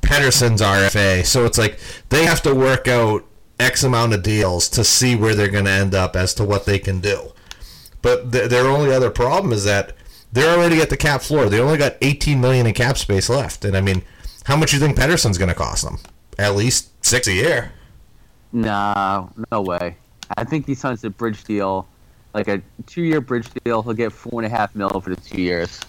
Pettersson's 0.01 0.61
RFA. 0.61 1.25
So 1.25 1.45
it's 1.45 1.59
like 1.59 1.79
they 2.09 2.25
have 2.27 2.43
to 2.43 2.55
work 2.55 2.89
out 2.89 3.25
X 3.59 3.83
amount 3.83 4.13
of 4.13 4.23
deals 4.23 4.69
to 4.71 4.85
see 4.85 5.17
where 5.17 5.35
they're 5.35 5.49
going 5.49 5.65
to 5.65 5.71
end 5.71 5.95
up 5.95 6.15
as 6.15 6.35
to 6.35 6.45
what 6.45 6.67
they 6.67 6.79
can 6.79 7.01
do. 7.01 7.33
But 8.03 8.33
th- 8.33 8.51
their 8.51 8.67
only 8.67 8.93
other 8.93 9.11
problem 9.11 9.53
is 9.53 9.65
that 9.65 9.97
they're 10.37 10.55
already 10.55 10.83
at 10.83 10.91
the 10.91 10.97
cap 10.99 11.23
floor. 11.23 11.49
They 11.49 11.61
only 11.61 11.79
got 11.79 11.97
18 12.03 12.41
million 12.41 12.67
in 12.67 12.75
cap 12.75 12.99
space 12.99 13.31
left, 13.31 13.65
and 13.65 13.75
I 13.75 13.81
mean, 13.81 14.03
how 14.45 14.55
much 14.55 14.71
do 14.71 14.77
you 14.77 14.83
think 14.83 14.97
Pettersson's 14.97 15.39
going 15.39 15.49
to 15.49 15.55
cost 15.55 15.83
them? 15.83 15.99
At 16.39 16.55
least 16.55 16.91
six 17.05 17.27
a 17.27 17.33
year. 17.33 17.73
No, 18.53 19.33
no 19.51 19.63
way. 19.63 19.97
I 20.37 20.45
think 20.45 20.67
he 20.67 20.75
signs 20.75 21.03
a 21.05 21.11
bridge 21.11 21.43
deal, 21.45 21.89
like 22.35 22.49
a 22.49 22.61
two-year 22.87 23.23
bridge 23.23 23.49
deal. 23.65 23.83
He'll 23.83 23.95
get 23.95 24.13
four 24.13 24.43
and 24.43 24.53
a 24.53 24.55
half 24.55 24.75
mil 24.75 25.01
for 25.01 25.15
the 25.15 25.21
two 25.21 25.41
years. 25.41 25.81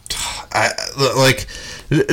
I 0.54 0.72
like 1.18 1.46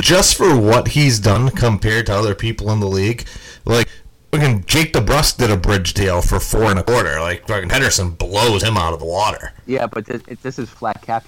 just 0.01 0.35
for 0.35 0.59
what 0.59 0.89
he's 0.89 1.19
done 1.19 1.49
compared 1.51 2.05
to 2.07 2.13
other 2.13 2.35
people 2.35 2.69
in 2.71 2.81
the 2.81 2.87
league. 2.87 3.25
Like 3.63 3.87
fucking 4.33 4.65
Jake 4.65 4.91
DeBrusk 4.91 5.37
did 5.37 5.51
a 5.51 5.57
bridge 5.57 5.93
deal 5.93 6.21
for 6.21 6.41
four 6.41 6.65
and 6.65 6.79
a 6.79 6.83
quarter. 6.83 7.19
Like 7.21 7.47
fucking 7.47 7.69
Pettersson 7.69 8.17
blows 8.17 8.61
him 8.61 8.75
out 8.75 8.93
of 8.93 8.99
the 8.99 9.05
water. 9.05 9.53
Yeah, 9.65 9.87
but 9.87 10.05
this, 10.05 10.21
this 10.41 10.59
is 10.59 10.69
flat 10.69 11.01
cap 11.01 11.25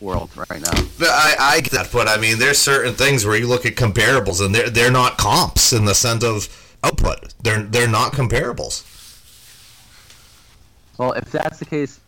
world 0.00 0.30
right 0.36 0.60
now. 0.60 0.82
But 0.98 1.08
I, 1.08 1.34
I 1.38 1.60
get 1.60 1.72
that, 1.72 1.90
but 1.92 2.08
I 2.08 2.16
mean, 2.16 2.38
there's 2.38 2.58
certain 2.58 2.94
things 2.94 3.24
where 3.24 3.36
you 3.36 3.46
look 3.46 3.66
at 3.66 3.74
comparables, 3.74 4.44
and 4.44 4.54
they're 4.54 4.70
they're 4.70 4.90
not 4.90 5.18
comps 5.18 5.72
in 5.72 5.84
the 5.84 5.94
sense 5.94 6.24
of 6.24 6.48
output. 6.82 7.34
They're 7.42 7.62
they're 7.62 7.88
not 7.88 8.12
comparables. 8.12 8.84
Well, 10.98 11.12
if 11.12 11.30
that's 11.32 11.58
the 11.58 11.64
case, 11.64 12.00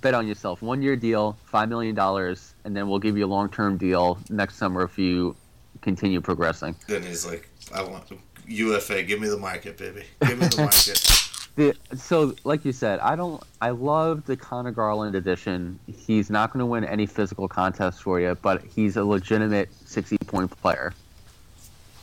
bet 0.00 0.14
on 0.14 0.26
yourself. 0.26 0.62
One 0.62 0.82
year 0.82 0.96
deal, 0.96 1.36
five 1.46 1.68
million 1.68 1.94
dollars, 1.94 2.54
and 2.64 2.76
then 2.76 2.88
we'll 2.88 2.98
give 2.98 3.16
you 3.16 3.24
a 3.24 3.28
long 3.28 3.48
term 3.48 3.76
deal 3.76 4.18
next 4.28 4.56
summer 4.56 4.82
if 4.82 4.98
you 4.98 5.36
continue 5.80 6.20
progressing. 6.20 6.74
Then 6.86 7.02
he's 7.02 7.26
like, 7.26 7.48
I 7.74 7.82
want 7.82 8.04
UFA. 8.46 9.02
Give 9.02 9.20
me 9.20 9.28
the 9.28 9.38
market, 9.38 9.78
baby. 9.78 10.04
Give 10.26 10.38
me 10.38 10.46
the 10.46 10.56
market. 10.62 11.26
The, 11.60 11.76
so, 11.94 12.34
like 12.44 12.64
you 12.64 12.72
said, 12.72 13.00
I 13.00 13.16
don't. 13.16 13.42
I 13.60 13.68
love 13.68 14.24
the 14.24 14.34
Conor 14.34 14.70
Garland 14.70 15.14
edition. 15.14 15.78
He's 15.86 16.30
not 16.30 16.54
going 16.54 16.60
to 16.60 16.64
win 16.64 16.84
any 16.84 17.04
physical 17.04 17.48
contest 17.48 18.02
for 18.02 18.18
you, 18.18 18.34
but 18.40 18.64
he's 18.64 18.96
a 18.96 19.04
legitimate 19.04 19.68
sixty-point 19.84 20.58
player. 20.62 20.94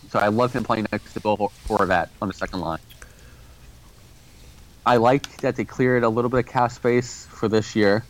So 0.10 0.20
I 0.20 0.28
love 0.28 0.54
him 0.54 0.64
playing 0.64 0.86
next 0.92 1.16
to 1.16 1.22
Bill 1.22 1.52
Horvat 1.68 2.10
on 2.22 2.28
the 2.28 2.36
second 2.36 2.60
line. 2.60 2.78
I 4.86 4.98
like 4.98 5.38
that 5.38 5.56
they 5.56 5.66
cleared 5.66 6.04
a 6.04 6.10
little 6.10 6.30
bit 6.30 6.42
of 6.42 6.46
cap 6.46 6.72
space 6.72 7.26
for 7.26 7.48
this 7.48 7.76
year, 7.76 8.06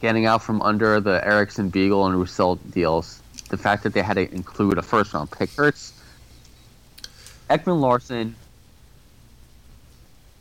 getting 0.00 0.26
out 0.26 0.42
from 0.42 0.60
under 0.62 0.98
the 0.98 1.24
Eriksson, 1.24 1.68
Beagle, 1.68 2.04
and 2.06 2.16
Roussel 2.16 2.56
deals. 2.56 3.22
The 3.50 3.56
fact 3.56 3.84
that 3.84 3.92
they 3.92 4.02
had 4.02 4.14
to 4.14 4.28
include 4.34 4.78
a 4.78 4.82
first-round 4.82 5.30
pick 5.30 5.50
hurts. 5.50 5.92
Ekman 7.48 7.78
Larsson 7.78 8.34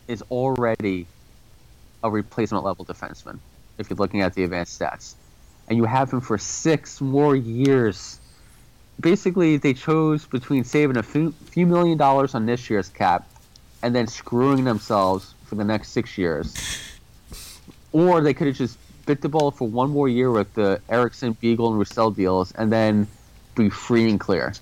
is 0.07 0.23
already 0.31 1.07
a 2.03 2.09
replacement 2.09 2.63
level 2.63 2.85
defenseman 2.85 3.39
if 3.77 3.89
you're 3.89 3.97
looking 3.97 4.21
at 4.21 4.33
the 4.33 4.43
advanced 4.43 4.79
stats. 4.79 5.15
And 5.67 5.77
you 5.77 5.85
have 5.85 6.11
him 6.11 6.21
for 6.21 6.37
six 6.37 7.01
more 7.01 7.35
years. 7.35 8.19
Basically, 8.99 9.57
they 9.57 9.73
chose 9.73 10.25
between 10.25 10.63
saving 10.63 10.97
a 10.97 11.03
few, 11.03 11.31
few 11.51 11.67
million 11.67 11.97
dollars 11.97 12.35
on 12.35 12.45
this 12.45 12.69
year's 12.69 12.89
cap 12.89 13.27
and 13.83 13.93
then 13.93 14.07
screwing 14.07 14.63
themselves 14.63 15.33
for 15.45 15.55
the 15.55 15.63
next 15.63 15.89
six 15.89 16.17
years. 16.17 16.55
Or 17.91 18.21
they 18.21 18.33
could 18.33 18.47
have 18.47 18.55
just 18.55 18.77
bit 19.05 19.21
the 19.21 19.29
ball 19.29 19.51
for 19.51 19.67
one 19.67 19.89
more 19.89 20.07
year 20.07 20.29
with 20.29 20.53
the 20.53 20.79
Eriksson, 20.89 21.33
Beagle, 21.33 21.69
and 21.69 21.79
Roussel 21.79 22.11
deals 22.11 22.51
and 22.51 22.71
then 22.71 23.07
be 23.55 23.69
free 23.69 24.09
and 24.09 24.19
clear. 24.19 24.53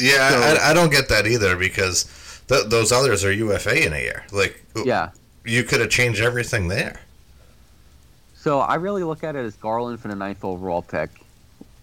Yeah, 0.00 0.30
so, 0.30 0.40
I, 0.40 0.70
I, 0.70 0.74
don't 0.74 0.90
get 0.90 1.08
that 1.10 1.26
either 1.26 1.54
because 1.56 2.04
th- 2.48 2.66
those 2.66 2.92
others 2.92 3.24
are 3.24 3.32
UFA 3.32 3.86
in 3.86 3.92
a 3.92 3.98
year. 3.98 4.24
Like, 4.32 4.64
yeah, 4.84 5.10
you 5.44 5.64
could 5.64 5.80
have 5.80 5.90
changed 5.90 6.20
everything 6.20 6.68
there. 6.68 7.00
So 8.34 8.60
I 8.60 8.74
really 8.74 9.04
look 9.04 9.22
at 9.22 9.36
it 9.36 9.44
as 9.44 9.54
Garland 9.56 10.00
for 10.00 10.08
the 10.08 10.16
ninth 10.16 10.44
overall 10.44 10.82
pick. 10.82 11.10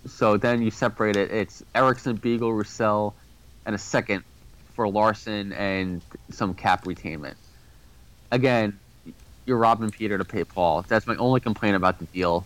So 0.08 0.38
then 0.38 0.62
you 0.62 0.72
separate 0.72 1.16
it. 1.16 1.32
It's 1.32 1.64
Eriksson, 1.74 2.18
Beagle, 2.18 2.54
Roussel, 2.54 3.16
and 3.66 3.76
a 3.76 3.78
second 3.78 4.24
for 4.74 4.88
Larsson 4.88 5.54
and 5.54 6.02
some 6.32 6.54
cap 6.54 6.86
retainment. 6.86 7.36
Again, 8.32 8.78
you're 9.46 9.58
robbing 9.58 9.92
Peter 9.92 10.18
to 10.18 10.26
pay 10.26 10.44
Paul. 10.44 10.86
That's 10.88 11.08
my 11.08 11.16
only 11.16 11.40
complaint 11.40 11.76
about 11.76 12.00
the 12.00 12.06
deal 12.06 12.46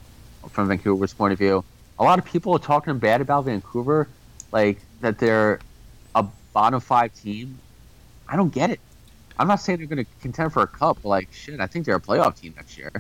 from 0.49 0.67
Vancouver's 0.67 1.13
point 1.13 1.33
of 1.33 1.39
view. 1.39 1.63
A 1.99 2.03
lot 2.03 2.19
of 2.19 2.25
people 2.25 2.53
are 2.53 2.59
talking 2.59 2.97
bad 2.97 3.21
about 3.21 3.45
Vancouver, 3.45 4.07
like 4.51 4.79
that 5.01 5.19
they're 5.19 5.59
a 6.15 6.25
bottom 6.53 6.79
five 6.79 7.13
team. 7.13 7.59
I 8.27 8.35
don't 8.35 8.53
get 8.53 8.69
it. 8.69 8.79
I'm 9.37 9.47
not 9.47 9.55
saying 9.55 9.79
they're 9.79 9.87
going 9.87 10.03
to 10.05 10.11
contend 10.21 10.53
for 10.53 10.61
a 10.61 10.67
cup, 10.67 10.99
but 11.01 11.09
like 11.09 11.31
shit, 11.33 11.59
I 11.59 11.67
think 11.67 11.85
they're 11.85 11.95
a 11.95 12.01
playoff 12.01 12.39
team 12.39 12.53
next 12.55 12.77
year. 12.77 12.91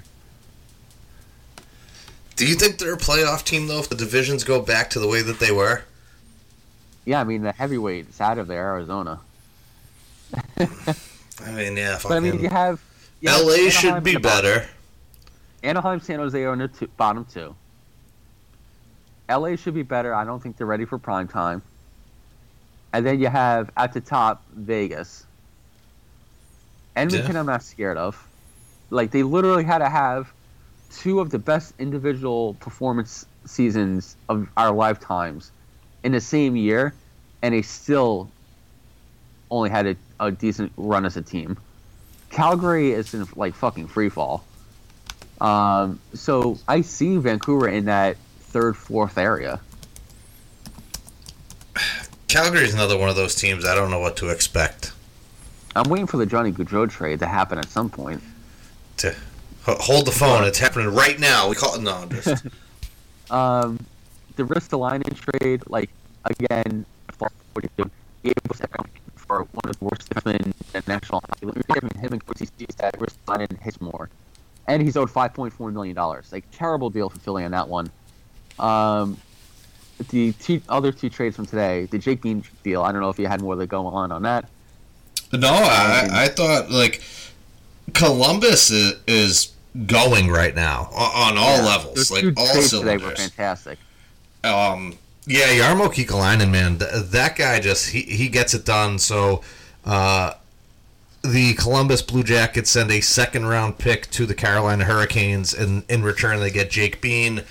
Do 2.35 2.47
you 2.47 2.55
think 2.55 2.79
they're 2.79 2.93
a 2.95 2.97
playoff 2.97 3.43
team 3.43 3.67
though 3.67 3.79
if 3.79 3.89
the 3.89 3.95
divisions 3.95 4.43
go 4.43 4.59
back 4.61 4.89
to 4.91 4.99
the 4.99 5.07
way 5.07 5.21
that 5.21 5.39
they 5.39 5.51
were? 5.51 5.83
Yeah, 7.05 7.21
I 7.21 7.23
mean 7.23 7.43
the 7.43 7.51
heavyweight 7.51 8.09
is 8.09 8.19
out 8.21 8.37
of 8.37 8.47
there, 8.47 8.63
Arizona. 8.73 9.19
I 10.57 11.51
mean, 11.51 11.77
yeah. 11.77 11.99
But 12.01 12.13
I 12.13 12.19
mean, 12.19 12.39
you 12.39 12.49
have 12.49 12.81
you 13.21 13.29
LA 13.29 13.53
Anaheim 13.53 13.69
should 13.69 14.03
be 14.03 14.13
bottom- 14.13 14.21
better. 14.23 14.67
Anaheim, 15.61 15.99
San 15.99 16.19
Jose 16.19 16.41
are 16.43 16.53
in 16.53 16.59
the 16.59 16.67
two, 16.67 16.87
bottom 16.97 17.25
two. 17.25 17.55
LA 19.29 19.55
should 19.55 19.73
be 19.73 19.83
better. 19.83 20.13
I 20.13 20.25
don't 20.25 20.41
think 20.41 20.57
they're 20.57 20.67
ready 20.67 20.85
for 20.85 20.97
prime 20.97 21.27
time. 21.27 21.61
And 22.93 23.05
then 23.05 23.19
you 23.19 23.27
have 23.27 23.71
at 23.75 23.93
the 23.93 24.01
top 24.01 24.43
Vegas. 24.53 25.25
Edmonton, 26.95 27.33
Yeah. 27.33 27.39
I'm 27.39 27.45
not 27.47 27.63
scared 27.63 27.97
of. 27.97 28.27
Like 28.89 29.11
they 29.11 29.23
literally 29.23 29.63
had 29.63 29.79
to 29.79 29.89
have 29.89 30.31
two 30.91 31.19
of 31.19 31.31
the 31.31 31.39
best 31.39 31.73
individual 31.79 32.53
performance 32.55 33.25
seasons 33.45 34.15
of 34.29 34.47
our 34.55 34.71
lifetimes 34.71 35.51
in 36.03 36.11
the 36.11 36.21
same 36.21 36.55
year, 36.55 36.93
and 37.41 37.53
they 37.53 37.63
still 37.63 38.29
only 39.49 39.69
had 39.69 39.87
a, 39.87 39.95
a 40.19 40.31
decent 40.31 40.71
run 40.77 41.05
as 41.05 41.17
a 41.17 41.21
team. 41.21 41.57
Calgary 42.29 42.91
is 42.91 43.13
in 43.13 43.27
like 43.35 43.55
fucking 43.55 43.87
free 43.87 44.09
fall. 44.09 44.43
Um, 45.41 45.99
so 46.13 46.57
I 46.67 46.81
see 46.81 47.17
Vancouver 47.17 47.67
in 47.67 47.85
that 47.85 48.17
third, 48.39 48.77
fourth 48.77 49.17
area. 49.17 49.59
Calgary's 52.33 52.73
another 52.73 52.97
one 52.97 53.09
of 53.09 53.15
those 53.15 53.35
teams. 53.35 53.63
I 53.63 53.75
don't 53.75 53.91
know 53.91 53.99
what 53.99 54.17
to 54.17 54.29
expect. 54.29 54.91
I'm 55.75 55.87
waiting 55.87 56.07
for 56.07 56.17
the 56.17 56.25
Johnny 56.25 56.51
Gaudreau 56.51 56.89
trade 56.89 57.19
to 57.19 57.27
happen 57.27 57.59
at 57.59 57.67
some 57.67 57.91
point. 57.91 58.23
To 58.97 59.15
hold 59.67 60.07
the 60.07 60.11
phone. 60.11 60.43
It's 60.43 60.57
happening 60.57 60.87
right 60.87 61.19
now. 61.19 61.47
We 61.47 61.55
call 61.55 61.75
it 61.75 61.83
no. 61.83 62.07
Just 62.09 62.47
Um, 63.29 63.85
the 64.35 64.45
Ristolainen 64.45 65.15
trade, 65.15 65.61
like 65.67 65.91
again, 66.25 66.87
for 67.11 67.29
gave 68.23 68.33
us 68.49 68.61
for 69.15 69.43
one 69.43 69.69
of 69.69 69.77
the 69.77 69.85
worst 69.85 70.09
defensemen 70.09 70.43
in 70.43 70.53
the 70.71 70.83
National 70.87 71.21
Hockey 71.29 71.45
League. 71.45 71.83
Him, 71.83 71.89
him 71.99 72.13
and 72.13 72.25
Quincy 72.25 72.47
sees 72.57 72.75
that 72.77 72.97
Ristolainen 72.97 73.59
hits 73.61 73.79
more, 73.79 74.09
and 74.67 74.81
he's 74.81 74.97
owed 74.97 75.09
5.4 75.09 75.71
million 75.71 75.95
dollars. 75.95 76.31
Like 76.31 76.45
terrible 76.51 76.89
deal 76.89 77.09
for 77.09 77.19
Philly 77.19 77.45
on 77.45 77.51
that 77.51 77.69
one. 77.69 77.91
Um, 78.57 79.17
the 80.09 80.31
two 80.33 80.61
other 80.69 80.91
two 80.91 81.09
trades 81.09 81.35
from 81.35 81.45
today, 81.45 81.85
the 81.85 81.97
Jake 81.97 82.21
Bean 82.21 82.43
deal. 82.63 82.83
I 82.83 82.91
don't 82.91 83.01
know 83.01 83.09
if 83.09 83.19
you 83.19 83.27
had 83.27 83.41
more 83.41 83.55
to 83.55 83.67
go 83.67 83.87
on 83.87 84.11
on 84.11 84.23
that. 84.23 84.45
no. 85.31 85.49
I 85.49 86.07
I 86.11 86.27
thought 86.27 86.69
like 86.69 87.01
Columbus 87.93 88.71
is, 88.71 88.93
is 89.07 89.51
going 89.87 90.29
right 90.29 90.55
now 90.55 90.89
on, 90.93 91.33
on 91.33 91.37
all 91.37 91.57
Yeah, 91.57 91.65
levels, 91.65 92.11
like 92.11 92.25
all 92.37 92.47
trades 92.47 92.69
today 92.71 92.97
were 92.97 93.15
fantastic. 93.15 93.79
Um, 94.43 94.97
yeah, 95.25 95.47
Jarmo 95.47 95.87
Kekalainen, 95.87 96.51
man, 96.51 96.79
th- 96.79 96.91
that 97.05 97.35
guy 97.35 97.59
just 97.59 97.89
he, 97.89 98.01
he 98.01 98.27
gets 98.29 98.53
it 98.53 98.65
done. 98.65 98.99
So, 98.99 99.41
uh, 99.85 100.33
the 101.23 101.53
Columbus 101.53 102.01
Blue 102.01 102.23
Jackets 102.23 102.69
send 102.69 102.91
a 102.91 102.99
second 102.99 103.45
round 103.45 103.77
pick 103.77 104.11
to 104.11 104.25
the 104.25 104.33
Carolina 104.35 104.83
Hurricanes, 104.83 105.53
and 105.53 105.83
in 105.89 106.03
return 106.03 106.39
they 106.41 106.51
get 106.51 106.69
Jake 106.69 106.99
Bean. 106.99 107.43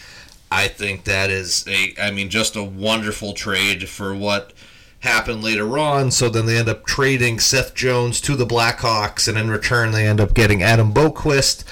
I 0.52 0.68
think 0.68 1.04
that 1.04 1.30
is 1.30 1.64
a, 1.66 1.94
I 2.00 2.10
mean, 2.10 2.28
just 2.28 2.56
a 2.56 2.62
wonderful 2.62 3.32
trade 3.32 3.88
for 3.88 4.14
what 4.14 4.52
happened 5.00 5.42
later 5.42 5.78
on. 5.78 6.10
So 6.10 6.28
then 6.28 6.44
they 6.44 6.58
end 6.58 6.68
up 6.68 6.84
trading 6.84 7.40
Seth 7.40 7.74
Jones 7.74 8.20
to 8.22 8.36
the 8.36 8.44
Blackhawks, 8.44 9.28
and 9.28 9.38
in 9.38 9.50
return 9.50 9.92
they 9.92 10.06
end 10.06 10.20
up 10.20 10.34
getting 10.34 10.62
Adam 10.62 10.92
Boqvist, 10.92 11.64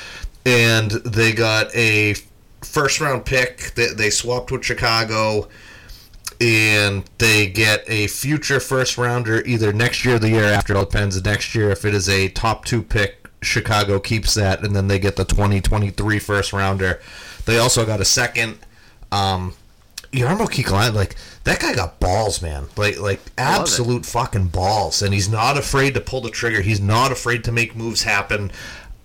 and 0.47 0.91
they 0.91 1.33
got 1.33 1.75
a 1.75 2.15
first 2.63 3.01
round 3.01 3.27
pick. 3.27 3.73
They, 3.75 3.89
they 3.89 4.09
swapped 4.09 4.51
with 4.51 4.65
Chicago, 4.65 5.49
and 6.41 7.05
they 7.19 7.49
get 7.49 7.85
a 7.87 8.07
future 8.07 8.61
first 8.61 8.97
rounder 8.97 9.43
either 9.45 9.75
next 9.75 10.07
year 10.07 10.17
or 10.17 10.19
the 10.19 10.31
year 10.31 10.45
after. 10.45 10.75
It 10.75 10.91
depends. 10.91 11.23
Next 11.23 11.55
year, 11.55 11.71
if 11.71 11.85
it 11.85 11.95
is 11.95 12.09
a 12.09 12.29
top 12.31 12.65
two 12.65 12.83
pick, 12.83 13.29
Chicago 13.43 14.01
keeps 14.01 14.33
that, 14.35 14.65
and 14.65 14.75
then 14.75 14.89
they 14.89 14.99
get 14.99 15.17
the 15.17 15.27
2023 15.27 16.19
first 16.19 16.55
rounder. 16.55 16.99
They 17.45 17.59
also 17.59 17.85
got 17.85 18.01
a 18.01 18.05
second. 18.05 18.59
Um, 19.13 19.55
Jarmo 20.13 20.49
Kekalainen, 20.49 20.95
like 20.95 21.15
that 21.45 21.61
guy 21.61 21.75
got 21.75 22.01
balls, 22.01 22.43
man. 22.43 22.67
Like 22.77 22.99
like 22.99 23.21
absolute 23.39 24.05
fucking 24.05 24.49
balls, 24.49 25.03
and 25.03 25.15
he's 25.15 25.29
not 25.29 25.57
afraid 25.57 25.95
to 25.95 26.01
pull 26.01 26.21
the 26.21 26.31
trigger. 26.31 26.63
He's 26.63 26.81
not 26.81 27.13
afraid 27.13 27.45
to 27.45 27.53
make 27.53 27.77
moves 27.77 28.03
happen. 28.03 28.51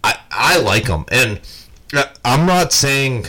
I 0.04 0.18
I 0.32 0.60
like 0.60 0.88
him, 0.88 1.06
and 1.12 1.42
uh, 1.94 2.06
I'm 2.24 2.46
not 2.46 2.74
saying 2.74 3.28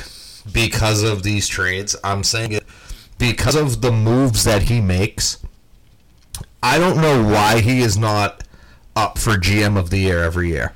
because 0.51 1.03
of 1.03 1.23
these 1.23 1.49
trades. 1.49 1.97
I'm 2.03 2.25
saying 2.25 2.53
it 2.53 2.65
because 3.19 3.57
of 3.57 3.83
the 3.83 3.93
moves 3.93 4.45
that 4.45 4.63
he 4.63 4.81
makes. 4.81 5.39
I 6.63 6.79
don't 6.79 7.01
know 7.01 7.23
why 7.23 7.61
he 7.61 7.81
is 7.81 7.99
not 7.99 8.43
up 8.95 9.19
for 9.19 9.33
GM 9.33 9.79
of 9.79 9.91
the 9.91 9.99
year 9.99 10.25
every 10.25 10.49
year. 10.49 10.73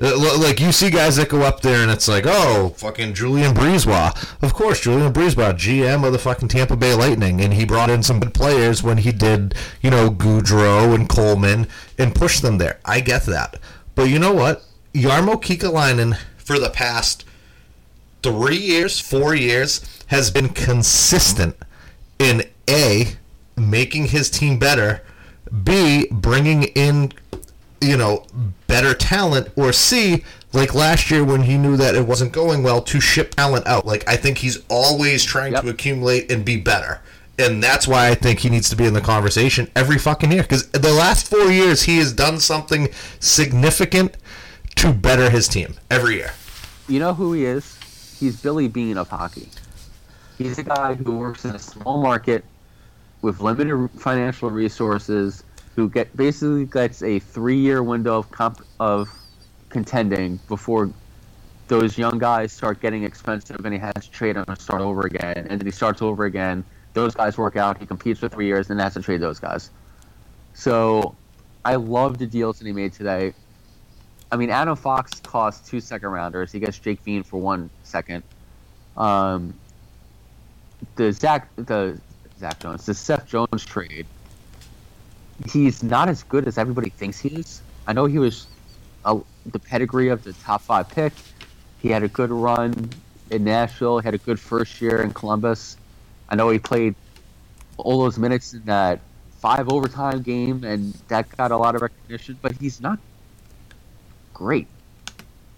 Uh, 0.00 0.38
Like 0.38 0.60
you 0.60 0.72
see 0.72 0.90
guys 0.90 1.16
that 1.16 1.28
go 1.28 1.42
up 1.42 1.60
there 1.60 1.82
and 1.82 1.90
it's 1.90 2.08
like, 2.08 2.24
oh, 2.26 2.70
fucking 2.76 3.14
Julien 3.14 3.54
BriseBois. 3.54 4.42
Of 4.42 4.52
course, 4.54 4.80
Julien 4.80 5.12
BriseBois, 5.12 5.54
GM 5.54 6.04
of 6.04 6.12
the 6.12 6.18
fucking 6.18 6.48
Tampa 6.48 6.76
Bay 6.76 6.94
Lightning, 6.94 7.40
and 7.40 7.54
he 7.54 7.64
brought 7.64 7.90
in 7.90 8.02
some 8.02 8.20
good 8.20 8.34
players 8.34 8.82
when 8.82 8.98
he 8.98 9.12
did, 9.12 9.54
you 9.80 9.90
know, 9.90 10.10
Goodrow 10.10 10.94
and 10.94 11.08
Coleman 11.08 11.68
and 11.98 12.14
pushed 12.14 12.42
them 12.42 12.58
there. 12.58 12.80
I 12.84 13.00
get 13.00 13.24
that, 13.26 13.58
but 13.94 14.04
you 14.04 14.18
know 14.18 14.32
what? 14.32 14.64
Jarmo 14.94 15.40
Kekalainen 15.40 16.18
for 16.36 16.58
the 16.58 16.70
past 16.70 17.24
three 18.22 18.56
years, 18.56 19.00
four 19.00 19.34
years 19.34 19.80
has 20.06 20.30
been 20.30 20.48
consistent 20.48 21.56
in 22.18 22.42
a 22.68 23.14
making 23.56 24.06
his 24.06 24.30
team 24.30 24.58
better, 24.58 25.02
b 25.62 26.06
bringing 26.10 26.64
in 26.64 27.12
you 27.84 27.96
know 27.96 28.26
better 28.66 28.94
talent, 28.94 29.48
or 29.56 29.72
c 29.72 30.24
like 30.52 30.74
last 30.74 31.10
year 31.10 31.24
when 31.24 31.42
he 31.42 31.58
knew 31.58 31.76
that 31.76 31.94
it 31.94 32.06
wasn't 32.06 32.32
going 32.32 32.62
well 32.62 32.80
to 32.82 33.00
ship 33.00 33.34
talent 33.34 33.66
out. 33.66 33.86
Like 33.86 34.06
I 34.08 34.16
think 34.16 34.38
he's 34.38 34.58
always 34.68 35.24
trying 35.24 35.52
Yep. 35.52 35.62
to 35.64 35.68
accumulate 35.70 36.30
and 36.30 36.44
be 36.44 36.56
better. 36.56 37.00
And 37.36 37.60
that's 37.60 37.88
why 37.88 38.08
I 38.08 38.14
think 38.14 38.38
he 38.40 38.48
needs 38.48 38.68
to 38.70 38.76
be 38.76 38.84
in 38.84 38.94
the 38.94 39.00
conversation 39.00 39.68
every 39.74 39.98
fucking 39.98 40.30
year. 40.30 40.42
Because 40.42 40.68
the 40.68 40.92
last 40.92 41.28
four 41.28 41.50
years, 41.50 41.82
he 41.82 41.98
has 41.98 42.12
done 42.12 42.38
something 42.38 42.88
significant 43.18 44.16
to 44.76 44.92
better 44.92 45.30
his 45.30 45.48
team 45.48 45.74
every 45.90 46.14
year. 46.14 46.32
You 46.88 47.00
know 47.00 47.12
who 47.14 47.32
he 47.32 47.44
is? 47.44 47.76
He's 48.20 48.40
Billy 48.40 48.68
Beane 48.68 48.96
of 48.98 49.08
hockey. 49.08 49.48
He's 50.38 50.58
a 50.58 50.62
guy 50.62 50.94
who 50.94 51.16
works 51.18 51.44
in 51.44 51.54
a 51.56 51.58
small 51.58 52.00
market 52.00 52.44
with 53.22 53.40
limited 53.40 53.88
financial 53.98 54.50
resources, 54.50 55.42
who 55.74 55.88
get 55.88 56.16
basically 56.16 56.66
gets 56.66 57.02
a 57.02 57.18
three-year 57.18 57.82
window 57.82 58.18
of 58.18 58.30
comp, 58.30 58.64
of 58.78 59.08
contending 59.68 60.38
before 60.48 60.90
those 61.66 61.98
young 61.98 62.18
guys 62.18 62.52
start 62.52 62.80
getting 62.80 63.04
expensive, 63.04 63.64
and 63.64 63.72
he 63.72 63.80
has 63.80 63.94
to 63.94 64.10
trade 64.10 64.36
them 64.36 64.44
and 64.46 64.60
start 64.60 64.82
over 64.82 65.06
again, 65.06 65.46
and 65.48 65.60
then 65.60 65.66
he 65.66 65.72
starts 65.72 66.02
over 66.02 66.24
again. 66.24 66.64
Those 66.92 67.14
guys 67.14 67.36
work 67.36 67.56
out. 67.56 67.78
He 67.78 67.86
competes 67.86 68.20
for 68.20 68.28
three 68.28 68.46
years, 68.46 68.70
and 68.70 68.78
then 68.78 68.84
has 68.84 68.94
to 68.94 69.02
trade 69.02 69.20
those 69.20 69.40
guys. 69.40 69.70
So, 70.52 71.16
I 71.64 71.76
love 71.76 72.18
the 72.18 72.26
deals 72.26 72.58
that 72.58 72.66
he 72.66 72.72
made 72.72 72.92
today. 72.92 73.32
I 74.30 74.36
mean, 74.36 74.50
Adam 74.50 74.76
Fox 74.76 75.18
cost 75.20 75.66
two 75.66 75.80
second 75.80 76.10
rounders. 76.10 76.52
He 76.52 76.60
gets 76.60 76.78
Jake 76.78 77.02
Bean 77.02 77.22
for 77.22 77.40
one 77.40 77.70
second. 77.82 78.22
Um, 78.96 79.54
the 80.96 81.12
Zach, 81.12 81.48
the 81.56 81.98
Zach 82.38 82.60
Jones, 82.60 82.86
the 82.86 82.94
Seth 82.94 83.26
Jones 83.26 83.64
trade. 83.64 84.06
He's 85.50 85.82
not 85.82 86.08
as 86.08 86.22
good 86.22 86.46
as 86.46 86.58
everybody 86.58 86.90
thinks 86.90 87.18
he 87.18 87.28
is. 87.28 87.60
I 87.86 87.92
know 87.92 88.06
he 88.06 88.18
was 88.18 88.46
a, 89.04 89.18
the 89.46 89.58
pedigree 89.58 90.08
of 90.08 90.22
the 90.24 90.32
top 90.32 90.62
five 90.62 90.88
pick. 90.88 91.12
He 91.80 91.88
had 91.88 92.02
a 92.02 92.08
good 92.08 92.30
run 92.30 92.90
in 93.30 93.44
Nashville. 93.44 93.98
He 93.98 94.04
had 94.04 94.14
a 94.14 94.18
good 94.18 94.40
first 94.40 94.80
year 94.80 95.02
in 95.02 95.12
Columbus. 95.12 95.76
I 96.28 96.36
know 96.36 96.48
he 96.50 96.58
played 96.58 96.94
all 97.76 98.00
those 98.00 98.18
minutes 98.18 98.54
in 98.54 98.62
that 98.64 99.00
five 99.40 99.68
overtime 99.68 100.22
game, 100.22 100.64
and 100.64 100.94
that 101.08 101.28
got 101.36 101.50
a 101.50 101.56
lot 101.56 101.74
of 101.74 101.82
recognition. 101.82 102.38
But 102.40 102.52
he's 102.52 102.80
not 102.80 102.98
great. 104.32 104.68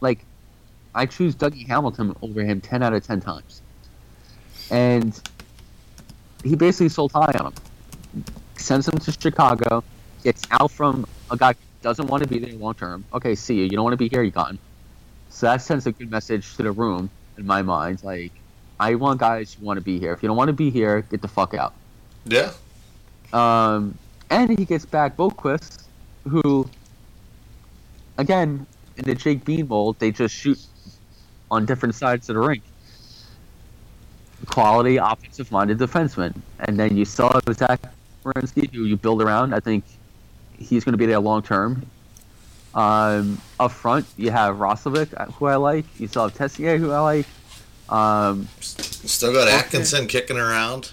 Like, 0.01 0.25
I 0.95 1.07
choose 1.07 1.37
Dougie 1.37 1.67
Hamilton 1.67 2.17
over 2.23 2.43
him 2.43 2.61
ten 2.61 2.83
out 2.83 2.93
of 2.95 3.07
ten 3.07 3.21
times. 3.21 3.63
And 4.71 5.21
he 6.43 6.57
basically 6.57 6.89
sold 6.89 7.13
high 7.13 7.33
on 7.39 7.53
him. 7.53 8.25
Sends 8.57 8.89
him 8.89 8.99
to 8.99 9.13
Chicago, 9.13 9.85
gets 10.25 10.43
out 10.51 10.71
from 10.71 11.07
a 11.31 11.37
guy 11.37 11.53
who 11.53 11.59
doesn't 11.83 12.09
want 12.09 12.23
to 12.23 12.29
be 12.29 12.39
there 12.39 12.53
long 12.55 12.75
term. 12.75 13.05
Okay, 13.13 13.35
see 13.35 13.55
you. 13.55 13.65
You 13.65 13.71
don't 13.71 13.85
want 13.85 13.93
to 13.93 13.99
be 13.99 14.09
here, 14.09 14.23
you 14.23 14.31
gone. 14.31 14.59
So 15.29 15.47
that 15.47 15.63
sends 15.63 15.87
a 15.87 15.93
good 15.93 16.11
message 16.11 16.57
to 16.57 16.63
the 16.63 16.73
room 16.73 17.11
in 17.37 17.47
my 17.47 17.63
mind. 17.63 18.03
Like, 18.03 18.33
I 18.81 18.95
want 18.95 19.21
guys 19.21 19.55
who 19.55 19.65
want 19.65 19.77
to 19.79 19.85
be 19.85 19.99
here. 19.99 20.13
If 20.13 20.23
you 20.23 20.29
don't 20.29 20.37
want 20.37 20.49
to 20.49 20.55
be 20.55 20.71
here, 20.71 21.03
get 21.03 21.23
the 21.23 21.29
fuck 21.29 21.55
out. 21.55 21.75
Yeah. 22.25 22.53
Um, 23.33 23.99
and 24.31 24.59
he 24.59 24.65
gets 24.65 24.87
back 24.87 25.17
Boqvist, 25.17 25.85
who, 26.25 26.69
again, 28.19 28.67
in 28.97 29.05
the 29.05 29.15
Jake 29.15 29.45
Bean 29.45 29.69
mold, 29.69 29.99
they 29.99 30.11
just 30.11 30.35
shoot 30.35 30.59
on 31.51 31.67
different 31.67 31.95
sides 31.95 32.29
of 32.29 32.35
the 32.35 32.41
rink. 32.41 32.63
Quality 34.47 34.97
offensive-minded 34.97 35.79
defenseman, 35.79 36.35
and 36.61 36.79
then 36.79 36.97
you 36.97 37.05
have 37.05 37.43
Zach 37.55 37.81
Werenski, 38.31 38.73
who 38.73 38.85
you 38.85 38.97
build 38.97 39.23
around. 39.23 39.55
I 39.55 39.61
think 39.61 39.85
he's 40.59 40.85
going 40.85 40.93
to 40.95 40.99
be 40.99 41.07
there 41.07 41.19
long 41.21 41.43
term. 41.43 41.87
Um, 42.75 43.41
up 43.59 43.73
front, 43.73 44.07
you 44.19 44.31
have 44.31 44.57
Roslovic, 44.57 45.33
who 45.35 45.47
I 45.47 45.57
like. 45.57 45.87
You 45.99 46.09
still 46.09 46.29
have 46.29 46.37
Texier, 46.37 46.79
who 46.79 46.91
I 46.91 47.01
like. 47.01 47.27
Um, 47.89 48.49
Still 48.61 49.33
got 49.33 49.49
Atkinson 49.49 50.09
kicking 50.09 50.37
around. 50.37 50.93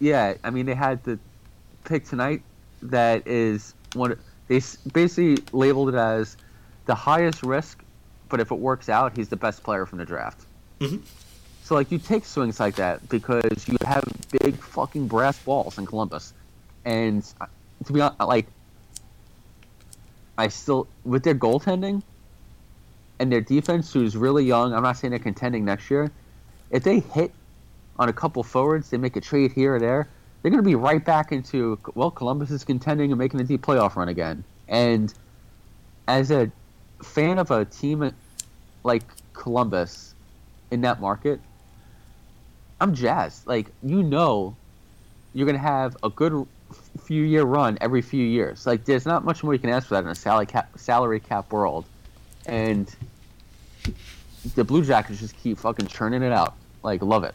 yeah, 0.00 0.34
I 0.42 0.50
mean 0.50 0.64
they 0.66 0.74
had 0.74 1.04
the 1.04 1.18
pick 1.84 2.06
tonight 2.06 2.42
that 2.82 3.26
is 3.28 3.74
one. 3.92 4.18
They 4.48 4.60
basically 4.92 5.36
labeled 5.52 5.90
it 5.90 5.94
as 5.94 6.36
the 6.86 6.94
highest 6.94 7.42
risk, 7.42 7.82
but 8.30 8.40
if 8.40 8.50
it 8.50 8.58
works 8.58 8.88
out, 8.88 9.14
he's 9.16 9.28
the 9.28 9.36
best 9.36 9.62
player 9.62 9.84
from 9.86 9.98
the 9.98 10.06
draft. 10.06 10.40
Mhm. 10.80 11.02
So 11.62 11.74
like 11.74 11.92
you 11.92 11.98
take 11.98 12.24
swings 12.24 12.58
like 12.58 12.76
that 12.76 13.06
because 13.10 13.68
you 13.68 13.76
have 13.86 14.02
big 14.40 14.56
fucking 14.56 15.06
brass 15.08 15.38
balls 15.38 15.76
in 15.78 15.84
Columbus, 15.86 16.32
and 16.84 17.24
to 17.84 17.92
be 17.92 18.00
honest, 18.00 18.20
like 18.20 18.46
I 20.38 20.48
still 20.48 20.88
with 21.04 21.22
their 21.24 21.34
goaltending 21.34 22.02
and 23.18 23.30
their 23.30 23.40
defense, 23.40 23.92
who's 23.92 24.16
really 24.16 24.44
young. 24.44 24.74
I'm 24.74 24.82
not 24.82 24.96
saying 24.96 25.10
they're 25.10 25.20
contending 25.20 25.64
next 25.64 25.90
year. 25.90 26.10
If 26.70 26.82
they 26.82 27.00
hit 27.00 27.32
on 27.98 28.08
a 28.08 28.12
couple 28.12 28.42
forwards, 28.42 28.90
they 28.90 28.96
make 28.96 29.16
a 29.16 29.20
trade 29.20 29.52
here 29.52 29.76
or 29.76 29.78
there, 29.78 30.08
they're 30.42 30.50
going 30.50 30.62
to 30.62 30.68
be 30.68 30.74
right 30.74 31.04
back 31.04 31.30
into 31.30 31.78
well, 31.94 32.10
Columbus 32.10 32.50
is 32.50 32.64
contending 32.64 33.12
and 33.12 33.18
making 33.18 33.40
a 33.40 33.44
deep 33.44 33.62
playoff 33.62 33.96
run 33.96 34.08
again. 34.08 34.42
And 34.68 35.12
as 36.08 36.30
a 36.30 36.50
fan 37.02 37.38
of 37.38 37.50
a 37.50 37.64
team 37.64 38.12
like 38.82 39.04
Columbus 39.34 40.14
in 40.70 40.80
that 40.80 41.00
market, 41.00 41.40
I'm 42.80 42.94
jazzed. 42.94 43.46
Like 43.46 43.68
you 43.82 44.02
know, 44.02 44.56
you're 45.34 45.46
going 45.46 45.56
to 45.56 45.62
have 45.62 45.96
a 46.02 46.10
good 46.10 46.46
few 47.12 47.24
year 47.24 47.42
run 47.42 47.76
every 47.82 48.00
few 48.00 48.24
years. 48.24 48.66
Like 48.66 48.86
there's 48.86 49.04
not 49.04 49.22
much 49.22 49.44
more 49.44 49.52
you 49.52 49.60
can 49.60 49.68
ask 49.68 49.88
for 49.88 49.94
that 49.94 50.04
in 50.04 50.10
a 50.10 50.14
salary 50.14 50.46
cap 50.46 50.70
salary 50.78 51.20
cap 51.20 51.52
world, 51.52 51.84
and 52.46 52.94
the 54.54 54.64
Blue 54.64 54.82
Jackets 54.82 55.20
just 55.20 55.36
keep 55.36 55.58
fucking 55.58 55.88
churning 55.88 56.22
it 56.22 56.32
out. 56.32 56.54
Like 56.82 57.02
love 57.02 57.24
it. 57.24 57.34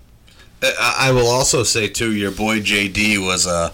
I 0.63 1.09
I 1.09 1.11
will 1.11 1.27
also 1.27 1.61
say 1.61 1.87
too, 1.87 2.15
your 2.15 2.31
boy 2.31 2.59
JD 2.59 3.23
was 3.23 3.45
uh, 3.45 3.71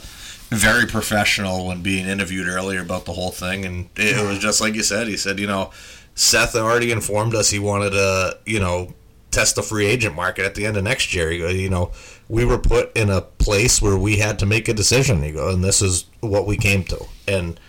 very 0.50 0.86
professional 0.86 1.68
when 1.68 1.82
being 1.82 2.06
interviewed 2.06 2.50
earlier 2.50 2.82
about 2.82 3.06
the 3.06 3.14
whole 3.14 3.32
thing, 3.32 3.64
and 3.64 3.90
it 3.96 4.28
was 4.28 4.40
just 4.40 4.60
like 4.60 4.76
you 4.76 4.84
said. 4.84 5.08
He 5.08 5.16
said, 5.16 5.40
you 5.40 5.48
know, 5.48 5.72
Seth 6.16 6.54
already 6.54 6.92
informed 6.92 7.34
us 7.34 7.50
he 7.50 7.60
wanted 7.60 7.92
to, 7.92 8.40
you 8.46 8.60
know, 8.60 8.94
test 9.34 9.56
the 9.56 9.64
free 9.64 9.86
agent 9.86 10.16
market 10.16 10.46
at 10.46 10.56
the 10.56 10.66
end 10.66 10.78
of 10.78 10.84
next 10.84 11.14
year. 11.14 11.32
You 11.32 11.70
know, 11.70 11.92
we 12.30 12.46
were 12.46 12.58
put 12.58 12.96
in 12.96 13.10
a 13.10 13.22
place 13.22 13.82
where 13.82 13.98
we 13.98 14.18
had 14.18 14.40
to 14.40 14.46
make 14.46 14.68
a 14.68 14.74
decision. 14.74 15.22
He 15.24 15.32
go, 15.32 15.50
and 15.50 15.64
this 15.64 15.82
is 15.82 16.06
what 16.22 16.46
we 16.48 16.56
came 16.58 16.84
to. 16.86 17.06
And 17.28 17.60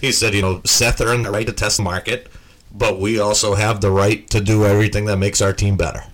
he 0.00 0.12
said, 0.12 0.34
you 0.34 0.42
know, 0.42 0.62
Seth 0.64 1.00
earned 1.00 1.26
the 1.26 1.30
right 1.30 1.46
to 1.46 1.52
test 1.52 1.76
the 1.78 1.82
market, 1.82 2.28
but 2.72 2.98
we 3.00 3.18
also 3.18 3.54
have 3.54 3.80
the 3.80 3.90
right 3.90 4.28
to 4.30 4.40
do 4.40 4.64
everything 4.64 5.06
that 5.06 5.16
makes 5.16 5.40
our 5.42 5.52
team 5.52 5.76
better. 5.76 6.04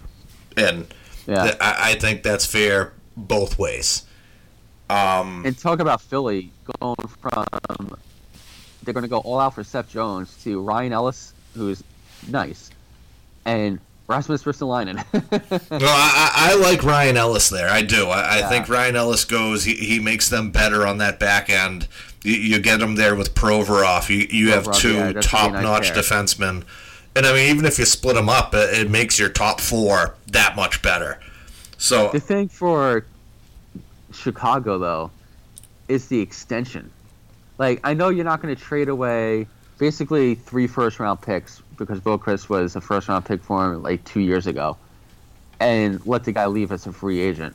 And 0.57 0.87
Yeah. 1.27 1.45
th- 1.45 1.57
I, 1.61 1.91
I 1.91 1.95
think 1.95 2.23
that's 2.23 2.47
fair 2.47 2.93
both 3.17 3.59
ways. 3.59 4.05
Um, 4.91 5.45
And 5.47 5.57
talk 5.59 5.81
about 5.81 6.01
Philly 6.03 6.51
going 6.81 6.97
from 7.21 7.97
they're 8.83 8.93
going 8.95 9.03
to 9.03 9.09
go 9.09 9.19
all 9.19 9.41
out 9.41 9.55
for 9.55 9.65
Seth 9.65 9.89
Jones 9.91 10.37
to 10.45 10.61
Ryan 10.61 10.93
Ellis, 10.93 11.33
who's 11.55 11.83
nice, 12.29 12.71
and 13.47 13.79
Rasmus 14.07 14.43
Ristolainen. 14.43 14.97
no, 15.71 15.87
I, 15.87 16.31
I 16.35 16.53
I 16.53 16.55
like 16.57 16.83
Ryan 16.83 17.17
Ellis 17.17 17.49
there. 17.49 17.71
I 17.71 17.83
do. 17.83 18.09
I, 18.09 18.41
I 18.41 18.43
think 18.49 18.69
Ryan 18.69 18.97
Ellis 18.97 19.25
goes. 19.25 19.65
He, 19.65 19.75
he 19.75 19.99
makes 19.99 20.29
them 20.29 20.51
better 20.51 20.87
on 20.87 20.99
that 20.99 21.19
back 21.19 21.49
end. 21.49 21.89
You, 22.23 22.35
you 22.35 22.59
get 22.59 22.81
him 22.81 22.97
there 22.97 23.15
with 23.15 23.35
Provorov. 23.35 24.11
You 24.11 24.27
you 24.31 24.53
have 24.53 24.71
two 24.73 24.95
yeah, 24.95 25.13
nice 25.13 25.27
top-notch 25.27 25.93
pair. 25.95 26.03
defensemen, 26.03 26.65
and 27.17 27.27
I 27.27 27.33
mean, 27.33 27.51
even 27.51 27.65
if 27.65 27.79
you 27.79 27.87
split 27.87 28.17
them 28.17 28.29
up, 28.29 28.55
it, 28.55 28.79
it 28.79 28.91
makes 28.91 29.19
your 29.19 29.31
top 29.31 29.61
four 29.61 30.17
that 30.33 30.55
much 30.55 30.83
better. 30.83 31.19
So 31.79 32.11
the 32.11 32.21
thing 32.21 32.49
for 32.49 33.07
Chicago 34.13 34.79
though 34.79 35.11
is 35.89 36.09
the 36.09 36.21
extension. 36.21 36.91
Like 37.57 37.81
I 37.85 37.95
know 37.95 38.11
you're 38.11 38.25
not 38.25 38.43
going 38.43 38.55
to 38.55 38.61
trade 38.61 38.91
away 38.91 39.47
basically 39.79 40.35
three 40.35 40.67
first 40.67 41.01
round 41.01 41.23
picks 41.23 41.63
because 41.77 42.01
Bill 42.01 42.19
Chris 42.19 42.49
was 42.49 42.77
a 42.77 42.81
first 42.81 43.09
round 43.09 43.25
pick 43.25 43.43
for 43.43 43.73
him 43.73 43.83
like 43.83 44.05
two 44.05 44.21
years 44.21 44.47
ago, 44.47 44.77
and 45.61 46.05
let 46.07 46.25
the 46.25 46.33
guy 46.33 46.47
leave 46.47 46.73
as 46.73 46.87
a 46.87 46.93
free 46.93 47.21
agent. 47.21 47.55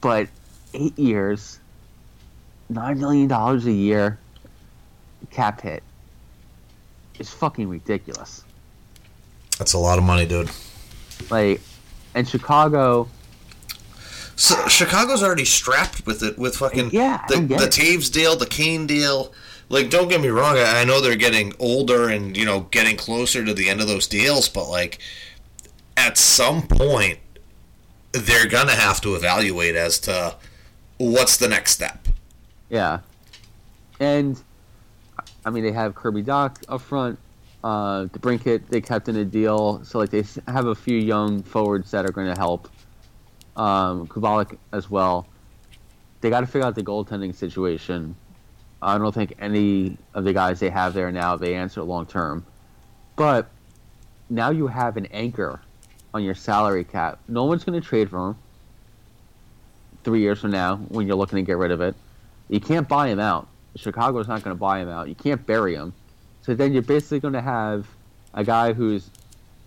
But 0.00 0.28
eight 0.74 0.98
years, 0.98 1.58
nine 2.68 2.98
million 2.98 3.28
dollars 3.28 3.66
a 3.66 3.72
year, 3.72 4.18
cap 5.30 5.60
hit 5.60 5.82
is 7.18 7.28
fucking 7.30 7.68
ridiculous. 7.68 8.44
that's 9.58 9.74
a 9.74 9.78
lot 9.78 9.98
of 9.98 10.04
money, 10.04 10.24
dude. 10.26 10.50
Like, 11.30 11.60
and 12.14 12.26
Chicago, 12.26 13.08
So 14.36 14.66
Chicago's 14.68 15.22
already 15.22 15.44
strapped 15.44 16.06
with 16.06 16.22
it 16.22 16.38
with 16.38 16.56
fucking 16.56 16.90
Yeah, 16.92 17.22
the 17.28 17.36
the. 17.40 17.54
Toews 17.68 18.10
deal, 18.10 18.36
the 18.36 18.46
Kane 18.46 18.86
deal. 18.86 19.32
Like, 19.70 19.88
don't 19.88 20.08
get 20.08 20.20
me 20.20 20.28
wrong. 20.28 20.58
I, 20.58 20.80
I 20.80 20.84
know 20.84 21.00
they're 21.00 21.14
getting 21.14 21.54
older 21.58 22.08
and 22.08 22.36
you 22.36 22.44
know 22.44 22.66
getting 22.72 22.96
closer 22.96 23.44
to 23.44 23.54
the 23.54 23.70
end 23.70 23.80
of 23.80 23.86
those 23.86 24.06
deals, 24.06 24.48
but 24.48 24.68
like 24.68 24.98
at 25.96 26.18
some 26.18 26.66
point 26.66 27.20
they're 28.12 28.48
gonna 28.48 28.74
have 28.74 29.00
to 29.02 29.14
evaluate 29.14 29.76
as 29.76 30.00
to 30.00 30.36
what's 30.98 31.36
the 31.36 31.46
next 31.46 31.70
step. 31.70 32.08
Yeah, 32.68 32.98
and 34.00 34.42
I 35.46 35.50
mean 35.50 35.62
they 35.62 35.72
have 35.72 35.94
Kirby 35.94 36.24
Dach 36.24 36.56
up 36.68 36.82
front. 36.82 37.18
Uh, 37.62 38.02
the 38.12 38.18
Brinkett 38.18 38.66
they 38.70 38.80
kept 38.80 39.08
in 39.08 39.16
a 39.16 39.24
deal, 39.24 39.84
so 39.84 40.00
like 40.00 40.10
they 40.10 40.24
have 40.48 40.66
a 40.66 40.74
few 40.74 40.98
young 40.98 41.44
forwards 41.44 41.92
that 41.92 42.04
are 42.04 42.12
going 42.12 42.32
to 42.32 42.38
help. 42.38 42.68
Um, 43.56 44.08
Kubalik 44.08 44.56
as 44.72 44.90
well. 44.90 45.28
They 46.22 46.30
got 46.30 46.40
to 46.40 46.46
figure 46.46 46.66
out 46.66 46.74
the 46.74 46.82
goaltending 46.82 47.34
situation. 47.34 48.16
I 48.82 48.96
don't 48.98 49.12
think 49.12 49.34
any 49.38 49.96
of 50.14 50.24
the 50.24 50.32
guys 50.32 50.60
they 50.60 50.70
have 50.70 50.94
there 50.94 51.12
now 51.12 51.36
they 51.36 51.54
answer 51.54 51.82
long 51.82 52.06
term, 52.06 52.44
but 53.16 53.48
now 54.30 54.50
you 54.50 54.66
have 54.66 54.96
an 54.96 55.06
anchor 55.06 55.60
on 56.14 56.22
your 56.22 56.34
salary 56.34 56.84
cap. 56.84 57.18
No 57.28 57.44
one's 57.44 57.64
going 57.64 57.80
to 57.80 57.86
trade 57.86 58.10
for 58.10 58.30
him. 58.30 58.36
Three 60.02 60.20
years 60.20 60.40
from 60.40 60.50
now, 60.50 60.76
when 60.76 61.06
you're 61.06 61.16
looking 61.16 61.36
to 61.36 61.42
get 61.42 61.58
rid 61.58 61.70
of 61.70 61.80
it, 61.80 61.94
you 62.48 62.58
can't 62.58 62.88
buy 62.88 63.08
him 63.08 63.20
out. 63.20 63.48
Chicago's 63.76 64.26
not 64.26 64.42
going 64.42 64.56
to 64.56 64.58
buy 64.58 64.80
him 64.80 64.88
out. 64.88 65.08
You 65.08 65.14
can't 65.14 65.44
bury 65.46 65.74
him. 65.74 65.92
So 66.42 66.54
then 66.54 66.72
you're 66.72 66.82
basically 66.82 67.20
going 67.20 67.34
to 67.34 67.42
have 67.42 67.86
a 68.34 68.42
guy 68.42 68.72
who's 68.72 69.10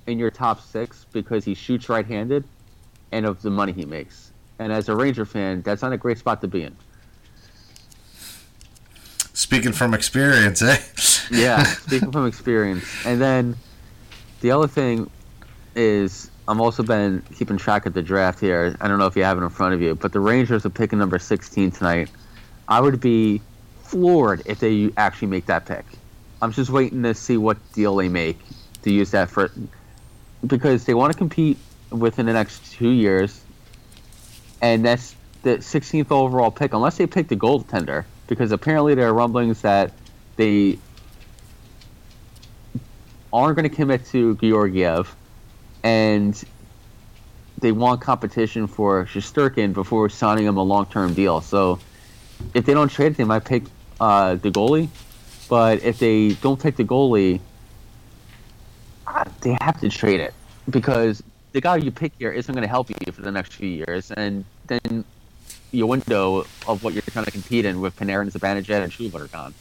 in 0.08 0.18
your 0.18 0.32
top 0.32 0.60
six 0.62 1.06
because 1.14 1.46
he 1.46 1.54
shoots 1.54 1.88
right-handed, 1.88 2.44
and 3.12 3.26
of 3.26 3.42
the 3.42 3.50
money 3.50 3.72
he 3.72 3.86
makes. 3.86 4.32
And 4.60 4.72
as 4.74 4.90
a 4.90 4.96
Ranger 4.96 5.26
fan, 5.26 5.62
that's 5.62 5.82
not 5.82 5.94
a 5.94 5.98
great 5.98 6.18
spot 6.18 6.42
to 6.42 6.48
be 6.48 6.64
in. 6.64 6.76
Speaking 9.34 9.72
from 9.72 9.94
experience, 9.94 10.62
eh? 10.62 10.78
Yeah, 11.32 11.64
speaking 11.64 12.12
from 12.12 12.28
experience. 12.28 12.86
And 13.06 13.20
then 13.20 13.56
the 14.42 14.52
other 14.52 14.68
thing 14.68 15.10
is 15.76 16.30
I'm 16.48 16.60
also 16.60 16.84
been 16.84 17.24
keeping 17.36 17.58
track 17.58 17.86
of 17.86 17.94
the 17.94 18.02
draft 18.02 18.40
here. 18.40 18.76
I 18.82 18.88
don't 18.88 19.00
know 19.00 19.08
if 19.08 19.16
you 19.16 19.24
have 19.24 19.38
it 19.38 19.42
in 19.42 19.50
front 19.50 19.74
of 19.74 19.82
you, 19.82 19.96
but 19.96 20.12
the 20.12 20.20
Rangers 20.20 20.66
are 20.66 20.70
picking 20.70 21.00
number 21.00 21.18
16 21.18 21.72
tonight. 21.72 22.12
I 22.68 22.82
would 22.82 23.00
be 23.00 23.42
floored 23.84 24.44
if 24.46 24.60
they 24.60 24.92
actually 24.98 25.30
make 25.30 25.46
that 25.48 25.66
pick. 25.66 25.86
I'm 26.42 26.52
just 26.52 26.70
waiting 26.70 27.02
to 27.04 27.14
see 27.14 27.38
what 27.38 27.58
deal 27.74 27.96
they 27.96 28.10
make 28.10 28.38
to 28.84 28.92
use 28.92 29.12
that 29.12 29.30
for 29.30 29.50
because 30.46 30.84
they 30.86 30.94
want 30.94 31.14
to 31.14 31.18
compete 31.18 31.58
within 31.90 32.26
the 32.26 32.34
next 32.34 32.72
two 32.74 32.90
years, 32.90 33.42
and 34.62 34.84
that's 34.84 35.16
the 35.44 35.58
16th 35.58 36.12
overall 36.12 36.52
pick, 36.52 36.74
unless 36.74 36.98
they 36.98 37.08
pick 37.08 37.30
the 37.30 37.36
goaltender. 37.38 38.04
Because 38.28 38.52
apparently 38.52 38.96
there 38.96 39.08
are 39.08 39.14
rumblings 39.14 39.62
that 39.62 39.92
they 40.36 40.80
aren't 43.32 43.56
going 43.56 43.70
to 43.70 43.76
commit 43.76 44.06
to 44.08 44.36
Georgiev, 44.36 45.16
and 45.84 46.42
they 47.60 47.72
want 47.72 48.02
competition 48.02 48.68
for 48.68 49.06
Shesterkin 49.06 49.74
before 49.74 50.10
signing 50.10 50.46
him 50.46 50.58
a 50.58 50.64
long 50.64 50.86
term 50.86 51.14
deal. 51.14 51.42
So 51.42 51.80
if 52.54 52.66
they 52.66 52.74
don't 52.74 52.90
trade 52.90 53.16
they 53.16 53.24
might 53.24 53.46
pick 53.46 53.64
uh, 54.00 54.36
the 54.36 54.52
goalie. 54.52 54.90
But 55.50 55.84
if 55.84 56.00
they 56.00 56.34
don't 56.34 56.62
pick 56.62 56.76
the 56.76 56.84
goalie, 56.84 57.40
uh, 59.08 59.26
they 59.42 59.58
have 59.62 59.80
to 59.82 59.90
trade 59.90 60.20
it 60.20 60.34
because 60.70 61.22
the 61.52 61.62
guy 61.62 61.76
you 61.78 61.92
pick 61.92 62.14
here 62.18 62.32
isn't 62.32 62.54
going 62.54 62.64
to 62.64 62.70
help 62.70 62.90
you 62.90 63.12
for 63.12 63.22
the 63.22 63.32
next 63.32 63.54
few 63.54 63.70
years, 63.70 64.12
and 64.12 64.46
then 64.68 65.06
your 65.74 65.88
window 65.88 66.46
of 66.68 66.84
what 66.84 66.94
you're 66.94 67.02
trying 67.02 67.26
to 67.26 67.32
compete 67.32 67.66
in 67.66 67.82
with 67.82 67.96
Panarin, 67.98 68.32
Zibanejad, 68.32 68.84
and 68.84 69.16
are 69.16 69.28
gone. 69.28 69.54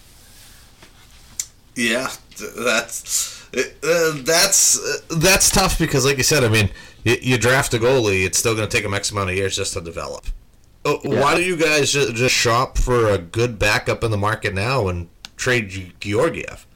Yeah, 1.74 2.10
that's 2.58 3.50
uh, 3.54 4.20
that's 4.24 4.78
uh, 4.78 5.16
that's 5.16 5.50
tough 5.50 5.78
because, 5.78 6.04
like 6.04 6.18
you 6.18 6.22
said, 6.22 6.44
I 6.44 6.48
mean, 6.48 6.70
you, 7.04 7.16
you 7.20 7.38
draft 7.38 7.72
a 7.74 7.78
goalie, 7.78 8.26
it's 8.26 8.38
still 8.38 8.54
going 8.54 8.68
to 8.68 8.76
take 8.76 8.84
him 8.84 8.92
X 8.94 9.10
amount 9.10 9.30
of 9.30 9.36
years 9.36 9.56
just 9.56 9.72
to 9.72 9.80
develop. 9.80 10.26
Uh, 10.84 10.96
Yeah. 11.02 11.20
Why 11.20 11.34
do 11.34 11.42
you 11.42 11.56
guys 11.56 11.92
just, 11.92 12.14
just 12.14 12.34
shop 12.34 12.76
for 12.76 13.08
a 13.08 13.18
good 13.18 13.58
backup 13.58 14.04
in 14.04 14.10
the 14.10 14.16
market 14.18 14.52
now 14.54 14.88
and 14.88 15.08
trade 15.36 15.94
Georgiev? 16.00 16.66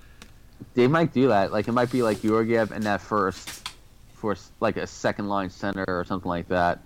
They 0.74 0.87
might 0.87 1.12
do 1.12 1.28
that. 1.28 1.53
Like 1.53 1.68
it 1.68 1.72
might 1.72 1.91
be 1.91 2.03
like 2.03 2.22
Georgiev 2.22 2.70
and 2.72 2.84
that 2.84 3.01
first 3.01 3.68
for 4.14 4.37
like 4.61 4.76
a 4.76 4.87
second 4.87 5.28
line 5.28 5.51
center 5.51 5.84
or 5.89 6.05
something 6.05 6.28
like 6.28 6.49
that. 6.49 6.80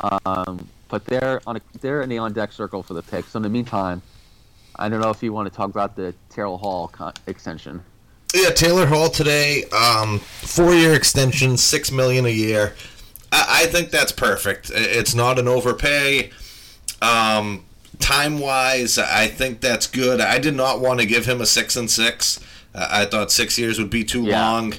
Um, 0.00 0.66
but 0.88 1.04
they're 1.04 1.40
on 1.46 1.56
a, 1.56 1.60
they're 1.80 2.02
in 2.02 2.08
the 2.08 2.18
on 2.18 2.32
deck 2.32 2.52
circle 2.52 2.82
for 2.82 2.94
the 2.94 3.02
pick. 3.02 3.26
So 3.26 3.36
in 3.38 3.42
the 3.42 3.48
meantime, 3.48 4.02
I 4.76 4.88
don't 4.88 5.00
know 5.00 5.10
if 5.10 5.22
you 5.22 5.32
want 5.32 5.50
to 5.50 5.54
talk 5.54 5.70
about 5.70 5.96
the 5.96 6.14
Terrell 6.30 6.58
Hall 6.58 6.88
con- 6.88 7.14
extension. 7.26 7.82
Yeah, 8.34 8.50
Taylor 8.50 8.86
Hall 8.86 9.08
today, 9.08 9.64
um, 9.66 10.18
four-year 10.18 10.92
extension, 10.94 11.56
six 11.56 11.90
million 11.90 12.26
a 12.26 12.30
year. 12.30 12.74
I, 13.32 13.62
I 13.62 13.66
think 13.66 13.90
that's 13.90 14.12
perfect. 14.12 14.70
It's 14.74 15.14
not 15.14 15.38
an 15.38 15.48
overpay. 15.48 16.30
Um, 17.00 17.64
time-wise, 17.98 18.98
I 18.98 19.28
think 19.28 19.60
that's 19.60 19.86
good. 19.86 20.20
I 20.20 20.38
did 20.38 20.54
not 20.54 20.80
want 20.80 21.00
to 21.00 21.06
give 21.06 21.26
him 21.26 21.40
a 21.40 21.46
six 21.46 21.74
and 21.76 21.90
six. 21.90 22.38
Uh, 22.74 22.86
I 22.90 23.04
thought 23.06 23.30
six 23.32 23.58
years 23.58 23.78
would 23.78 23.90
be 23.90 24.04
too 24.04 24.24
Yeah. 24.24 24.40
long. 24.50 24.74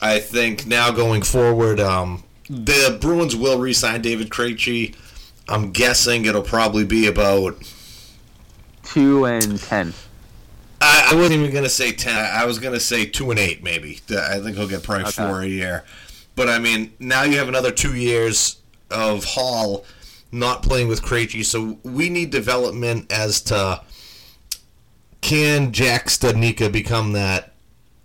I 0.00 0.20
think 0.20 0.64
now 0.66 0.92
going 0.92 1.22
forward, 1.22 1.80
um, 1.80 2.22
the 2.48 2.96
Bruins 3.00 3.34
will 3.34 3.58
re-sign 3.58 4.00
David 4.02 4.30
Krejci. 4.30 4.94
I'm 5.48 5.70
guessing 5.72 6.24
it'll 6.26 6.42
probably 6.42 6.84
be 6.84 7.06
about 7.06 7.56
Two 8.84 9.26
and 9.26 9.58
ten. 9.60 9.92
I, 10.80 11.08
I 11.10 11.14
wasn't 11.14 11.40
even 11.40 11.52
gonna 11.52 11.68
say 11.68 11.92
ten. 11.92 12.14
I 12.16 12.44
was 12.46 12.58
gonna 12.58 12.80
say 12.80 13.04
two 13.06 13.30
and 13.30 13.38
eight, 13.38 13.62
maybe. 13.62 14.00
I 14.10 14.38
think 14.40 14.56
he'll 14.56 14.68
get 14.68 14.82
probably 14.82 15.04
Okay. 15.06 15.12
four 15.26 15.42
a 15.42 15.46
year. 15.46 15.84
But 16.36 16.48
I 16.48 16.58
mean, 16.58 16.92
now 16.98 17.22
you 17.24 17.36
have 17.38 17.48
another 17.48 17.70
two 17.72 17.94
years 17.94 18.56
of 18.90 19.24
Hall 19.24 19.84
not 20.30 20.62
playing 20.62 20.88
with 20.88 21.02
Krejci, 21.02 21.44
so 21.44 21.78
we 21.82 22.08
need 22.08 22.30
development 22.30 23.10
as 23.12 23.40
to 23.42 23.82
can 25.20 25.72
Jack 25.72 26.06
Studnicka 26.06 26.70
become 26.70 27.12
that, 27.12 27.52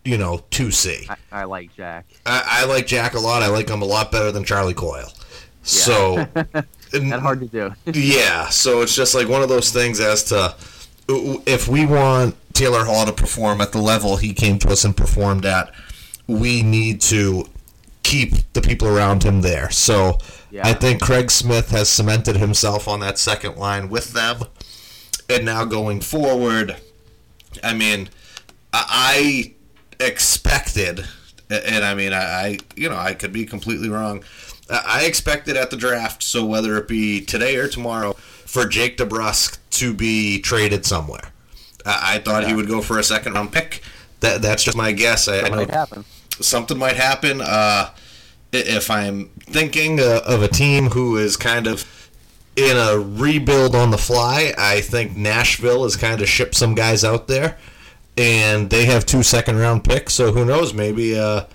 you 0.03 0.17
know, 0.17 0.43
two 0.49 0.71
C. 0.71 1.07
I, 1.09 1.15
I 1.31 1.43
like 1.45 1.75
Jack. 1.75 2.05
I, 2.25 2.43
I 2.45 2.65
like 2.65 2.87
Jack 2.87 3.13
a 3.13 3.19
lot. 3.19 3.43
I 3.43 3.47
like 3.47 3.69
him 3.69 3.81
a 3.81 3.85
lot 3.85 4.11
better 4.11 4.31
than 4.31 4.43
Charlie 4.43 4.73
Coyle. 4.73 5.11
So, 5.61 6.27
That's 6.93 7.21
hard 7.21 7.39
to 7.41 7.47
do. 7.47 7.73
yeah, 7.99 8.49
so 8.49 8.81
it's 8.81 8.95
just 8.95 9.15
like 9.15 9.27
one 9.27 9.41
of 9.41 9.49
those 9.49 9.71
things 9.71 9.99
as 9.99 10.23
to 10.25 10.55
uh, 11.09 11.37
if 11.45 11.67
we 11.67 11.85
want 11.85 12.35
Taylor 12.53 12.85
Hall 12.85 13.05
to 13.05 13.11
perform 13.11 13.61
at 13.61 13.71
the 13.71 13.79
level 13.79 14.17
he 14.17 14.33
came 14.33 14.59
to 14.59 14.69
us 14.69 14.85
and 14.85 14.95
performed 14.95 15.45
at, 15.45 15.73
we 16.27 16.61
need 16.61 17.01
to 17.01 17.45
keep 18.03 18.33
the 18.53 18.61
people 18.61 18.87
around 18.87 19.23
him 19.23 19.41
there. 19.41 19.69
So 19.71 20.17
Yeah. 20.51 20.67
I 20.67 20.73
think 20.73 21.01
Craig 21.01 21.31
Smith 21.31 21.71
has 21.71 21.89
cemented 21.89 22.37
himself 22.37 22.87
on 22.87 22.99
that 22.99 23.17
second 23.17 23.57
line 23.57 23.89
with 23.89 24.13
them. 24.13 24.43
And 25.29 25.45
now 25.45 25.65
going 25.65 26.01
forward, 26.01 26.77
I 27.63 27.73
mean, 27.73 28.09
I 28.71 29.53
I 29.99 30.05
expected, 30.05 31.05
and 31.49 31.85
I 31.85 31.95
mean, 31.95 32.13
I 32.13 32.59
you 32.75 32.89
know, 32.89 32.97
I 32.97 33.13
could 33.13 33.31
be 33.31 33.45
completely 33.45 33.89
wrong. 33.89 34.23
I 34.69 35.01
I 35.01 35.05
expected 35.05 35.57
at 35.57 35.69
the 35.71 35.77
draft, 35.77 36.23
so 36.23 36.45
whether 36.45 36.77
it 36.77 36.87
be 36.87 37.21
today 37.21 37.55
or 37.57 37.67
tomorrow, 37.67 38.13
for 38.13 38.65
Jake 38.65 38.97
DeBrusk 38.97 39.57
to 39.71 39.93
be 39.93 40.39
traded 40.39 40.85
somewhere. 40.85 41.31
I, 41.85 42.15
I 42.15 42.19
thought 42.19 42.47
he 42.47 42.53
would 42.53 42.67
go 42.67 42.81
for 42.81 42.99
a 42.99 43.03
second 43.03 43.33
round 43.33 43.51
pick. 43.51 43.81
That 44.21 44.41
that's 44.41 44.63
just 44.63 44.77
my 44.77 44.91
guess. 44.91 45.27
I, 45.27 45.37
I 45.37 45.41
That 45.41 45.51
know 45.51 45.57
might 45.57 45.69
happen. 45.71 46.05
something 46.39 46.77
might 46.77 46.95
happen. 46.95 47.41
Uh, 47.41 47.89
if 48.51 48.89
I'm 48.91 49.29
thinking 49.39 49.99
uh, 49.99 50.21
of 50.25 50.43
a 50.43 50.47
team 50.47 50.89
who 50.89 51.17
is 51.17 51.35
kind 51.37 51.65
of 51.67 51.85
in 52.55 52.77
a 52.77 52.99
rebuild 52.99 53.75
on 53.75 53.89
the 53.89 53.97
fly, 53.97 54.53
I 54.57 54.81
think 54.81 55.17
Nashville 55.17 55.83
has 55.83 55.95
kind 55.97 56.21
of 56.21 56.29
shipped 56.29 56.53
some 56.53 56.75
guys 56.75 57.03
out 57.03 57.27
there, 57.27 57.57
and 58.15 58.69
they 58.69 58.85
have 58.85 59.05
two 59.07 59.23
second 59.23 59.57
round 59.57 59.83
picks. 59.83 60.13
So 60.13 60.31
who 60.31 60.45
knows? 60.45 60.71
Maybe 60.73 61.17
uh, 61.17 61.45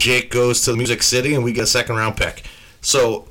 Jake 0.00 0.30
goes 0.30 0.62
to 0.62 0.72
the 0.72 0.76
Music 0.76 1.02
City 1.02 1.34
and 1.34 1.44
we 1.44 1.52
get 1.52 1.64
a 1.64 1.68
second 1.68 1.96
round 1.96 2.16
pick. 2.16 2.42
So 2.80 3.28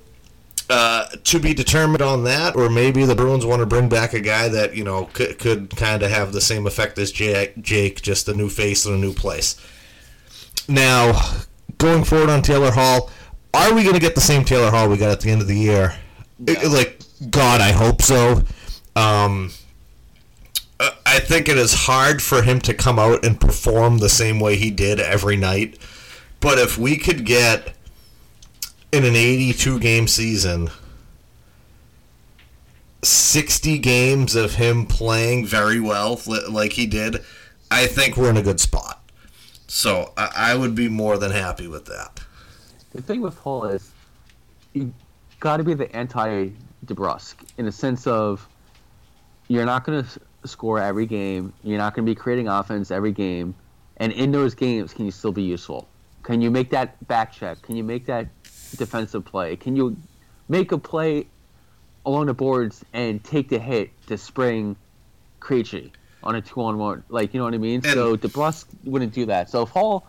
uh, 0.69 1.07
to 1.23 1.39
be 1.39 1.53
determined 1.53 2.01
on 2.03 2.23
that, 2.25 2.55
or 2.55 2.69
maybe 2.69 3.03
the 3.05 3.15
Bruins 3.15 3.45
want 3.45 3.59
to 3.61 3.65
bring 3.65 3.89
back 3.89 4.13
a 4.13 4.19
guy 4.21 4.47
that 4.49 4.75
you 4.75 4.83
know 4.83 5.05
could, 5.13 5.39
could 5.39 5.75
kind 5.75 6.03
of 6.03 6.11
have 6.11 6.31
the 6.31 6.41
same 6.41 6.67
effect 6.67 6.97
as 6.99 7.11
Jake, 7.11 7.59
Jake, 7.61 8.01
just 8.01 8.27
a 8.29 8.33
new 8.35 8.49
face 8.49 8.85
in 8.85 8.93
a 8.93 8.97
new 8.97 9.13
place. 9.13 9.59
Now, 10.67 11.19
going 11.79 12.03
forward 12.03 12.29
on 12.29 12.43
Taylor 12.43 12.71
Hall, 12.71 13.09
are 13.53 13.73
we 13.73 13.81
going 13.81 13.95
to 13.95 13.99
get 14.01 14.13
the 14.13 14.21
same 14.21 14.45
Taylor 14.45 14.69
Hall 14.69 14.87
we 14.87 14.97
got 14.97 15.09
at 15.09 15.21
the 15.21 15.31
end 15.31 15.41
of 15.41 15.47
the 15.47 15.57
year? 15.57 15.95
I- 16.47 16.63
Like, 16.67 16.99
God, 17.31 17.59
I 17.61 17.71
hope 17.71 18.01
so. 18.03 18.43
Um, 18.95 19.51
I 20.79 21.19
think 21.19 21.49
it 21.49 21.57
is 21.57 21.73
hard 21.73 22.21
for 22.21 22.43
him 22.43 22.61
to 22.61 22.73
come 22.73 22.99
out 22.99 23.25
and 23.25 23.39
perform 23.41 23.97
the 23.97 24.07
same 24.09 24.39
way 24.39 24.55
he 24.55 24.69
did 24.71 24.99
every 24.99 25.35
night. 25.35 25.77
But 26.39 26.57
if 26.57 26.77
we 26.77 26.97
could 26.97 27.25
get 27.25 27.73
in 28.91 29.03
an 29.03 29.15
82 29.15 29.79
game 29.79 30.07
season 30.07 30.69
60 33.01 33.77
games 33.79 34.35
of 34.35 34.55
him 34.55 34.85
playing 34.85 35.45
very 35.45 35.79
well 35.79 36.19
like 36.49 36.73
he 36.73 36.85
did, 36.85 37.23
I 37.71 37.87
think 37.87 38.17
we're 38.17 38.29
in 38.29 38.37
a 38.37 38.41
good 38.41 38.59
spot. 38.59 39.01
So 39.67 40.13
I, 40.17 40.55
would 40.55 40.73
be 40.73 40.89
more 40.89 41.17
than 41.17 41.31
happy 41.31 41.67
with 41.67 41.85
that. 41.85 42.21
The 42.91 43.01
thing 43.01 43.21
with 43.21 43.37
Hall 43.37 43.65
is 43.65 43.91
you 44.73 44.91
got 45.39 45.57
to 45.57 45.63
be 45.63 45.75
the 45.75 45.95
anti 45.95 46.49
DeBrusk 46.85 47.35
in 47.57 47.65
the 47.65 47.71
sense 47.71 48.07
of 48.07 48.47
you're 49.47 49.65
not 49.65 49.83
going 49.83 50.03
to 50.03 50.19
score 50.47 50.79
every 50.79 51.05
game. 51.05 51.53
You're 51.63 51.77
not 51.77 51.93
going 51.93 52.05
to 52.05 52.09
be 52.09 52.15
creating 52.15 52.47
offense 52.47 52.89
every 52.89 53.11
game. 53.11 53.53
And 53.97 54.11
in 54.13 54.31
those 54.31 54.55
games, 54.55 54.93
can 54.93 55.05
you 55.05 55.11
still 55.11 55.31
be 55.31 55.43
useful? 55.43 55.87
Can 56.29 56.41
you 56.41 56.51
make 56.51 56.69
that 56.69 57.07
back 57.07 57.31
check? 57.33 57.59
Can 57.63 57.75
you 57.75 57.83
make 57.83 58.05
that 58.05 58.27
defensive 58.77 59.25
play? 59.25 59.55
Can 59.55 59.75
you 59.75 59.97
make 60.47 60.71
a 60.71 60.77
play 60.77 61.25
along 62.05 62.27
the 62.27 62.35
boards 62.35 62.85
and 62.93 63.23
take 63.23 63.49
the 63.49 63.57
hit 63.57 63.89
to 64.05 64.15
spring 64.15 64.75
Krejci 65.41 65.89
on 66.21 66.35
a 66.35 66.41
two 66.41 66.61
on 66.61 66.77
one? 66.77 67.03
Like, 67.09 67.33
you 67.33 67.39
know 67.39 67.45
what 67.45 67.55
I 67.55 67.57
mean? 67.57 67.81
And- 67.83 67.93
so 67.93 68.15
DeBrusk 68.15 68.65
wouldn't 68.83 69.11
do 69.11 69.25
that. 69.25 69.49
So 69.49 69.63
if 69.63 69.69
Hall 69.69 70.05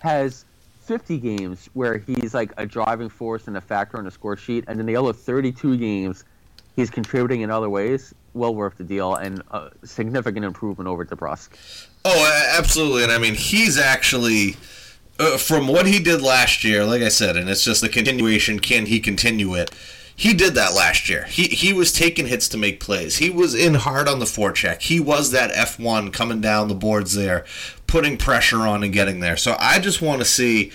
has 0.00 0.44
50 0.82 1.16
games 1.16 1.70
where 1.72 1.96
he's 1.96 2.34
like 2.34 2.52
a 2.58 2.66
driving 2.66 3.08
force 3.08 3.48
and 3.48 3.56
a 3.56 3.62
factor 3.62 3.96
on 3.96 4.04
the 4.04 4.10
score 4.10 4.36
sheet, 4.36 4.64
and 4.68 4.78
then 4.78 4.84
the 4.84 4.96
other 4.96 5.14
32 5.14 5.78
games 5.78 6.24
he's 6.76 6.90
contributing 6.90 7.40
in 7.40 7.50
other 7.50 7.70
ways, 7.70 8.12
well 8.34 8.54
worth 8.54 8.76
the 8.76 8.84
deal 8.84 9.14
and 9.14 9.40
a 9.52 9.70
significant 9.84 10.44
improvement 10.44 10.88
over 10.88 11.06
DeBrusk. 11.06 11.48
Oh, 12.04 12.46
absolutely. 12.58 13.04
And 13.04 13.12
I 13.12 13.16
mean, 13.16 13.34
he's 13.34 13.78
actually, 13.78 14.56
uh, 15.18 15.36
from 15.36 15.68
what 15.68 15.86
he 15.86 15.98
did 15.98 16.20
last 16.22 16.64
year, 16.64 16.84
like 16.84 17.02
I 17.02 17.08
said, 17.08 17.36
and 17.36 17.48
it's 17.48 17.64
just 17.64 17.82
a 17.82 17.88
continuation. 17.88 18.58
Can 18.60 18.86
he 18.86 18.98
continue 19.00 19.54
it? 19.54 19.70
He 20.14 20.34
did 20.34 20.54
that 20.54 20.74
last 20.74 21.08
year. 21.08 21.24
He 21.24 21.44
he 21.44 21.72
was 21.72 21.92
taking 21.92 22.26
hits 22.26 22.48
to 22.50 22.58
make 22.58 22.80
plays. 22.80 23.16
He 23.16 23.30
was 23.30 23.54
in 23.54 23.74
hard 23.74 24.08
on 24.08 24.18
the 24.18 24.24
forecheck. 24.26 24.82
He 24.82 25.00
was 25.00 25.30
that 25.30 25.50
F 25.52 25.78
one 25.78 26.10
coming 26.10 26.40
down 26.40 26.68
the 26.68 26.74
boards 26.74 27.14
there, 27.14 27.44
putting 27.86 28.16
pressure 28.18 28.60
on 28.60 28.82
and 28.84 28.92
getting 28.92 29.20
there. 29.20 29.36
So 29.36 29.56
I 29.58 29.78
just 29.78 30.02
want 30.02 30.20
to 30.20 30.24
see 30.26 30.70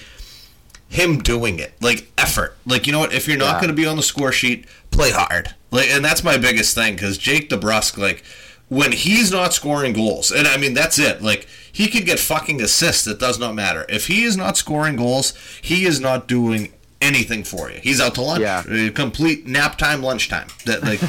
him 0.89 1.19
doing 1.19 1.59
it, 1.59 1.73
like 1.81 2.09
effort. 2.17 2.55
Like 2.65 2.87
you 2.87 2.93
know 2.93 2.99
what? 2.99 3.13
If 3.13 3.27
you're 3.27 3.37
not 3.37 3.55
Yeah. 3.55 3.61
going 3.61 3.67
to 3.69 3.73
be 3.75 3.85
on 3.85 3.95
the 3.97 4.03
score 4.03 4.31
sheet, 4.31 4.65
play 4.91 5.11
hard. 5.11 5.53
Like, 5.69 5.89
and 5.89 6.03
that's 6.03 6.23
my 6.23 6.37
biggest 6.37 6.73
thing 6.75 6.95
because 6.95 7.17
Jake 7.17 7.49
DeBrusk, 7.49 7.97
like 7.97 8.23
when 8.69 8.91
he's 8.91 9.31
not 9.31 9.53
scoring 9.53 9.93
goals, 9.93 10.31
and 10.31 10.47
I 10.47 10.57
mean 10.57 10.73
that's 10.73 10.97
it. 10.97 11.21
Like 11.21 11.47
he 11.77 11.87
could 11.87 12.07
get 12.07 12.19
fucking 12.19 12.59
assists. 12.59 13.05
It 13.05 13.19
does 13.19 13.37
not 13.37 13.53
matter 13.53 13.85
if 13.87 14.07
he 14.07 14.23
is 14.23 14.35
not 14.35 14.57
scoring 14.57 14.95
goals. 14.95 15.33
He 15.61 15.85
is 15.85 15.99
not 15.99 16.27
doing 16.27 16.73
anything 17.01 17.43
for 17.43 17.69
you. 17.69 17.79
He's 17.79 18.01
out 18.01 18.15
to 18.15 18.21
lunch. 18.21 18.41
Yeah. 18.41 18.63
Uh, 18.67 18.91
complete 18.91 19.45
nap 19.45 19.77
time, 19.77 20.01
lunchtime. 20.01 20.47
That 20.65 20.81
like 20.81 20.99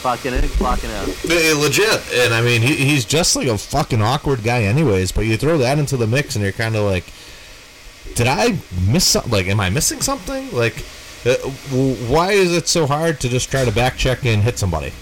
Clocking 0.00 0.32
in, 0.32 0.48
clocking 0.48 0.90
out. 0.94 1.08
Eh, 1.30 1.54
legit. 1.58 2.00
And 2.14 2.32
I 2.32 2.40
mean, 2.40 2.62
he, 2.62 2.74
he's 2.74 3.04
just 3.04 3.36
like 3.36 3.48
a 3.48 3.58
fucking 3.58 4.00
awkward 4.00 4.42
guy, 4.42 4.62
anyways. 4.62 5.12
But 5.12 5.26
you 5.26 5.36
throw 5.36 5.58
that 5.58 5.78
into 5.78 5.98
the 5.98 6.06
mix, 6.06 6.36
and 6.36 6.42
you're 6.42 6.52
kind 6.52 6.74
of 6.74 6.84
like, 6.84 7.04
did 8.14 8.26
I 8.26 8.58
miss 8.86 9.06
something? 9.06 9.30
Like, 9.30 9.46
am 9.46 9.60
I 9.60 9.68
missing 9.68 10.00
something? 10.00 10.50
Like, 10.52 10.78
uh, 11.26 11.34
why 12.08 12.32
is 12.32 12.56
it 12.56 12.66
so 12.66 12.86
hard 12.86 13.20
to 13.20 13.28
just 13.28 13.50
try 13.50 13.66
to 13.66 13.72
back 13.72 13.98
check 13.98 14.24
and 14.24 14.42
hit 14.42 14.58
somebody? 14.58 14.92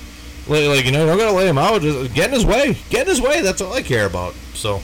Like, 0.49 0.67
like, 0.67 0.85
you 0.85 0.91
know, 0.91 1.07
don't 1.07 1.19
gotta 1.19 1.37
lay 1.37 1.49
him 1.49 1.59
out. 1.59 1.83
Just 1.83 2.15
get 2.15 2.29
in 2.29 2.35
his 2.35 2.45
way. 2.45 2.77
Get 2.91 3.03
in 3.03 3.09
his 3.09 3.21
way. 3.21 3.43
That's 3.43 3.61
all 3.61 3.73
I 3.73 3.83
care 3.83 4.07
about. 4.07 4.35
So, 4.55 4.83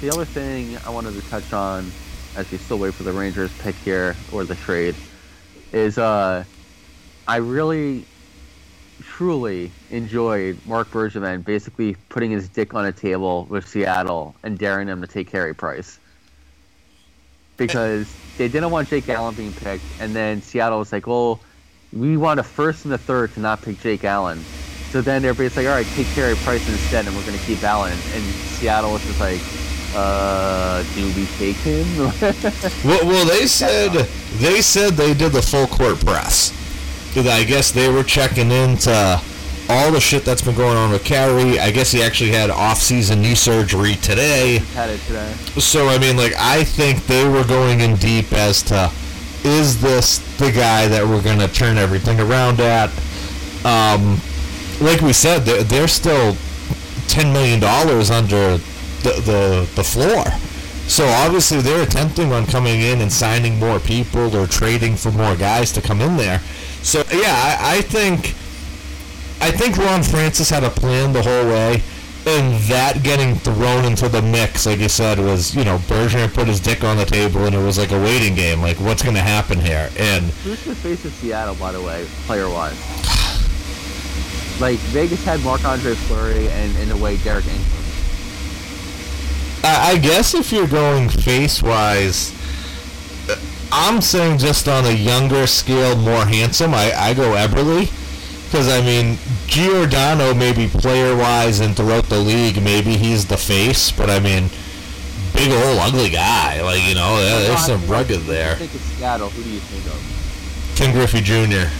The 0.00 0.08
other 0.10 0.24
thing 0.24 0.78
I 0.86 0.90
wanted 0.90 1.14
to 1.14 1.28
touch 1.28 1.52
on, 1.52 1.90
as 2.36 2.50
we 2.50 2.56
still 2.58 2.78
wait 2.78 2.94
for 2.94 3.02
the 3.02 3.12
Rangers 3.12 3.50
pick 3.58 3.74
here 3.76 4.16
or 4.32 4.44
the 4.44 4.54
trade, 4.54 4.94
is 5.72 5.98
uh, 5.98 6.44
I 7.28 7.36
really, 7.36 8.06
truly 9.02 9.70
enjoyed 9.90 10.58
Marc 10.64 10.90
Bergevin 10.90 11.44
basically 11.44 11.96
putting 12.08 12.30
his 12.30 12.48
dick 12.48 12.72
on 12.74 12.86
a 12.86 12.92
table 12.92 13.46
with 13.50 13.68
Seattle 13.68 14.34
and 14.42 14.58
daring 14.58 14.86
them 14.86 15.02
to 15.02 15.06
take 15.06 15.30
Carey 15.30 15.54
Price. 15.54 15.98
Because 17.58 18.10
they 18.38 18.48
didn't 18.48 18.70
want 18.70 18.88
Jake 18.88 19.06
Allen 19.10 19.34
being 19.34 19.52
picked, 19.52 19.84
and 20.00 20.16
then 20.16 20.40
Seattle 20.40 20.78
was 20.78 20.90
like, 20.90 21.06
well, 21.06 21.38
we 21.92 22.16
want 22.16 22.40
a 22.40 22.42
first 22.42 22.86
and 22.86 22.94
a 22.94 22.98
third 22.98 23.34
to 23.34 23.40
not 23.40 23.60
pick 23.60 23.78
Jake 23.80 24.04
Allen. 24.04 24.42
So 24.90 25.00
then 25.00 25.24
everybody's 25.24 25.56
like, 25.56 25.66
all 25.66 25.72
right, 25.72 25.86
take 25.94 26.08
Carey 26.08 26.34
Price 26.36 26.68
instead, 26.68 27.06
and 27.06 27.14
we're 27.14 27.24
going 27.24 27.38
to 27.38 27.44
keep 27.44 27.62
Allen. 27.62 27.92
And 27.92 28.24
Seattle 28.58 28.92
was 28.92 29.02
just 29.06 29.20
like, 29.20 29.40
uh, 29.94 30.82
do 30.94 31.06
we 31.14 31.26
take 31.38 31.56
him? 31.56 31.86
well, 32.84 33.06
well, 33.06 33.26
they 33.26 33.46
said 33.46 33.92
they 34.38 34.60
said 34.60 34.94
they 34.94 35.14
did 35.14 35.32
the 35.32 35.42
full 35.42 35.66
court 35.66 36.04
press. 36.04 36.56
I 37.16 37.44
guess 37.44 37.72
they 37.72 37.88
were 37.88 38.04
checking 38.04 38.52
into 38.52 39.20
all 39.68 39.92
the 39.92 40.00
shit 40.00 40.24
that's 40.24 40.42
been 40.42 40.56
going 40.56 40.76
on 40.76 40.90
with 40.90 41.04
Carey. 41.04 41.58
I 41.58 41.70
guess 41.70 41.90
he 41.90 42.02
actually 42.02 42.30
had 42.30 42.50
off-season 42.50 43.20
knee 43.20 43.34
surgery 43.34 43.94
today. 43.96 44.58
Had 44.74 44.90
it 44.90 45.00
today. 45.02 45.32
So 45.58 45.88
I 45.88 45.98
mean, 45.98 46.16
like, 46.16 46.34
I 46.36 46.64
think 46.64 47.06
they 47.06 47.28
were 47.28 47.44
going 47.44 47.80
in 47.80 47.96
deep 47.96 48.32
as 48.32 48.62
to 48.64 48.90
is 49.42 49.80
this 49.80 50.18
the 50.38 50.52
guy 50.52 50.86
that 50.88 51.04
we're 51.04 51.22
gonna 51.22 51.48
turn 51.48 51.78
everything 51.78 52.20
around 52.20 52.60
at? 52.60 52.90
Um, 53.64 54.20
like 54.80 55.00
we 55.00 55.12
said, 55.12 55.40
they're, 55.40 55.62
they're 55.62 55.88
still 55.88 56.36
ten 57.08 57.32
million 57.32 57.60
dollars 57.60 58.10
under 58.10 58.58
the, 59.02 59.12
the 59.24 59.70
the 59.76 59.84
floor. 59.84 60.24
So 60.86 61.06
obviously 61.06 61.60
they're 61.60 61.84
attempting 61.84 62.32
on 62.32 62.46
coming 62.46 62.80
in 62.80 63.00
and 63.00 63.12
signing 63.12 63.58
more 63.60 63.78
people 63.78 64.36
or 64.36 64.46
trading 64.46 64.96
for 64.96 65.12
more 65.12 65.36
guys 65.36 65.70
to 65.72 65.80
come 65.80 66.00
in 66.00 66.16
there. 66.16 66.40
So 66.82 67.04
yeah, 67.12 67.58
I, 67.60 67.76
I 67.76 67.82
think 67.82 68.34
I 69.40 69.50
think 69.50 69.76
Ron 69.76 70.02
Francis 70.02 70.50
had 70.50 70.64
a 70.64 70.70
plan 70.70 71.12
the 71.12 71.22
whole 71.22 71.46
way, 71.46 71.82
and 72.26 72.60
that 72.64 73.02
getting 73.02 73.34
thrown 73.36 73.84
into 73.84 74.08
the 74.08 74.20
mix, 74.20 74.66
like 74.66 74.80
you 74.80 74.88
said, 74.88 75.18
was 75.18 75.54
you 75.54 75.64
know 75.64 75.78
Bergeron 75.78 76.32
put 76.34 76.48
his 76.48 76.60
dick 76.60 76.84
on 76.84 76.96
the 76.96 77.06
table, 77.06 77.44
and 77.46 77.54
it 77.54 77.62
was 77.64 77.78
like 77.78 77.92
a 77.92 78.00
waiting 78.00 78.34
game, 78.34 78.60
like 78.60 78.78
what's 78.78 79.02
going 79.02 79.14
to 79.14 79.22
happen 79.22 79.58
here, 79.58 79.90
and 79.98 80.24
Who's 80.44 80.64
the 80.64 80.74
face 80.74 81.04
of 81.04 81.12
Seattle, 81.12 81.54
by 81.54 81.72
the 81.72 81.80
way, 81.80 82.04
player-wise? 82.26 82.76
Like 84.60 84.78
Vegas 84.90 85.24
had 85.24 85.40
Marc 85.40 85.64
Andre 85.64 85.94
Fleury 85.94 86.48
and 86.48 86.76
in 86.76 86.90
a 86.90 86.96
way 86.96 87.16
Deryk 87.16 87.42
Engelland. 87.42 87.80
I, 89.64 89.92
I 89.92 89.98
guess 89.98 90.34
if 90.34 90.52
you're 90.52 90.68
going 90.68 91.08
face 91.08 91.62
wise, 91.62 92.34
uh, 93.28 93.36
I'm 93.72 94.00
saying 94.00 94.38
just 94.38 94.68
on 94.68 94.84
a 94.84 94.92
younger 94.92 95.46
scale, 95.46 95.96
more 95.96 96.26
handsome. 96.26 96.74
I, 96.74 96.92
I 96.94 97.14
go 97.14 97.32
Eberle. 97.32 97.90
Because, 98.50 98.68
I 98.68 98.80
mean, 98.80 99.16
Giordano, 99.46 100.34
maybe 100.34 100.66
player 100.66 101.14
wise 101.14 101.60
and 101.60 101.76
throughout 101.76 102.06
the 102.06 102.18
league, 102.18 102.60
maybe 102.60 102.96
he's 102.96 103.26
the 103.26 103.36
face. 103.36 103.92
But, 103.92 104.10
I 104.10 104.18
mean, 104.18 104.50
big 105.32 105.52
old 105.52 105.78
ugly 105.78 106.10
guy. 106.10 106.60
Like, 106.60 106.82
you 106.82 106.96
know, 106.96 107.14
uh, 107.14 107.46
there's 107.46 107.64
some 107.64 107.86
rugged 107.86 108.22
there. 108.22 108.52
I 108.52 108.56
think 108.56 108.74
it's 108.74 108.82
Seattle. 108.82 109.30
Who 109.30 109.44
do 109.44 109.50
you 109.50 109.60
think 109.60 109.86
of? 109.86 110.76
Ken 110.76 110.92
Griffey 110.92 111.20
Jr. 111.20 111.70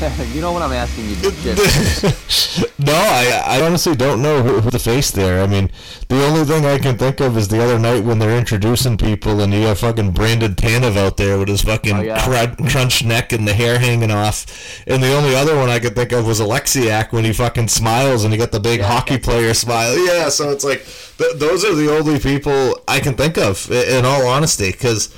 you 0.32 0.40
know 0.40 0.52
what 0.52 0.62
I'm 0.62 0.72
asking 0.72 1.10
you, 1.10 1.16
no, 2.78 2.92
I, 2.94 3.42
I 3.46 3.60
honestly 3.62 3.94
don't 3.94 4.22
know 4.22 4.42
who, 4.42 4.60
who 4.60 4.70
the 4.70 4.78
face 4.78 5.10
there. 5.10 5.42
I 5.42 5.46
mean, 5.46 5.70
the 6.08 6.24
only 6.24 6.44
thing 6.44 6.64
I 6.64 6.78
can 6.78 6.96
think 6.96 7.20
of 7.20 7.36
is 7.36 7.48
the 7.48 7.62
other 7.62 7.78
night 7.78 8.02
when 8.04 8.18
they're 8.18 8.36
introducing 8.38 8.96
people 8.96 9.40
and 9.40 9.52
you 9.52 9.60
have 9.66 9.78
fucking 9.80 10.12
Brandon 10.12 10.54
Tanev 10.54 10.96
out 10.96 11.18
there 11.18 11.38
with 11.38 11.48
his 11.48 11.60
fucking 11.62 11.96
Oh, 11.96 12.00
yeah. 12.00 12.18
crud, 12.18 12.70
crunch 12.70 13.04
neck 13.04 13.32
and 13.32 13.46
the 13.46 13.52
hair 13.52 13.78
hanging 13.78 14.10
off. 14.10 14.46
And 14.86 15.02
the 15.02 15.12
only 15.12 15.34
other 15.36 15.54
one 15.56 15.68
I 15.68 15.78
could 15.78 15.94
think 15.94 16.12
of 16.12 16.26
was 16.26 16.40
Oleksiak 16.40 17.12
when 17.12 17.24
he 17.24 17.32
fucking 17.34 17.68
smiles 17.68 18.24
and 18.24 18.32
he 18.32 18.38
got 18.38 18.52
the 18.52 18.60
big 18.60 18.80
Yeah, 18.80 18.86
hockey 18.88 19.18
player 19.18 19.52
smile. 19.52 19.98
Yeah, 20.06 20.30
so 20.30 20.50
it's 20.50 20.64
like, 20.64 20.82
th- 21.18 21.34
those 21.36 21.62
are 21.64 21.74
the 21.74 21.94
only 21.94 22.18
people 22.18 22.80
I 22.88 23.00
can 23.00 23.14
think 23.14 23.36
of, 23.36 23.70
i- 23.70 23.74
in 23.98 24.06
all 24.06 24.26
honesty, 24.26 24.72
because 24.72 25.14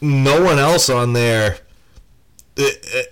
no 0.00 0.40
one 0.42 0.58
else 0.60 0.88
on 0.88 1.14
there 1.14 1.58
i- 2.58 2.72
i- 2.94 3.04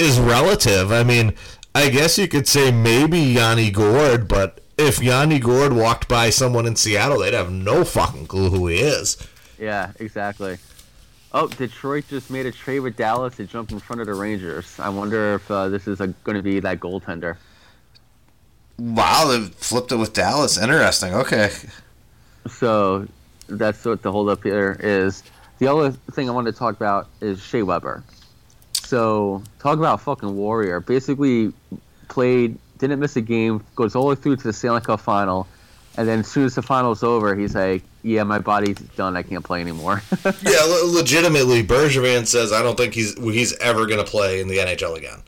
is 0.00 0.18
relative. 0.18 0.90
I 0.90 1.04
mean, 1.04 1.34
I 1.74 1.90
guess 1.90 2.18
you 2.18 2.26
could 2.26 2.48
say 2.48 2.72
maybe 2.72 3.18
Yanni 3.20 3.70
Gourde, 3.70 4.26
but 4.26 4.60
if 4.76 5.02
Yanni 5.02 5.38
Gourde 5.38 5.74
walked 5.74 6.08
by 6.08 6.30
someone 6.30 6.66
in 6.66 6.74
Seattle, 6.74 7.20
they'd 7.20 7.34
have 7.34 7.52
no 7.52 7.84
fucking 7.84 8.26
clue 8.26 8.50
who 8.50 8.66
he 8.66 8.78
is. 8.78 9.16
yeah, 9.58 9.92
exactly. 10.00 10.58
Oh, 11.32 11.46
Detroit 11.46 12.06
just 12.08 12.28
made 12.30 12.46
a 12.46 12.50
trade 12.50 12.80
with 12.80 12.96
Dallas 12.96 13.36
to 13.36 13.46
jump 13.46 13.70
in 13.70 13.78
front 13.78 14.00
of 14.00 14.08
the 14.08 14.14
Rangers. 14.14 14.80
I 14.80 14.88
wonder 14.88 15.34
if 15.34 15.48
uh, 15.48 15.68
this 15.68 15.86
is 15.86 15.98
going 15.98 16.36
to 16.36 16.42
be 16.42 16.58
that 16.58 16.80
goaltender. 16.80 17.36
Wow, 18.78 19.28
they 19.28 19.46
flipped 19.50 19.92
it 19.92 19.96
with 19.96 20.12
Dallas. 20.12 20.58
Interesting. 20.58 21.14
Okay. 21.14 21.50
So 22.48 23.06
that's 23.48 23.84
what 23.84 24.02
the 24.02 24.10
holdup 24.10 24.42
here 24.42 24.76
is. 24.80 25.22
The 25.58 25.68
other 25.68 25.92
thing 25.92 26.28
I 26.28 26.32
wanted 26.32 26.52
to 26.52 26.58
talk 26.58 26.74
about 26.74 27.08
is 27.20 27.40
Shea 27.40 27.62
Weber. 27.62 28.02
So 28.90 29.40
talk 29.60 29.78
about 29.78 30.00
fucking 30.00 30.36
warrior. 30.36 30.80
Basically 30.80 31.52
played, 32.08 32.58
didn't 32.78 32.98
miss 32.98 33.14
a 33.14 33.20
game, 33.20 33.64
goes 33.76 33.94
all 33.94 34.02
the 34.02 34.08
way 34.08 34.14
through 34.16 34.34
to 34.34 34.42
the 34.42 34.52
Stanley 34.52 34.80
Cup 34.80 34.98
final, 34.98 35.46
and 35.96 36.08
then 36.08 36.18
as 36.18 36.26
soon 36.26 36.44
as 36.44 36.56
the 36.56 36.62
final's 36.62 37.04
over, 37.04 37.36
he's 37.36 37.54
like, 37.54 37.84
"Yeah, 38.02 38.24
my 38.24 38.40
body's 38.40 38.78
done. 38.96 39.16
I 39.16 39.22
can't 39.22 39.44
play 39.44 39.60
anymore." 39.60 40.02
Yeah, 40.42 40.62
le- 40.64 40.92
legitimately, 40.92 41.62
Bergevin 41.62 42.26
says 42.26 42.52
I 42.52 42.62
don't 42.62 42.76
think 42.76 42.92
he's 42.92 43.14
he's 43.14 43.56
ever 43.58 43.86
going 43.86 44.04
to 44.04 44.10
play 44.10 44.40
in 44.40 44.48
the 44.48 44.58
NHL 44.58 44.96
again. 44.96 45.22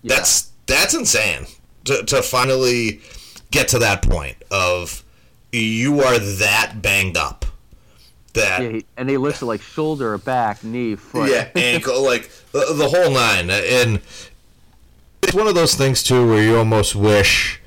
Yeah. 0.00 0.16
That's 0.16 0.50
that's 0.64 0.94
insane 0.94 1.46
to 1.84 2.02
to 2.04 2.22
finally 2.22 3.02
get 3.50 3.68
to 3.68 3.78
that 3.80 4.00
point 4.00 4.38
of 4.50 5.04
you 5.52 6.00
are 6.00 6.18
that 6.18 6.80
banged 6.80 7.18
up 7.18 7.44
that 8.34 8.62
Yeah, 8.62 8.68
he- 8.70 8.86
and 8.96 9.08
they 9.08 9.16
listed 9.16 9.48
like 9.48 9.60
shoulder, 9.62 10.16
back, 10.18 10.62
knee, 10.64 10.94
foot. 10.96 11.30
yeah, 11.30 11.48
ankle, 11.56 12.02
like 12.02 12.30
the, 12.52 12.72
the 12.74 12.88
whole 12.88 13.10
nine. 13.10 13.50
And 13.50 14.00
it's 15.22 15.34
one 15.34 15.46
of 15.46 15.54
those 15.54 15.74
things 15.74 16.02
too 16.02 16.26
where 16.28 16.42
you 16.42 16.56
almost 16.56 16.94
wish 16.94 17.60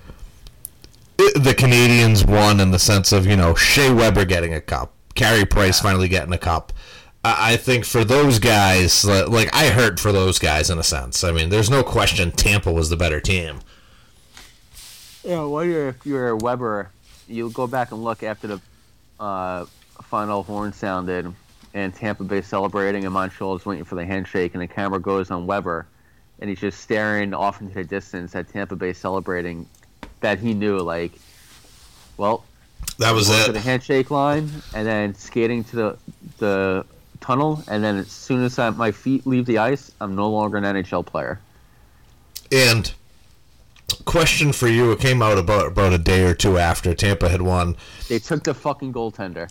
the 1.17 1.55
Canadiens 1.57 2.27
won 2.27 2.59
in 2.59 2.71
the 2.71 2.79
sense 2.79 3.11
of 3.11 3.25
you 3.25 3.35
know 3.35 3.55
Shea 3.55 3.91
Weber 3.93 4.25
getting 4.25 4.53
a 4.53 4.61
cup, 4.61 4.93
Carey 5.15 5.45
Price 5.45 5.79
finally 5.79 6.07
getting 6.09 6.33
a 6.33 6.37
cup. 6.37 6.73
I 7.23 7.53
I 7.53 7.57
think 7.57 7.85
for 7.85 8.03
those 8.03 8.39
guys, 8.39 9.05
like 9.05 9.53
I 9.55 9.67
hurt 9.69 9.99
for 9.99 10.11
those 10.11 10.39
guys 10.39 10.69
in 10.69 10.77
a 10.77 10.83
sense. 10.83 11.23
I 11.23 11.31
mean, 11.31 11.49
there's 11.49 11.69
no 11.69 11.83
question 11.83 12.31
Tampa 12.31 12.71
was 12.71 12.89
the 12.89 12.97
better 12.97 13.19
team. 13.21 13.59
Yeah, 15.23 15.43
well, 15.45 15.63
you're, 15.65 15.87
if 15.89 16.05
you're 16.05 16.27
a 16.29 16.35
Weber, 16.37 16.91
you 17.27 17.49
go 17.49 17.65
back 17.65 17.91
and 17.91 18.03
look 18.03 18.21
after 18.21 18.45
the 18.47 18.61
uh, 19.19 19.65
final 20.05 20.43
horn 20.43 20.71
sounded 20.73 21.33
and 21.73 21.93
Tampa 21.93 22.23
Bay 22.23 22.41
celebrating 22.41 23.03
and 23.03 23.13
Montreal 23.13 23.55
is 23.55 23.65
waiting 23.65 23.83
for 23.83 23.95
the 23.95 24.05
handshake 24.05 24.53
and 24.53 24.61
the 24.61 24.67
camera 24.67 24.99
goes 24.99 25.31
on 25.31 25.45
Weber 25.45 25.87
and 26.39 26.49
he's 26.49 26.59
just 26.59 26.81
staring 26.81 27.33
off 27.33 27.61
into 27.61 27.73
the 27.73 27.83
distance 27.83 28.35
at 28.35 28.47
Tampa 28.49 28.75
Bay 28.75 28.93
celebrating 28.93 29.67
that 30.21 30.39
he 30.39 30.53
knew 30.53 30.77
like, 30.79 31.11
well, 32.17 32.45
That 32.99 33.11
was 33.11 33.27
to 33.45 33.51
the 33.51 33.59
handshake 33.59 34.11
line 34.11 34.49
and 34.73 34.87
then 34.87 35.15
skating 35.15 35.63
to 35.65 35.75
the 35.75 35.97
the 36.37 36.85
tunnel 37.19 37.63
and 37.67 37.83
then 37.83 37.97
as 37.97 38.11
soon 38.11 38.43
as 38.43 38.59
I, 38.59 38.69
my 38.69 38.91
feet 38.91 39.25
leave 39.25 39.45
the 39.45 39.57
ice, 39.57 39.91
I'm 39.99 40.15
no 40.15 40.29
longer 40.29 40.57
an 40.57 40.63
NHL 40.63 41.05
player. 41.05 41.39
And 42.51 42.93
question 44.05 44.53
for 44.53 44.67
you: 44.67 44.91
It 44.91 44.99
came 44.99 45.21
out 45.21 45.37
about 45.37 45.67
about 45.67 45.93
a 45.93 45.97
day 45.97 46.23
or 46.23 46.33
two 46.33 46.57
after 46.57 46.93
Tampa 46.93 47.27
had 47.27 47.41
won. 47.41 47.75
They 48.07 48.19
took 48.19 48.43
the 48.43 48.53
fucking 48.53 48.93
goaltender. 48.93 49.49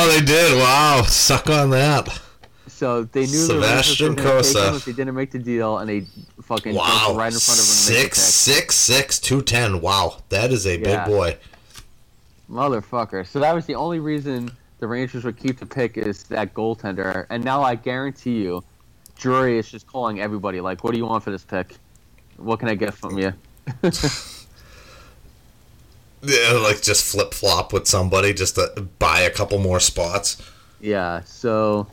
Oh, 0.00 0.06
they 0.08 0.24
did! 0.24 0.56
Wow, 0.56 1.02
suck 1.02 1.50
on 1.50 1.70
that. 1.70 2.20
So 2.68 3.02
they 3.02 3.22
knew 3.22 3.26
Sebastian 3.32 4.14
the 4.14 4.22
Rangers 4.22 4.26
were 4.26 4.30
going 4.30 4.42
to 4.44 4.52
take 4.52 4.68
him 4.68 4.74
if 4.76 4.84
they 4.84 4.92
didn't 4.92 5.14
make 5.16 5.32
the 5.32 5.40
deal, 5.40 5.78
and 5.78 5.90
they 5.90 6.04
fucking 6.40 6.76
Wow, 6.76 7.16
right 7.16 7.32
in 7.32 7.38
front 7.40 7.58
of 7.58 7.66
him 7.66 7.74
to 7.86 7.92
make 7.92 8.10
the 8.10 8.16
six, 8.16 8.18
six, 8.20 8.74
six, 8.76 9.18
two 9.18 9.42
ten. 9.42 9.80
Wow, 9.80 10.18
that 10.28 10.52
is 10.52 10.66
a 10.66 10.78
Yeah. 10.78 11.04
big 11.04 11.12
boy. 11.12 11.36
Motherfucker. 12.48 13.26
So 13.26 13.40
that 13.40 13.52
was 13.52 13.66
the 13.66 13.74
only 13.74 13.98
reason 13.98 14.52
the 14.78 14.86
Rangers 14.86 15.24
would 15.24 15.36
keep 15.36 15.58
the 15.58 15.66
pick 15.66 15.98
is 15.98 16.22
that 16.24 16.54
goaltender. 16.54 17.26
And 17.28 17.42
now 17.44 17.62
I 17.62 17.74
guarantee 17.74 18.40
you, 18.40 18.62
Drury 19.18 19.58
is 19.58 19.68
just 19.68 19.88
calling 19.88 20.20
everybody 20.20 20.60
like, 20.60 20.84
"What 20.84 20.92
do 20.92 20.98
you 20.98 21.06
want 21.06 21.24
for 21.24 21.32
this 21.32 21.44
pick? 21.44 21.76
What 22.36 22.60
can 22.60 22.68
I 22.68 22.76
get 22.76 22.94
from 22.94 23.18
you?" 23.18 23.32
Yeah, 26.22 26.52
like 26.52 26.82
just 26.82 27.04
flip 27.04 27.32
flop 27.32 27.72
with 27.72 27.86
somebody 27.86 28.32
just 28.34 28.56
to 28.56 28.88
buy 28.98 29.20
a 29.20 29.30
couple 29.30 29.58
more 29.58 29.80
spots. 29.80 30.42
Yeah. 30.80 31.22
So, 31.24 31.86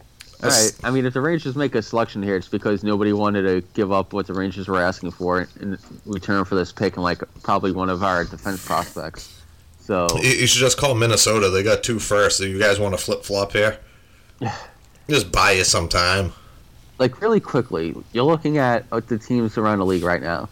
all 0.43 0.49
right. 0.49 0.71
I 0.83 0.91
mean, 0.91 1.05
if 1.05 1.13
the 1.13 1.21
Rangers 1.21 1.55
make 1.55 1.75
a 1.75 1.81
selection 1.81 2.23
here, 2.23 2.35
it's 2.35 2.47
because 2.47 2.83
nobody 2.83 3.13
wanted 3.13 3.43
to 3.43 3.61
give 3.73 3.91
up 3.91 4.13
what 4.13 4.27
the 4.27 4.33
Rangers 4.33 4.67
were 4.67 4.81
asking 4.81 5.11
for 5.11 5.47
in 5.59 5.77
return 6.05 6.45
for 6.45 6.55
this 6.55 6.71
pick 6.71 6.95
and 6.95 7.03
like 7.03 7.21
probably 7.43 7.71
one 7.71 7.89
of 7.89 8.03
our 8.03 8.25
defense 8.25 8.65
prospects. 8.65 9.41
So 9.79 10.07
You, 10.19 10.47
should 10.47 10.61
just 10.61 10.77
call 10.77 10.95
Minnesota. 10.95 11.49
They 11.51 11.61
got 11.61 11.83
two 11.83 11.99
first. 11.99 12.39
You 12.39 12.57
guys 12.57 12.79
want 12.79 12.97
to 12.97 13.03
flip 13.03 13.23
flop 13.23 13.51
here? 13.51 13.77
Just 15.07 15.31
buy 15.31 15.51
you 15.51 15.63
some 15.63 15.87
time. 15.87 16.33
like 16.97 17.21
really 17.21 17.39
quickly, 17.39 17.95
you're 18.11 18.23
looking 18.23 18.57
at 18.57 18.89
the 18.89 19.19
teams 19.19 19.55
around 19.59 19.77
the 19.77 19.85
league 19.85 20.01
right 20.03 20.21
now. 20.23 20.49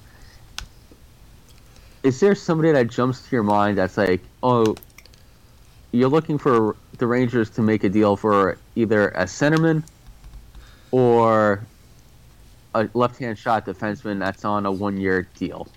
Is 2.04 2.20
there 2.20 2.36
somebody 2.36 2.72
that 2.74 2.88
jumps 2.88 3.28
to 3.28 3.36
your 3.36 3.44
mind 3.44 3.78
that's 3.78 3.98
like, 3.98 4.22
oh, 4.44 4.76
you're 5.94 6.10
looking 6.10 6.38
for 6.38 6.76
the 6.98 7.08
Rangers 7.08 7.50
to 7.52 7.62
make 7.62 7.84
a 7.86 7.90
deal 7.90 8.18
for 8.18 8.58
either 8.76 9.10
a 9.10 9.24
centerman 9.24 9.84
or 10.92 11.66
a 12.76 12.90
left-hand 12.94 13.38
shot 13.38 13.66
defenseman 13.66 14.20
that's 14.20 14.44
on 14.44 14.66
a 14.66 14.72
one-year 14.72 15.28
deal, 15.36 15.68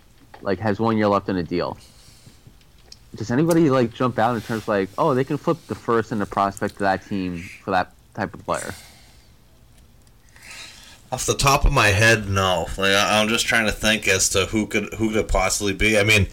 like 0.43 0.59
has 0.59 0.81
one 0.81 0.97
year 0.97 1.07
left 1.07 1.29
in 1.29 1.37
a 1.37 1.43
deal. 1.43 1.79
Does 3.14 3.31
anybody 3.31 3.70
like 3.70 3.95
jump 3.95 4.18
out 4.18 4.35
in 4.35 4.43
terms 4.43 4.62
of 4.62 4.68
like, 4.68 4.89
oh, 4.99 5.14
they 5.14 5.24
can 5.24 5.37
flip 5.37 5.59
the 5.68 5.74
first 5.74 6.11
and 6.11 6.20
the 6.20 6.27
prospect 6.27 6.72
of 6.72 6.81
that 6.81 7.07
team 7.07 7.39
for 7.62 7.70
that 7.70 7.93
type 8.14 8.35
of 8.35 8.45
player? 8.45 8.74
Off 11.12 11.24
the 11.26 11.34
top 11.34 11.64
of 11.64 11.72
my 11.72 11.88
head, 11.88 12.28
no. 12.28 12.66
Like 12.76 12.92
I- 12.92 13.20
I'm 13.20 13.28
just 13.28 13.46
trying 13.46 13.66
to 13.66 13.72
think 13.72 14.09
as 14.09 14.28
to 14.30 14.46
who 14.46 14.66
could 14.66 14.94
who 14.94 15.12
could 15.12 15.28
possibly 15.28 15.72
be. 15.72 15.98
I 15.98 16.02
mean, 16.04 16.26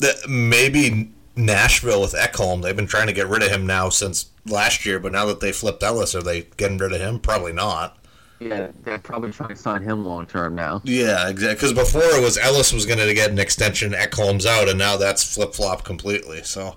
th- 0.00 0.26
maybe 0.28 1.10
Nashville 1.36 2.00
with 2.00 2.12
Ekholm. 2.14 2.62
They've 2.62 2.74
been 2.76 2.86
trying 2.88 3.06
to 3.06 3.12
get 3.12 3.28
rid 3.28 3.42
of 3.42 3.50
him 3.50 3.66
now 3.66 3.88
since 3.88 4.26
last 4.46 4.84
year, 4.84 4.98
but 4.98 5.12
now 5.12 5.26
that 5.26 5.40
they 5.40 5.52
flipped 5.52 5.82
Ellis, 5.82 6.14
are 6.14 6.22
they 6.22 6.42
getting 6.56 6.78
rid 6.78 6.92
of 6.92 7.00
him? 7.00 7.20
Probably 7.20 7.52
not. 7.52 7.96
Yeah, 8.40 8.68
they're 8.84 8.98
probably 8.98 9.32
trying 9.32 9.50
to 9.50 9.56
sign 9.56 9.82
him 9.82 10.04
long 10.04 10.26
term 10.26 10.54
now. 10.54 10.80
Yeah, 10.84 11.28
exactly. 11.28 11.54
Because 11.54 11.72
before 11.74 12.16
it 12.18 12.22
was 12.22 12.38
Ellis 12.38 12.72
was 12.72 12.86
going 12.86 12.98
to 12.98 13.14
get 13.14 13.30
an 13.30 13.38
extension, 13.38 13.92
Ekholm's 13.92 14.46
out, 14.46 14.68
and 14.68 14.78
now 14.78 14.96
that's 14.96 15.22
flip 15.34 15.54
flop 15.54 15.84
completely. 15.84 16.42
So 16.42 16.76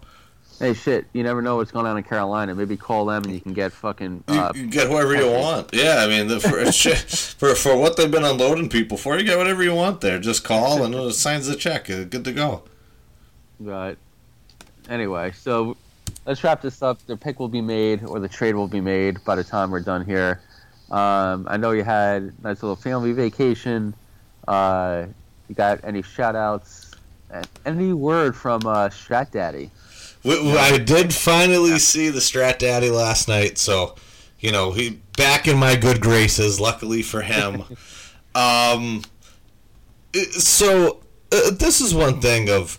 Hey, 0.64 0.74
shit, 0.74 1.08
you 1.12 1.24
never 1.24 1.42
know 1.42 1.58
what's 1.58 1.72
going 1.72 1.86
on 1.86 1.98
in 1.98 2.06
Carolina. 2.06 2.56
Maybe 2.56 2.78
call 2.78 3.06
them 3.08 3.26
and 3.26 3.34
you 3.34 3.42
can 3.42 3.52
get 3.52 3.74
fucking. 3.74 4.24
you, 4.30 4.40
Uh, 4.40 4.54
you 4.56 4.68
get 4.68 4.88
whoever 4.88 5.14
you 5.14 5.30
want. 5.30 5.72
Yeah, 5.74 5.98
I 6.00 6.08
mean, 6.08 6.28
the, 6.30 6.40
for, 6.40 6.64
for 7.52 7.54
for 7.54 7.76
what 7.76 7.98
they've 7.98 8.10
been 8.10 8.24
unloading 8.24 8.70
people 8.70 8.96
for, 8.96 9.18
you 9.18 9.26
get 9.26 9.38
whatever 9.38 9.62
you 9.62 9.76
want 9.76 10.00
there. 10.00 10.20
Just 10.20 10.46
call 10.46 10.86
and 10.86 10.96
it 10.96 11.14
signs 11.16 11.48
the 11.48 11.58
check. 11.58 11.90
Uh, 11.90 12.06
Good 12.06 12.24
to 12.24 12.32
go. 12.32 12.64
Right. 13.60 13.98
anyway, 14.88 15.34
so 15.34 15.76
let's 16.26 16.42
wrap 16.46 16.62
this 16.62 16.82
up. 16.82 17.06
The 17.08 17.18
pick 17.18 17.42
will 17.42 17.50
be 17.50 17.62
made, 17.62 18.06
or 18.06 18.22
the 18.22 18.30
trade 18.30 18.56
will 18.56 18.70
be 18.70 18.80
made 18.80 19.22
by 19.26 19.36
the 19.36 19.44
time 19.44 19.70
we're 19.70 19.82
done 19.82 20.06
here. 20.06 20.40
Um, 20.90 21.46
I 21.50 21.58
know 21.58 21.72
you 21.72 21.84
had 21.84 22.22
a 22.24 22.34
nice 22.42 22.64
little 22.64 22.78
family 22.78 23.12
vacation. 23.12 23.94
Uh, 24.48 25.08
you 25.50 25.56
got 25.56 25.84
any 25.84 26.04
shout 26.04 26.38
outs? 26.38 26.92
Any 27.66 27.92
word 27.92 28.34
from 28.34 28.66
uh, 28.66 28.88
Strat 28.88 29.32
Daddy? 29.32 29.70
We, 30.24 30.58
I 30.58 30.78
did 30.78 31.14
finally 31.14 31.80
see 31.80 32.10
the 32.10 32.20
Strat 32.20 32.60
Daddy 32.60 32.90
last 32.90 33.28
night, 33.28 33.58
so 33.58 33.96
you 34.40 34.52
know 34.52 34.72
he 34.72 35.02
back 35.18 35.48
in 35.48 35.58
my 35.58 35.76
good 35.76 36.02
graces. 36.02 36.60
Luckily 36.60 37.02
for 37.02 37.22
him. 37.22 37.64
um, 38.36 39.04
so 40.32 41.02
uh, 41.32 41.52
this 41.52 41.82
is 41.82 41.94
one 41.94 42.22
thing 42.22 42.50
of 42.50 42.78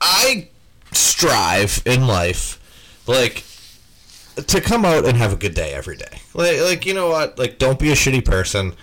I 0.00 0.48
strive 0.92 1.82
in 1.86 2.06
life, 2.06 3.02
like 3.06 3.44
to 4.46 4.60
come 4.60 4.84
out 4.84 5.04
and 5.06 5.16
have 5.16 5.32
a 5.32 5.36
good 5.36 5.54
day 5.54 5.72
every 5.72 5.96
day. 5.96 6.20
Like, 6.34 6.60
like 6.60 6.86
you 6.86 6.94
know 6.94 7.08
what? 7.10 7.38
Like, 7.38 7.58
don't 7.58 7.78
be 7.78 7.90
a 7.90 7.94
shitty 7.94 8.24
person. 8.24 8.74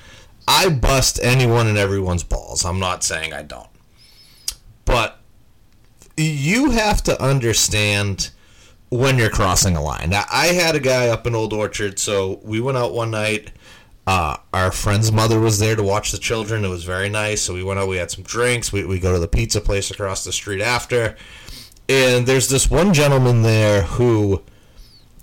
I 0.48 0.70
bust 0.70 1.20
anyone 1.22 1.68
and 1.68 1.78
everyone's 1.78 2.24
balls. 2.24 2.64
I'm 2.64 2.80
not 2.80 3.04
saying 3.04 3.34
I 3.34 3.42
don't, 3.42 3.68
you 6.18 6.72
have 6.72 7.04
to 7.04 7.22
understand 7.22 8.32
when 8.90 9.18
you're 9.18 9.30
crossing 9.30 9.76
a 9.76 9.82
line. 9.82 10.10
Now, 10.10 10.26
I 10.32 10.48
had 10.48 10.76
a 10.76 10.80
guy 10.80 11.08
up 11.08 11.28
in 11.28 11.36
Old 11.36 11.54
Orchard, 11.54 12.00
so 12.00 12.40
we 12.44 12.60
went 12.60 12.78
out 12.78 12.94
one 12.94 13.12
night. 13.12 13.52
Uh, 14.06 14.38
our 14.54 14.72
friend's 14.72 15.12
mother 15.12 15.40
was 15.40 15.60
there 15.60 15.76
to 15.76 15.84
watch 15.84 16.12
the 16.12 16.18
children. 16.18 16.64
It 16.64 16.70
was 16.70 16.86
very 16.86 17.10
nice. 17.10 17.42
So 17.42 17.54
we 17.54 17.64
went 17.64 17.80
out, 17.80 17.90
we 17.90 17.98
had 17.98 18.10
some 18.10 18.24
drinks. 18.24 18.72
We, 18.72 18.86
we 18.86 19.00
go 19.00 19.14
to 19.14 19.20
the 19.20 19.28
pizza 19.28 19.60
place 19.60 19.92
across 19.92 20.24
the 20.24 20.32
street 20.32 20.62
after. 20.62 21.18
And 21.90 22.26
there's 22.26 22.48
this 22.50 22.70
one 22.70 22.94
gentleman 22.94 23.42
there 23.42 23.84
who 23.84 24.42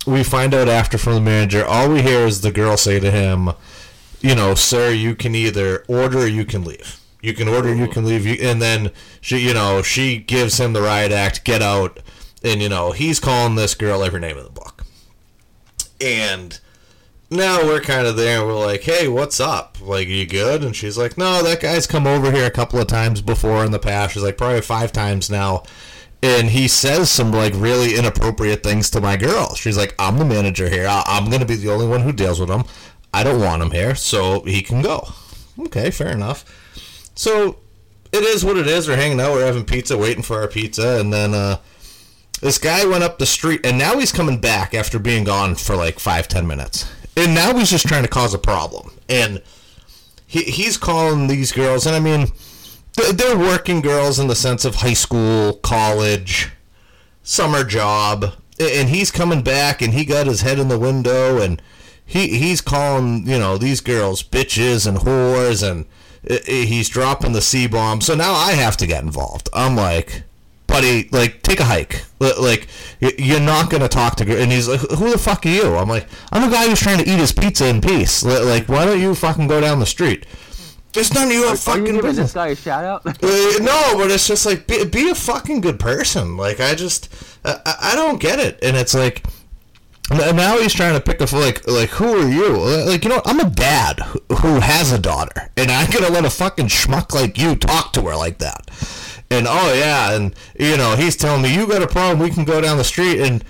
we 0.05 0.23
find 0.23 0.53
out 0.53 0.67
after 0.67 0.99
from 0.99 1.15
the 1.15 1.21
manager. 1.21 1.65
All 1.65 1.89
we 1.91 2.03
hear 2.03 2.27
is 2.27 2.41
the 2.41 2.51
girl 2.51 2.77
say 2.77 2.99
to 2.99 3.09
him, 3.09 3.49
you 4.21 4.35
know, 4.35 4.53
sir, 4.53 4.91
you 4.91 5.15
can 5.15 5.33
either 5.33 5.83
order 5.87 6.19
or 6.19 6.27
you 6.27 6.45
can 6.45 6.63
leave. 6.63 6.99
You 7.25 7.33
can 7.33 7.47
order, 7.47 7.73
you 7.73 7.87
can 7.87 8.05
leave. 8.05 8.25
You, 8.25 8.37
and 8.47 8.61
then 8.61 8.91
she, 9.21 9.39
you 9.39 9.53
know, 9.53 9.81
she 9.81 10.17
gives 10.17 10.59
him 10.59 10.73
the 10.73 10.81
riot 10.81 11.11
act, 11.11 11.43
get 11.43 11.61
out, 11.61 11.99
and 12.43 12.61
you 12.61 12.69
know 12.69 12.91
he's 12.91 13.19
calling 13.19 13.55
this 13.55 13.73
girl 13.75 14.03
every 14.03 14.19
name 14.19 14.37
in 14.37 14.43
the 14.43 14.49
book. 14.49 14.83
And 16.01 16.59
now 17.29 17.63
we're 17.63 17.81
kind 17.81 18.05
of 18.05 18.15
there, 18.17 18.39
and 18.39 18.47
we're 18.47 18.65
like, 18.65 18.81
hey, 18.83 19.07
what's 19.07 19.39
up? 19.39 19.77
Like, 19.81 20.07
are 20.07 20.11
you 20.11 20.25
good? 20.27 20.63
And 20.63 20.75
she's 20.75 20.97
like, 20.97 21.17
no, 21.17 21.41
that 21.43 21.61
guy's 21.61 21.87
come 21.87 22.05
over 22.05 22.31
here 22.31 22.45
a 22.45 22.51
couple 22.51 22.79
of 22.79 22.87
times 22.87 23.21
before 23.21 23.65
in 23.65 23.71
the 23.71 23.79
past. 23.79 24.13
She's 24.13 24.23
like, 24.23 24.37
probably 24.37 24.61
five 24.61 24.91
times 24.91 25.29
now. 25.29 25.63
And 26.21 26.49
he 26.49 26.67
says 26.67 27.11
some 27.11 27.31
like 27.31 27.53
really 27.55 27.95
inappropriate 27.95 28.63
things 28.63 28.89
to 28.91 29.01
my 29.01 29.15
girl. 29.15 29.53
She's 29.55 29.77
like, 29.77 29.93
I'm 29.99 30.17
the 30.17 30.25
manager 30.25 30.69
here. 30.69 30.87
I- 30.87 31.03
I'm 31.05 31.29
gonna 31.29 31.45
be 31.45 31.55
the 31.55 31.69
only 31.71 31.85
one 31.87 32.01
who 32.01 32.11
deals 32.11 32.39
with 32.39 32.49
him. 32.49 32.63
I 33.13 33.23
don't 33.23 33.39
want 33.41 33.61
him 33.61 33.71
here, 33.71 33.95
so 33.95 34.41
he 34.41 34.61
can 34.61 34.81
go. 34.81 35.07
Okay, 35.59 35.91
fair 35.91 36.09
enough. 36.09 36.43
So 37.15 37.57
it 38.11 38.23
is 38.23 38.45
what 38.45 38.57
it 38.57 38.67
is. 38.67 38.87
We're 38.87 38.97
hanging 38.97 39.19
out. 39.19 39.31
We're 39.31 39.45
having 39.45 39.65
pizza, 39.65 39.97
waiting 39.97 40.23
for 40.23 40.39
our 40.39 40.47
pizza, 40.47 40.99
and 40.99 41.11
then 41.11 41.33
uh, 41.33 41.57
this 42.41 42.57
guy 42.57 42.85
went 42.85 43.03
up 43.03 43.17
the 43.17 43.25
street, 43.25 43.65
and 43.65 43.77
now 43.77 43.97
he's 43.97 44.11
coming 44.11 44.39
back 44.39 44.73
after 44.73 44.99
being 44.99 45.23
gone 45.23 45.55
for 45.55 45.75
like 45.75 45.99
five, 45.99 46.27
ten 46.27 46.45
minutes, 46.45 46.89
and 47.15 47.33
now 47.33 47.57
he's 47.57 47.69
just 47.69 47.87
trying 47.87 48.03
to 48.03 48.09
cause 48.09 48.33
a 48.33 48.39
problem. 48.39 48.91
And 49.09 49.41
he, 50.27 50.43
he's 50.43 50.77
calling 50.77 51.27
these 51.27 51.51
girls, 51.51 51.85
and 51.85 51.95
I 51.95 51.99
mean, 51.99 52.27
they're 53.13 53.37
working 53.37 53.81
girls 53.81 54.19
in 54.19 54.27
the 54.27 54.35
sense 54.35 54.65
of 54.65 54.75
high 54.75 54.93
school, 54.93 55.53
college, 55.53 56.51
summer 57.23 57.63
job, 57.63 58.33
and 58.59 58.89
he's 58.89 59.11
coming 59.11 59.41
back, 59.41 59.81
and 59.81 59.93
he 59.93 60.05
got 60.05 60.27
his 60.27 60.41
head 60.41 60.59
in 60.59 60.67
the 60.67 60.79
window, 60.79 61.41
and 61.41 61.61
he 62.05 62.37
he's 62.37 62.61
calling 62.61 63.27
you 63.27 63.39
know 63.39 63.57
these 63.57 63.81
girls 63.81 64.21
bitches 64.21 64.85
and 64.85 64.99
whores, 64.99 65.67
and 65.69 65.85
he's 66.27 66.89
dropping 66.89 67.33
the 67.33 67.41
c 67.41 67.67
bomb. 67.67 68.01
So 68.01 68.15
now 68.15 68.33
I 68.33 68.53
have 68.53 68.77
to 68.77 68.87
get 68.87 69.03
involved. 69.03 69.49
I'm 69.53 69.75
like, 69.75 70.23
buddy, 70.67 71.07
like 71.11 71.41
take 71.41 71.59
a 71.59 71.65
hike. 71.65 72.03
Like 72.19 72.67
you're 72.99 73.39
not 73.39 73.69
gonna 73.69 73.87
talk 73.87 74.15
to. 74.17 74.25
gir-" 74.25 74.37
And 74.37 74.51
he's 74.51 74.67
like, 74.67 74.79
who 74.81 75.11
the 75.11 75.17
fuck 75.17 75.45
are 75.45 75.49
you? 75.49 75.75
I'm 75.75 75.89
like, 75.89 76.07
I'm 76.31 76.49
the 76.49 76.55
guy 76.55 76.67
who's 76.67 76.79
trying 76.79 76.97
to 77.03 77.09
eat 77.09 77.19
his 77.19 77.31
pizza 77.31 77.67
in 77.67 77.81
peace. 77.81 78.23
Like, 78.23 78.67
why 78.67 78.85
don't 78.85 78.99
you 78.99 79.13
fucking 79.15 79.47
go 79.47 79.61
down 79.61 79.79
the 79.79 79.85
street? 79.85 80.25
It's 80.97 81.13
none 81.13 81.27
of 81.27 81.33
your 81.33 81.47
Are 81.47 81.51
you 81.51 81.57
fucking 81.57 81.83
giving 81.83 82.01
business. 82.01 82.27
this 82.27 82.33
guy 82.33 82.47
a 82.47 82.55
shout 82.55 82.85
out? 82.85 83.05
Uh, 83.05 83.11
no, 83.61 83.95
but 83.97 84.09
it's 84.11 84.27
just 84.27 84.45
like 84.45 84.65
be, 84.65 84.85
be 84.85 85.09
a 85.09 85.15
fucking 85.15 85.59
good 85.59 85.77
person. 85.77 86.37
Like 86.37 86.61
I 86.61 86.73
just 86.73 87.13
I, 87.43 87.91
don't 87.95 88.19
get 88.19 88.39
it, 88.39 88.57
and 88.63 88.77
it's 88.77 88.93
like 88.93 89.23
now 90.11 90.57
he's 90.59 90.73
trying 90.73 90.93
to 90.93 91.01
pick 91.01 91.19
a 91.21 91.35
like 91.35 91.67
like 91.67 91.89
who 91.89 92.21
are 92.21 92.29
you? 92.29 92.57
Like 92.57 93.03
you 93.03 93.09
know 93.09 93.21
I'm 93.25 93.39
a 93.39 93.49
dad 93.49 93.99
who- 94.41 94.59
has 94.59 94.91
a 94.91 94.99
daughter, 94.99 95.49
and 95.57 95.71
I'm 95.71 95.89
gonna 95.89 96.09
let 96.09 96.25
a 96.25 96.29
fucking 96.29 96.67
schmuck 96.67 97.13
like 97.13 97.37
you 97.37 97.55
talk 97.55 97.93
to 97.93 98.01
her 98.03 98.15
like 98.15 98.37
that. 98.39 98.69
And 99.31 99.47
oh 99.49 99.73
yeah, 99.73 100.13
and 100.13 100.35
you 100.59 100.77
know 100.77 100.95
he's 100.95 101.15
telling 101.15 101.41
me 101.41 101.53
you 101.55 101.67
got 101.67 101.81
a 101.81 101.87
problem, 101.87 102.19
we 102.19 102.29
can 102.29 102.45
go 102.45 102.61
down 102.61 102.77
the 102.77 102.83
street, 102.83 103.19
and 103.19 103.43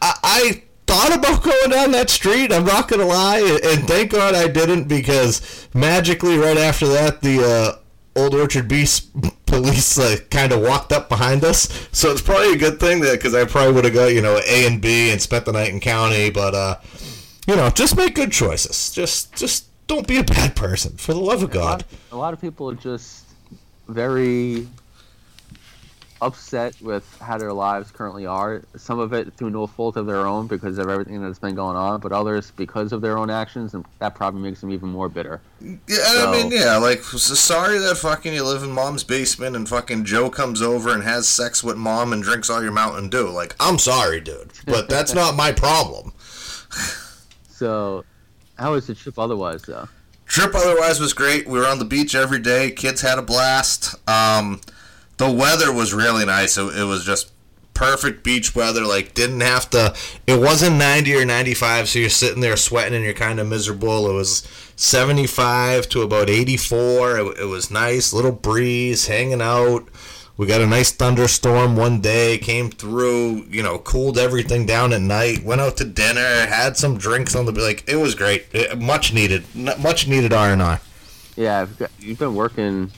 I, 0.00 0.14
I 0.22 0.62
thought 0.86 1.14
about 1.14 1.42
going 1.42 1.70
down 1.70 1.90
that 1.92 2.08
street. 2.08 2.52
I'm 2.52 2.64
not 2.64 2.88
gonna 2.88 3.04
lie, 3.04 3.60
and 3.62 3.86
thank 3.86 4.12
God 4.12 4.34
I 4.34 4.48
didn't 4.48 4.88
because 4.88 5.68
magically 5.74 6.38
right 6.38 6.56
after 6.56 6.86
that 6.88 7.20
the 7.20 7.44
uh, 7.44 7.78
Old 8.16 8.34
Orchard 8.34 8.66
Beast 8.68 9.10
police 9.46 9.98
uh, 9.98 10.16
kind 10.30 10.52
of 10.52 10.60
walked 10.60 10.92
up 10.92 11.08
behind 11.08 11.44
us. 11.44 11.88
So 11.92 12.10
it's 12.10 12.22
probably 12.22 12.52
a 12.52 12.56
good 12.58 12.80
thing 12.80 13.00
that 13.00 13.12
because 13.12 13.34
I 13.34 13.44
probably 13.44 13.74
would 13.74 13.84
have 13.84 13.94
got 13.94 14.06
you 14.06 14.22
know 14.22 14.40
A 14.46 14.66
and 14.66 14.80
B 14.80 15.10
and 15.10 15.20
spent 15.20 15.44
the 15.44 15.52
night 15.52 15.70
in 15.70 15.80
county. 15.80 16.30
But 16.30 16.54
uh, 16.54 16.76
you 17.46 17.56
know, 17.56 17.70
just 17.70 17.96
make 17.96 18.14
good 18.14 18.32
choices. 18.32 18.90
Just 18.90 19.34
just 19.34 19.66
don't 19.86 20.08
be 20.08 20.18
a 20.18 20.24
bad 20.24 20.56
person 20.56 20.96
for 20.96 21.12
the 21.14 21.20
love 21.20 21.42
of 21.42 21.54
A 21.54 21.58
lot, 21.58 21.78
God. 21.78 21.84
a 22.10 22.16
lot 22.16 22.32
of 22.34 22.40
people 22.40 22.68
are 22.70 22.74
just 22.74 23.24
very 23.88 24.66
upset 26.20 26.80
with 26.80 27.04
how 27.20 27.38
their 27.38 27.52
lives 27.52 27.90
currently 27.90 28.26
are. 28.26 28.62
Some 28.76 28.98
of 28.98 29.12
it 29.12 29.34
through 29.34 29.50
no 29.50 29.66
fault 29.66 29.96
of 29.96 30.06
their 30.06 30.26
own 30.26 30.46
because 30.46 30.78
of 30.78 30.88
everything 30.88 31.22
that's 31.22 31.38
been 31.38 31.54
going 31.54 31.76
on, 31.76 32.00
but 32.00 32.12
others 32.12 32.52
because 32.56 32.92
of 32.92 33.00
their 33.00 33.18
own 33.18 33.30
actions, 33.30 33.74
and 33.74 33.84
that 33.98 34.14
probably 34.14 34.40
makes 34.40 34.60
them 34.60 34.70
even 34.70 34.88
more 34.88 35.08
bitter. 35.08 35.40
Yeah, 35.60 35.76
I 35.88 36.32
mean, 36.32 36.50
yeah, 36.50 36.76
like, 36.76 37.02
so 37.02 37.34
sorry 37.34 37.78
that 37.78 37.96
fucking 37.96 38.32
you 38.32 38.44
live 38.44 38.62
in 38.62 38.70
mom's 38.72 39.04
basement 39.04 39.56
and 39.56 39.68
fucking 39.68 40.04
Joe 40.04 40.30
comes 40.30 40.62
over 40.62 40.92
and 40.92 41.02
has 41.02 41.28
sex 41.28 41.62
with 41.62 41.76
mom 41.76 42.12
and 42.12 42.22
drinks 42.22 42.50
all 42.50 42.62
your 42.62 42.72
Mountain 42.72 43.10
Dew. 43.10 43.28
Like, 43.28 43.54
I'm 43.60 43.78
sorry, 43.78 44.20
dude, 44.20 44.52
but 44.66 44.88
that's 44.88 45.14
not 45.14 45.36
my 45.36 45.52
problem. 45.52 46.12
So, 47.56 48.04
how 48.58 48.72
was 48.72 48.86
the 48.86 48.94
trip 48.94 49.18
otherwise, 49.18 49.62
though? 49.62 49.88
Trip 50.26 50.54
otherwise 50.54 51.00
was 51.00 51.14
great. 51.14 51.46
We 51.46 51.58
were 51.58 51.66
on 51.66 51.78
the 51.78 51.86
beach 51.86 52.14
every 52.14 52.38
day. 52.38 52.70
Kids 52.70 53.00
had 53.00 53.18
a 53.18 53.22
blast. 53.22 53.94
Um, 54.06 54.60
the 55.16 55.30
weather 55.30 55.72
was 55.72 55.94
really 55.94 56.24
nice. 56.24 56.56
It, 56.56 56.76
it 56.76 56.84
was 56.84 57.04
just 57.04 57.32
perfect 57.74 58.24
beach 58.24 58.54
weather. 58.54 58.84
Like 58.84 59.14
didn't 59.14 59.40
have 59.40 59.70
to. 59.70 59.94
It 60.26 60.40
wasn't 60.40 60.76
90 60.76 61.14
or 61.14 61.24
95, 61.24 61.88
so 61.88 61.98
you're 61.98 62.08
sitting 62.08 62.40
there 62.40 62.56
sweating 62.56 62.94
and 62.94 63.04
you're 63.04 63.14
kind 63.14 63.38
of 63.38 63.46
miserable. 63.46 64.10
It 64.10 64.14
was 64.14 64.46
75 64.76 65.88
to 65.90 66.02
about 66.02 66.28
84. 66.30 67.18
It, 67.18 67.38
it 67.40 67.44
was 67.44 67.70
nice, 67.70 68.12
little 68.12 68.32
breeze, 68.32 69.06
hanging 69.06 69.42
out. 69.42 69.88
We 70.38 70.46
got 70.46 70.60
a 70.60 70.66
nice 70.66 70.92
thunderstorm 70.92 71.76
one 71.76 72.02
day, 72.02 72.36
came 72.36 72.70
through, 72.70 73.46
you 73.48 73.62
know, 73.62 73.78
cooled 73.78 74.18
everything 74.18 74.66
down 74.66 74.92
at 74.92 75.00
night, 75.00 75.42
went 75.42 75.62
out 75.62 75.78
to 75.78 75.84
dinner, 75.84 76.20
had 76.20 76.76
some 76.76 76.98
drinks 76.98 77.34
on 77.34 77.46
the 77.46 77.52
like 77.52 77.88
it 77.88 77.96
was 77.96 78.14
great. 78.14 78.46
It, 78.52 78.78
much 78.78 79.14
needed. 79.14 79.44
Much 79.54 80.06
needed 80.06 80.34
R&R. 80.34 80.80
Yeah, 81.36 81.66
got, 81.78 81.90
you've 81.98 82.18
been 82.18 82.34
working 82.34 82.92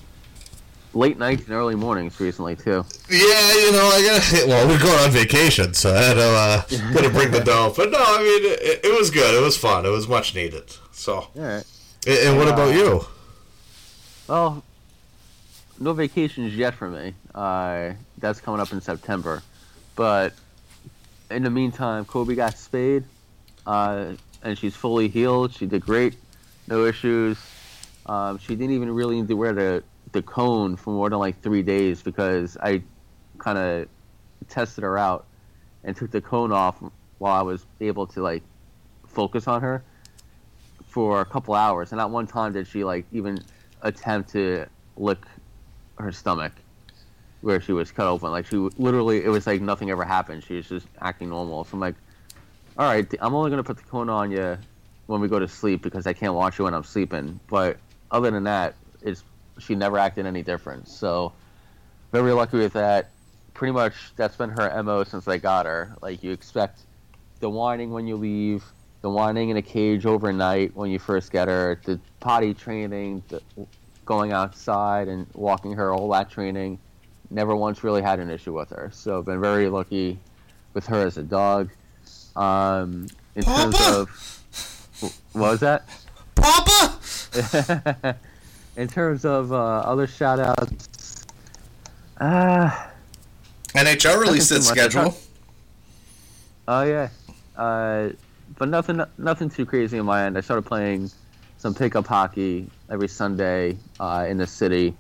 late 0.95 1.19
nights 1.19 1.45
and 1.45 1.53
early 1.53 1.75
mornings 1.75 2.19
recently 2.21 2.57
too. 2.57 2.85
Yeah, 3.11 3.55
you 3.55 3.73
know, 3.73 3.91
I 3.93 4.03
got 4.05 4.49
well, 4.49 4.69
we're 4.69 4.79
going 4.79 4.99
on 4.99 5.11
vacation, 5.11 5.75
so 5.75 5.95
I 5.95 6.03
had 6.03 6.15
to 6.15 6.23
uh, 6.23 6.93
gotta 6.93 7.11
bring 7.11 7.31
the 7.31 7.41
dough. 7.41 7.73
But 7.77 7.91
no, 7.91 7.99
I 8.01 8.19
mean, 8.19 8.53
it, 8.53 8.85
it, 8.85 8.99
was 8.99 9.11
good. 9.11 9.35
It 9.35 9.43
was 9.43 9.57
fun. 9.57 9.87
It 9.87 9.91
was 9.91 10.09
much 10.09 10.35
needed. 10.35 10.77
So, 10.93 11.29
right. 11.35 11.65
And, 12.07 12.19
and 12.19 12.37
what 12.37 12.49
uh, 12.49 12.53
about 12.53 12.75
you? 12.75 13.05
Well, 14.29 14.63
no 15.79 15.93
vacations 15.93 16.55
yet 16.55 16.75
for 16.75 16.89
me. 16.89 17.15
Uh, 17.35 17.93
that's 18.19 18.41
coming 18.41 18.61
up 18.61 18.73
in 18.73 18.81
September. 18.81 19.43
But 19.97 20.35
in 21.31 21.43
the 21.43 21.51
meantime, 21.51 22.05
Kobe 22.05 22.35
got 22.35 22.57
spayed, 22.57 23.05
uh, 23.67 24.13
and 24.43 24.59
she's 24.59 24.75
fully 24.75 25.09
healed. 25.09 25.55
She 25.55 25.67
did 25.67 25.85
great, 25.85 26.17
no 26.67 26.85
issues. 26.85 27.39
Um, 28.07 28.39
she 28.39 28.57
didn't 28.57 28.75
even 28.75 28.91
really 28.95 29.17
need 29.17 29.29
to 29.29 29.37
wear 29.37 29.53
the 29.53 29.83
the 30.13 30.23
cone 30.23 30.77
for 30.77 30.91
more 30.91 31.11
than 31.11 31.19
like 31.19 31.41
three 31.43 31.63
days 31.63 32.03
because 32.03 32.57
I 32.63 32.83
kind 33.39 33.59
of 33.59 33.89
tested 34.49 34.85
her 34.85 34.97
out 34.97 35.27
and 35.85 35.97
took 35.97 36.11
the 36.11 36.21
cone 36.21 36.53
off 36.53 36.83
while 37.19 37.35
I 37.35 37.43
was 37.43 37.67
able 37.81 38.07
to 38.09 38.23
like 38.23 38.43
focus 39.07 39.47
on 39.47 39.61
her 39.63 39.83
for 40.87 41.21
a 41.21 41.25
couple 41.25 41.55
hours. 41.55 41.93
And 41.93 41.99
not 41.99 42.11
one 42.11 42.27
time 42.27 42.53
did 42.53 42.67
she 42.67 42.85
like 42.85 43.05
even 43.13 43.39
attempt 43.83 44.31
to 44.31 44.67
lick 44.97 45.19
her 45.99 46.13
stomach 46.13 46.53
where 47.41 47.61
she 47.61 47.73
was 47.73 47.93
cut 47.93 48.07
open. 48.07 48.31
Like 48.31 48.47
she 48.47 48.57
literally, 48.57 49.25
it 49.25 49.29
was 49.29 49.47
like 49.47 49.61
nothing 49.61 49.91
ever 49.91 50.05
happened. 50.05 50.45
She 50.45 50.55
was 50.57 50.69
just 50.69 50.87
acting 51.01 51.29
normal. 51.29 51.65
So 51.65 51.71
I'm 51.75 51.81
like, 51.81 51.95
all 52.77 52.87
right, 52.87 53.07
I'm 53.21 53.35
only 53.35 53.51
gonna 53.51 53.65
put 53.65 53.77
the 53.77 53.85
cone 53.85 54.09
on 54.09 54.31
you 54.31 54.59
when 55.07 55.21
we 55.21 55.29
go 55.29 55.39
to 55.39 55.49
sleep 55.49 55.83
because 55.83 56.07
I 56.07 56.13
can't 56.13 56.35
watch 56.35 56.59
you 56.59 56.65
when 56.65 56.75
I'm 56.75 56.85
sleeping. 56.85 57.41
But 57.49 57.79
other 58.11 58.31
than 58.31 58.45
that, 58.45 58.75
she 59.59 59.75
never 59.75 59.99
acted 59.99 60.27
any 60.27 60.43
different. 60.43 60.89
So 60.89 61.33
very 62.13 62.33
lucky 62.33 62.59
with 62.59 62.73
that. 62.75 63.11
Pretty 63.55 63.73
much 63.73 63.95
that's 64.17 64.37
been 64.37 64.51
her 64.51 64.83
mo 64.83 65.05
since 65.05 65.27
I 65.27 65.39
got 65.39 65.67
her. 65.67 65.97
Like 66.01 66.23
you 66.23 66.33
expect 66.33 66.81
the 67.41 67.51
whining 67.51 67.91
when 67.91 68.07
you 68.07 68.17
leave, 68.17 68.65
the 69.03 69.11
whining 69.11 69.51
in 69.51 69.57
a 69.57 69.63
cage 69.63 70.07
overnight 70.07 70.75
when 70.75 70.91
you 70.91 70.99
first 70.99 71.33
get 71.33 71.49
her, 71.49 71.81
the 71.85 72.01
potty 72.21 72.55
training, 72.55 73.23
the 73.29 73.43
going 74.05 74.33
outside 74.33 75.07
and 75.07 75.27
walking 75.35 75.73
her, 75.73 75.93
all 75.93 76.09
that 76.11 76.31
training. 76.31 76.79
Never 77.31 77.55
once 77.55 77.85
really 77.85 78.01
had 78.01 78.21
an 78.21 78.31
issue 78.31 78.55
with 78.55 78.71
her. 78.71 78.91
So 78.93 79.23
been 79.23 79.41
very 79.41 79.69
lucky 79.69 80.19
with 80.73 80.87
her 80.87 81.07
as 81.07 81.19
a 81.19 81.23
dog. 81.23 81.71
Um, 82.35 83.09
in 83.35 83.43
Papa! 83.43 83.77
terms 83.77 83.97
of 83.97 84.39
what 85.33 85.51
was 85.51 85.61
that? 85.61 85.85
Papa. 86.35 88.17
in 88.79 88.87
terms 88.87 89.25
of 89.25 89.53
uh, 89.53 89.57
other 89.57 90.07
shout 90.07 90.39
outs, 90.39 91.27
uh, 92.21 92.71
NHL 93.71 94.21
released 94.21 94.53
its 94.53 94.69
schedule. 94.69 95.15
Oh 96.69 96.83
yeah, 96.85 97.09
uh, 97.57 98.11
but 98.57 98.69
nothing, 98.69 99.03
nothing 99.19 99.51
too 99.51 99.67
crazy 99.67 99.99
on 99.99 100.07
my 100.07 100.25
end. 100.25 100.39
I 100.39 100.41
started 100.41 100.63
playing 100.63 101.11
some 101.59 101.75
pickup 101.75 102.07
hockey 102.07 102.71
every 102.89 103.09
Sunday 103.09 103.77
uh, 103.99 104.27
in 104.29 104.37
the 104.37 104.47
city, 104.47 104.95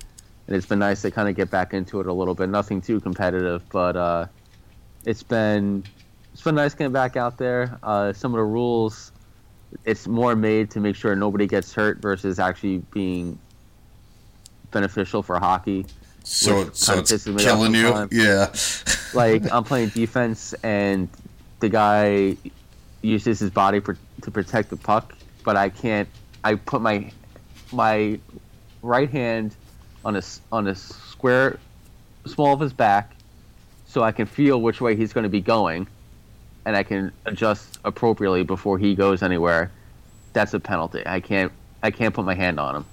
and 0.46 0.56
it's 0.56 0.66
been 0.66 0.80
nice 0.80 1.02
to 1.02 1.10
kind 1.12 1.28
of 1.28 1.36
get 1.36 1.50
back 1.50 1.72
into 1.72 2.00
it 2.00 2.06
a 2.06 2.12
little 2.12 2.34
bit. 2.34 2.48
Nothing 2.48 2.80
too 2.80 3.00
competitive, 3.00 3.62
but 3.70 3.96
uh, 3.96 4.26
it's 5.04 5.22
been 5.22 5.84
it's 6.32 6.42
been 6.42 6.56
nice 6.56 6.74
getting 6.74 6.92
back 6.92 7.16
out 7.16 7.38
there. 7.38 7.78
Uh, 7.84 8.12
some 8.12 8.32
of 8.34 8.38
the 8.38 8.44
rules, 8.44 9.12
it's 9.84 10.08
more 10.08 10.34
made 10.34 10.72
to 10.72 10.80
make 10.80 10.96
sure 10.96 11.14
nobody 11.14 11.46
gets 11.46 11.72
hurt 11.72 12.02
versus 12.02 12.40
actually 12.40 12.78
being 12.92 13.38
beneficial 14.70 15.22
for 15.22 15.38
hockey. 15.38 15.86
So, 16.24 16.68
so 16.72 16.98
it's 16.98 17.24
killing 17.24 17.74
you. 17.74 18.08
Yeah. 18.12 18.52
like 19.14 19.50
I'm 19.50 19.64
playing 19.72 19.90
defense, 19.90 20.52
and 20.62 21.08
the 21.60 21.68
guy 21.68 22.36
uses 23.02 23.38
his 23.38 23.50
body 23.50 23.80
for, 23.80 23.96
to 24.22 24.30
protect 24.30 24.70
the 24.70 24.76
puck, 24.76 25.14
but 25.44 25.56
I 25.56 25.70
can't. 25.70 26.08
I 26.44 26.56
put 26.56 26.82
my 26.82 27.10
my 27.72 28.18
right 28.82 29.10
hand 29.10 29.56
on 30.04 30.16
a 30.16 30.22
on 30.52 30.66
a 30.68 30.74
square, 30.74 31.58
small 32.26 32.52
of 32.52 32.60
his 32.60 32.72
back, 32.72 33.12
so 33.86 34.02
I 34.02 34.12
can 34.12 34.26
feel 34.26 34.60
which 34.60 34.80
way 34.80 34.96
he's 34.96 35.12
going 35.12 35.24
to 35.24 35.30
be 35.30 35.40
going, 35.40 35.86
and 36.66 36.76
I 36.76 36.82
can 36.82 37.12
adjust 37.24 37.78
appropriately 37.84 38.42
before 38.42 38.78
he 38.78 38.94
goes 38.94 39.22
anywhere. 39.22 39.70
That's 40.34 40.52
a 40.52 40.60
penalty. 40.60 41.02
I 41.06 41.20
can't. 41.20 41.52
I 41.82 41.90
can't 41.90 42.14
put 42.14 42.24
my 42.24 42.34
hand 42.34 42.60
on 42.60 42.76
him. 42.76 42.84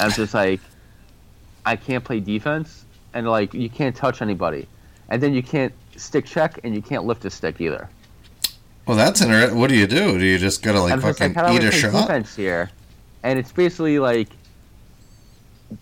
I'm 0.00 0.10
just 0.10 0.34
like, 0.34 0.60
I 1.64 1.76
can't 1.76 2.04
play 2.04 2.20
defense, 2.20 2.84
and 3.12 3.28
like 3.28 3.54
you 3.54 3.70
can't 3.70 3.94
touch 3.94 4.22
anybody, 4.22 4.66
and 5.08 5.22
then 5.22 5.34
you 5.34 5.42
can't 5.42 5.72
stick 5.96 6.26
check, 6.26 6.60
and 6.64 6.74
you 6.74 6.82
can't 6.82 7.04
lift 7.04 7.24
a 7.24 7.30
stick 7.30 7.60
either. 7.60 7.88
Well, 8.86 8.96
that's 8.96 9.22
interesting. 9.22 9.58
What 9.58 9.70
do 9.70 9.76
you 9.76 9.86
do? 9.86 10.18
Do 10.18 10.24
you 10.24 10.38
just 10.38 10.62
gotta 10.62 10.80
like 10.80 10.92
I'm 10.92 11.00
fucking 11.00 11.32
like, 11.32 11.54
eat 11.54 11.66
a 11.66 11.72
shot? 11.72 11.92
Defense 11.92 12.36
here, 12.36 12.70
and 13.22 13.38
it's 13.38 13.52
basically 13.52 13.98
like 13.98 14.28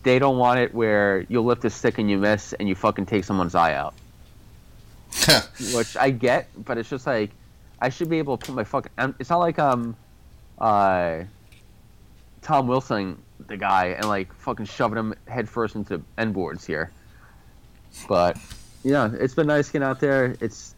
they 0.04 0.18
don't 0.18 0.38
want 0.38 0.60
it 0.60 0.72
where 0.74 1.26
you 1.28 1.40
lift 1.40 1.64
a 1.64 1.70
stick 1.70 1.98
and 1.98 2.08
you 2.10 2.18
miss, 2.18 2.52
and 2.54 2.68
you 2.68 2.74
fucking 2.74 3.06
take 3.06 3.24
someone's 3.24 3.54
eye 3.54 3.74
out. 3.74 3.94
Which 5.74 5.96
I 5.96 6.10
get, 6.10 6.48
but 6.64 6.78
it's 6.78 6.88
just 6.88 7.06
like 7.06 7.30
I 7.80 7.88
should 7.88 8.08
be 8.08 8.18
able 8.18 8.36
to 8.36 8.46
put 8.46 8.54
my 8.54 8.64
fucking. 8.64 8.92
It's 9.18 9.30
not 9.30 9.38
like 9.38 9.58
um, 9.58 9.96
uh, 10.58 11.24
Tom 12.40 12.68
Wilson 12.68 13.20
the 13.48 13.56
guy 13.56 13.86
and 13.88 14.08
like 14.08 14.32
fucking 14.34 14.66
shoving 14.66 14.98
him 14.98 15.14
headfirst 15.28 15.74
into 15.74 16.02
end 16.18 16.34
boards 16.34 16.64
here. 16.64 16.90
But 18.08 18.38
yeah, 18.84 19.10
it's 19.12 19.34
been 19.34 19.46
nice 19.46 19.68
getting 19.68 19.86
out 19.86 20.00
there. 20.00 20.36
It's 20.40 20.74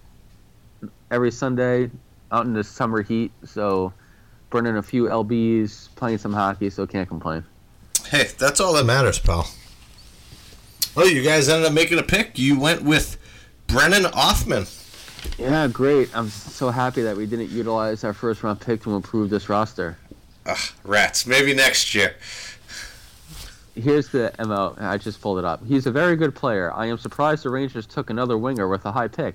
every 1.11 1.31
Sunday 1.31 1.91
out 2.33 2.47
in 2.47 2.53
the 2.53 2.65
summer 2.65 3.03
heat, 3.03 3.33
so 3.45 3.93
burning 4.51 4.77
a 4.77 4.83
few 4.83 5.05
lbs, 5.05 5.89
playing 5.97 6.19
some 6.19 6.33
hockey, 6.33 6.71
so 6.71 6.87
can't 6.87 7.09
complain. 7.09 7.45
Hey, 8.07 8.29
that's 8.39 8.61
all 8.61 8.75
that 8.75 8.85
matters, 8.85 9.19
pal. 9.19 9.49
Oh, 10.97 11.05
you 11.05 11.23
guys 11.23 11.49
ended 11.49 11.67
up 11.67 11.73
making 11.73 11.99
a 11.99 12.03
pick. 12.03 12.39
You 12.39 12.59
went 12.59 12.83
with 12.83 13.17
Brennan 13.67 14.05
Othmann. 14.05 14.69
Yeah, 15.39 15.67
great. 15.69 16.15
I'm 16.15 16.29
so 16.29 16.71
happy 16.71 17.03
that 17.03 17.17
we 17.17 17.27
didn't 17.27 17.51
utilize 17.51 18.05
our 18.05 18.13
first 18.13 18.43
round 18.43 18.61
pick 18.61 18.83
to 18.83 18.95
improve 18.95 19.31
this 19.31 19.49
roster. 19.49 19.97
Ugh, 20.47 20.59
rats. 20.85 21.27
Maybe 21.27 21.55
next 21.55 21.95
year 21.95 22.15
here's 23.75 24.09
the 24.09 24.33
MO. 24.39 24.75
I 24.79 24.99
just 24.99 25.21
pulled 25.21 25.39
it 25.39 25.45
up. 25.45 25.65
He's 25.67 25.87
a 25.87 25.91
very 25.91 26.17
good 26.17 26.35
player. 26.35 26.73
I 26.73 26.87
am 26.87 26.99
surprised 26.99 27.45
the 27.45 27.51
Rangers 27.51 27.87
took 27.87 28.11
another 28.11 28.39
winger 28.39 28.69
with 28.69 28.85
a 28.87 28.93
high 28.93 29.09
pick, 29.09 29.35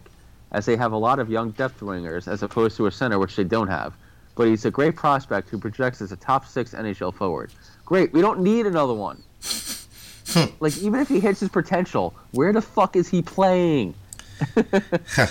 as 0.52 0.66
they 0.66 0.76
have 0.76 0.92
a 0.92 0.98
lot 0.98 1.20
of 1.20 1.30
young 1.30 1.52
depth 1.52 1.80
wingers 1.82 2.28
as 2.28 2.44
opposed 2.44 2.78
to 2.78 2.88
a 2.88 2.92
center, 2.92 3.20
which 3.20 3.36
they 3.36 3.44
don't 3.44 3.68
have. 3.68 3.94
But 4.36 4.48
he's 4.48 4.66
a 4.66 4.72
great 4.72 4.96
prospect 4.96 5.50
who 5.50 5.58
projects 5.58 6.02
as 6.02 6.12
a 6.12 6.16
top 6.16 6.46
six 6.46 6.74
NHL 6.74 7.14
forward. 7.14 7.52
Great. 7.86 8.14
We 8.14 8.22
don't 8.22 8.40
need 8.40 8.66
another 8.66 8.94
one. 8.94 9.22
like 10.60 10.78
even 10.78 11.00
if 11.00 11.10
he 11.10 11.20
hits 11.20 11.42
his 11.42 11.50
potential, 11.50 12.14
where 12.32 12.54
the 12.54 12.62
fuck 12.62 12.96
is 12.96 13.08
he 13.08 13.22
playing? 13.22 13.94
uh, 14.56 15.28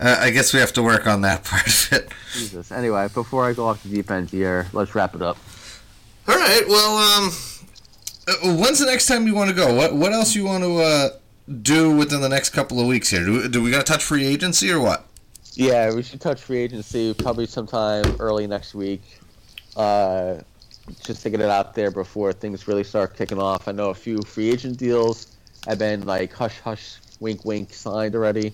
I 0.00 0.30
guess 0.30 0.54
we 0.54 0.60
have 0.60 0.72
to 0.74 0.82
work 0.82 1.06
on 1.06 1.22
that 1.22 1.44
part 1.44 1.66
of 1.66 1.92
it. 1.92 2.12
Jesus. 2.32 2.70
Anyway, 2.70 3.08
before 3.12 3.44
I 3.44 3.52
go 3.52 3.66
off 3.66 3.82
the 3.82 3.88
deep 3.88 4.10
end 4.10 4.30
here, 4.30 4.66
let's 4.72 4.94
wrap 4.94 5.14
it 5.14 5.22
up. 5.22 5.36
All 6.28 6.36
right. 6.36 6.62
Well, 6.68 6.96
um, 6.96 7.30
when's 8.42 8.78
the 8.78 8.86
next 8.86 9.06
time 9.06 9.26
you 9.26 9.34
want 9.34 9.50
to 9.50 9.56
go? 9.56 9.74
What 9.74 9.94
What 9.94 10.12
else 10.12 10.34
you 10.34 10.44
want 10.44 10.64
to 10.64 10.78
uh, 10.78 11.08
do 11.62 11.94
within 11.94 12.20
the 12.20 12.28
next 12.28 12.50
couple 12.50 12.80
of 12.80 12.86
weeks 12.86 13.10
here? 13.10 13.24
Do, 13.24 13.48
do 13.48 13.62
we 13.62 13.70
got 13.70 13.84
to 13.84 13.92
touch 13.92 14.02
free 14.02 14.24
agency 14.24 14.70
or 14.70 14.80
what? 14.80 15.06
Yeah, 15.54 15.94
we 15.94 16.02
should 16.02 16.20
touch 16.20 16.42
free 16.42 16.58
agency 16.58 17.14
probably 17.14 17.46
sometime 17.46 18.04
early 18.18 18.46
next 18.46 18.74
week. 18.74 19.02
Uh, 19.76 20.40
just 21.02 21.22
to 21.22 21.30
get 21.30 21.40
it 21.40 21.48
out 21.48 21.74
there 21.74 21.90
before 21.90 22.32
things 22.32 22.68
really 22.68 22.84
start 22.84 23.16
kicking 23.16 23.38
off. 23.38 23.68
I 23.68 23.72
know 23.72 23.90
a 23.90 23.94
few 23.94 24.20
free 24.22 24.50
agent 24.50 24.78
deals 24.78 25.36
have 25.66 25.78
been 25.78 26.04
like 26.04 26.32
hush 26.32 26.60
hush, 26.60 26.98
wink 27.20 27.44
wink 27.44 27.72
signed 27.72 28.14
already. 28.14 28.52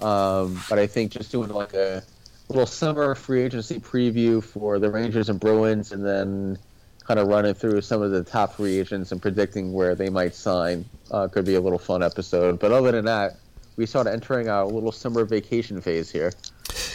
Um, 0.00 0.60
but 0.68 0.78
I 0.78 0.86
think 0.86 1.12
just 1.12 1.30
doing 1.30 1.48
like 1.50 1.74
a 1.74 2.02
little 2.48 2.66
summer 2.66 3.14
free 3.14 3.42
agency 3.42 3.78
preview 3.78 4.42
for 4.42 4.78
the 4.78 4.90
Rangers 4.90 5.28
and 5.28 5.38
Bruins, 5.38 5.92
and 5.92 6.04
then 6.04 6.58
kind 7.04 7.18
of 7.18 7.28
running 7.28 7.54
through 7.54 7.80
some 7.80 8.02
of 8.02 8.10
the 8.10 8.22
top 8.22 8.54
free 8.54 8.78
agents 8.78 9.12
and 9.12 9.20
predicting 9.20 9.72
where 9.72 9.94
they 9.94 10.08
might 10.08 10.34
sign 10.34 10.84
uh, 11.10 11.28
could 11.28 11.44
be 11.44 11.54
a 11.54 11.60
little 11.60 11.78
fun 11.78 12.02
episode. 12.02 12.58
But 12.58 12.72
other 12.72 12.92
than 12.92 13.04
that, 13.06 13.36
we 13.76 13.86
start 13.86 14.06
entering 14.06 14.48
our 14.48 14.66
little 14.66 14.92
summer 14.92 15.24
vacation 15.24 15.80
phase 15.80 16.10
here. 16.10 16.32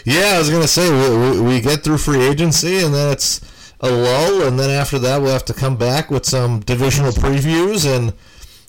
Yeah, 0.05 0.33
I 0.35 0.39
was 0.39 0.49
gonna 0.49 0.67
say 0.67 0.89
we, 0.89 1.41
we 1.41 1.61
get 1.61 1.83
through 1.83 1.97
free 1.97 2.21
agency, 2.21 2.79
and 2.79 2.93
then 2.93 3.11
it's 3.11 3.41
a 3.81 3.89
lull, 3.89 4.43
and 4.43 4.59
then 4.59 4.69
after 4.69 4.97
that 4.99 5.21
we'll 5.21 5.33
have 5.33 5.45
to 5.45 5.53
come 5.53 5.77
back 5.77 6.09
with 6.09 6.25
some 6.25 6.61
divisional 6.61 7.11
previews 7.11 7.85
and 7.85 8.13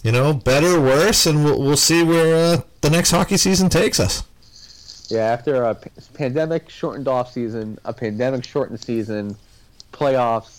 you 0.03 0.13
know 0.13 0.33
better, 0.33 0.81
worse, 0.81 1.27
and 1.27 1.45
we'll, 1.45 1.61
we'll 1.61 1.77
see 1.77 2.03
where 2.03 2.35
uh, 2.35 2.61
the 2.81 2.91
next 2.91 3.11
hockey 3.11 3.37
season 3.37 3.69
takes 3.69 4.01
us. 4.01 4.25
Yeah, 5.11 5.21
after 5.21 5.63
a 5.63 5.75
pandemic 6.15 6.69
shortened 6.69 7.09
off 7.09 7.33
season, 7.33 7.79
a 7.85 7.93
pandemic 7.95 8.45
shortened 8.45 8.83
season, 8.83 9.37
playoffs, 9.93 10.58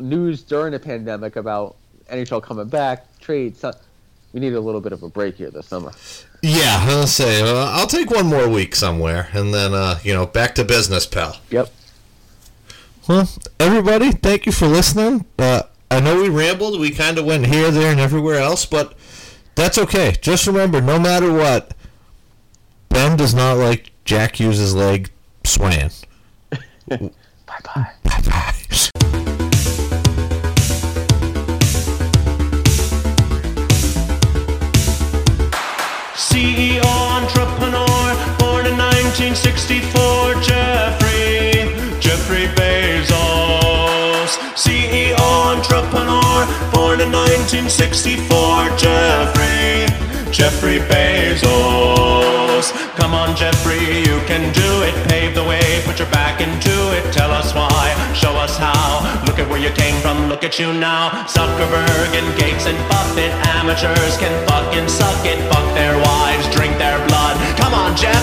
news 0.00 0.42
during 0.42 0.72
the 0.72 0.78
pandemic 0.78 1.36
about 1.36 1.76
NHL 2.10 2.42
coming 2.42 2.68
back, 2.68 3.18
trades. 3.20 3.60
So 3.60 3.72
we 4.32 4.40
need 4.40 4.54
a 4.54 4.60
little 4.60 4.80
bit 4.80 4.92
of 4.92 5.02
a 5.02 5.08
break 5.08 5.36
here 5.36 5.50
this 5.50 5.66
summer. 5.66 5.92
Yeah, 6.42 6.78
I'll 6.88 7.06
say 7.06 7.42
uh, 7.42 7.66
I'll 7.70 7.86
take 7.86 8.10
one 8.10 8.26
more 8.26 8.48
week 8.48 8.74
somewhere, 8.74 9.28
and 9.32 9.52
then 9.52 9.74
uh, 9.74 9.98
you 10.02 10.14
know 10.14 10.26
back 10.26 10.54
to 10.56 10.64
business, 10.64 11.06
pal. 11.06 11.36
Yep. 11.50 11.70
Well, 13.08 13.28
everybody, 13.58 14.12
thank 14.12 14.46
you 14.46 14.52
for 14.52 14.66
listening. 14.66 15.26
Uh, 15.38 15.64
I 15.90 16.00
know 16.00 16.22
we 16.22 16.28
rambled, 16.28 16.78
we 16.78 16.92
kind 16.92 17.18
of 17.18 17.24
went 17.24 17.46
here, 17.46 17.70
there, 17.70 17.90
and 17.90 17.98
everywhere 17.98 18.38
else, 18.38 18.64
but 18.64 18.94
that's 19.56 19.76
okay. 19.78 20.14
Just 20.20 20.46
remember, 20.46 20.80
no 20.80 20.98
matter 21.00 21.32
what, 21.32 21.74
Ben 22.88 23.16
does 23.16 23.34
not 23.34 23.54
like 23.54 23.90
Jack 24.04 24.36
Hughes' 24.36 24.74
leg 24.74 25.10
swaying. 25.44 25.90
Bye 26.88 27.10
bye. 27.64 27.90
Bye 28.04 28.20
bye. 28.24 29.19
CEO 36.30 36.86
entrepreneur, 37.18 38.14
born 38.38 38.64
in 38.64 38.78
1964, 38.78 40.40
Jeffrey, 40.46 41.66
Jeffrey 41.98 42.46
Bezos. 42.54 44.38
CEO 44.54 45.18
entrepreneur, 45.50 46.46
born 46.70 47.00
in 47.00 47.10
1964, 47.10 48.78
Jeffrey, 48.78 49.90
Jeffrey 50.32 50.78
Bezos. 50.78 52.70
Come 52.96 53.14
on, 53.14 53.34
Jeffrey, 53.34 53.80
you 53.80 54.20
can 54.30 54.52
do 54.52 54.82
it. 54.82 54.94
Pave 55.08 55.34
the 55.34 55.42
way, 55.42 55.82
put 55.84 55.98
your 55.98 56.08
back 56.10 56.40
into 56.40 56.70
it. 56.94 57.12
Tell 57.12 57.30
us 57.30 57.52
why, 57.54 57.94
show 58.14 58.36
us 58.36 58.56
how. 58.56 59.22
Look 59.26 59.38
at 59.38 59.48
where 59.48 59.58
you 59.58 59.70
came 59.70 60.00
from, 60.00 60.28
look 60.28 60.44
at 60.44 60.58
you 60.58 60.72
now. 60.72 61.10
Zuckerberg 61.26 62.14
and 62.14 62.38
Gates 62.38 62.66
and 62.66 62.78
Buffett, 62.88 63.32
amateurs 63.58 64.16
can 64.18 64.32
fucking 64.46 64.88
suck 64.88 65.26
it. 65.26 65.38
Fuck 65.50 65.74
their 65.74 65.96
wives, 65.98 66.46
drink 66.54 66.78
their 66.78 66.98
blood. 67.08 67.36
Come 67.58 67.74
on, 67.74 67.96
Jeff, 67.96 68.22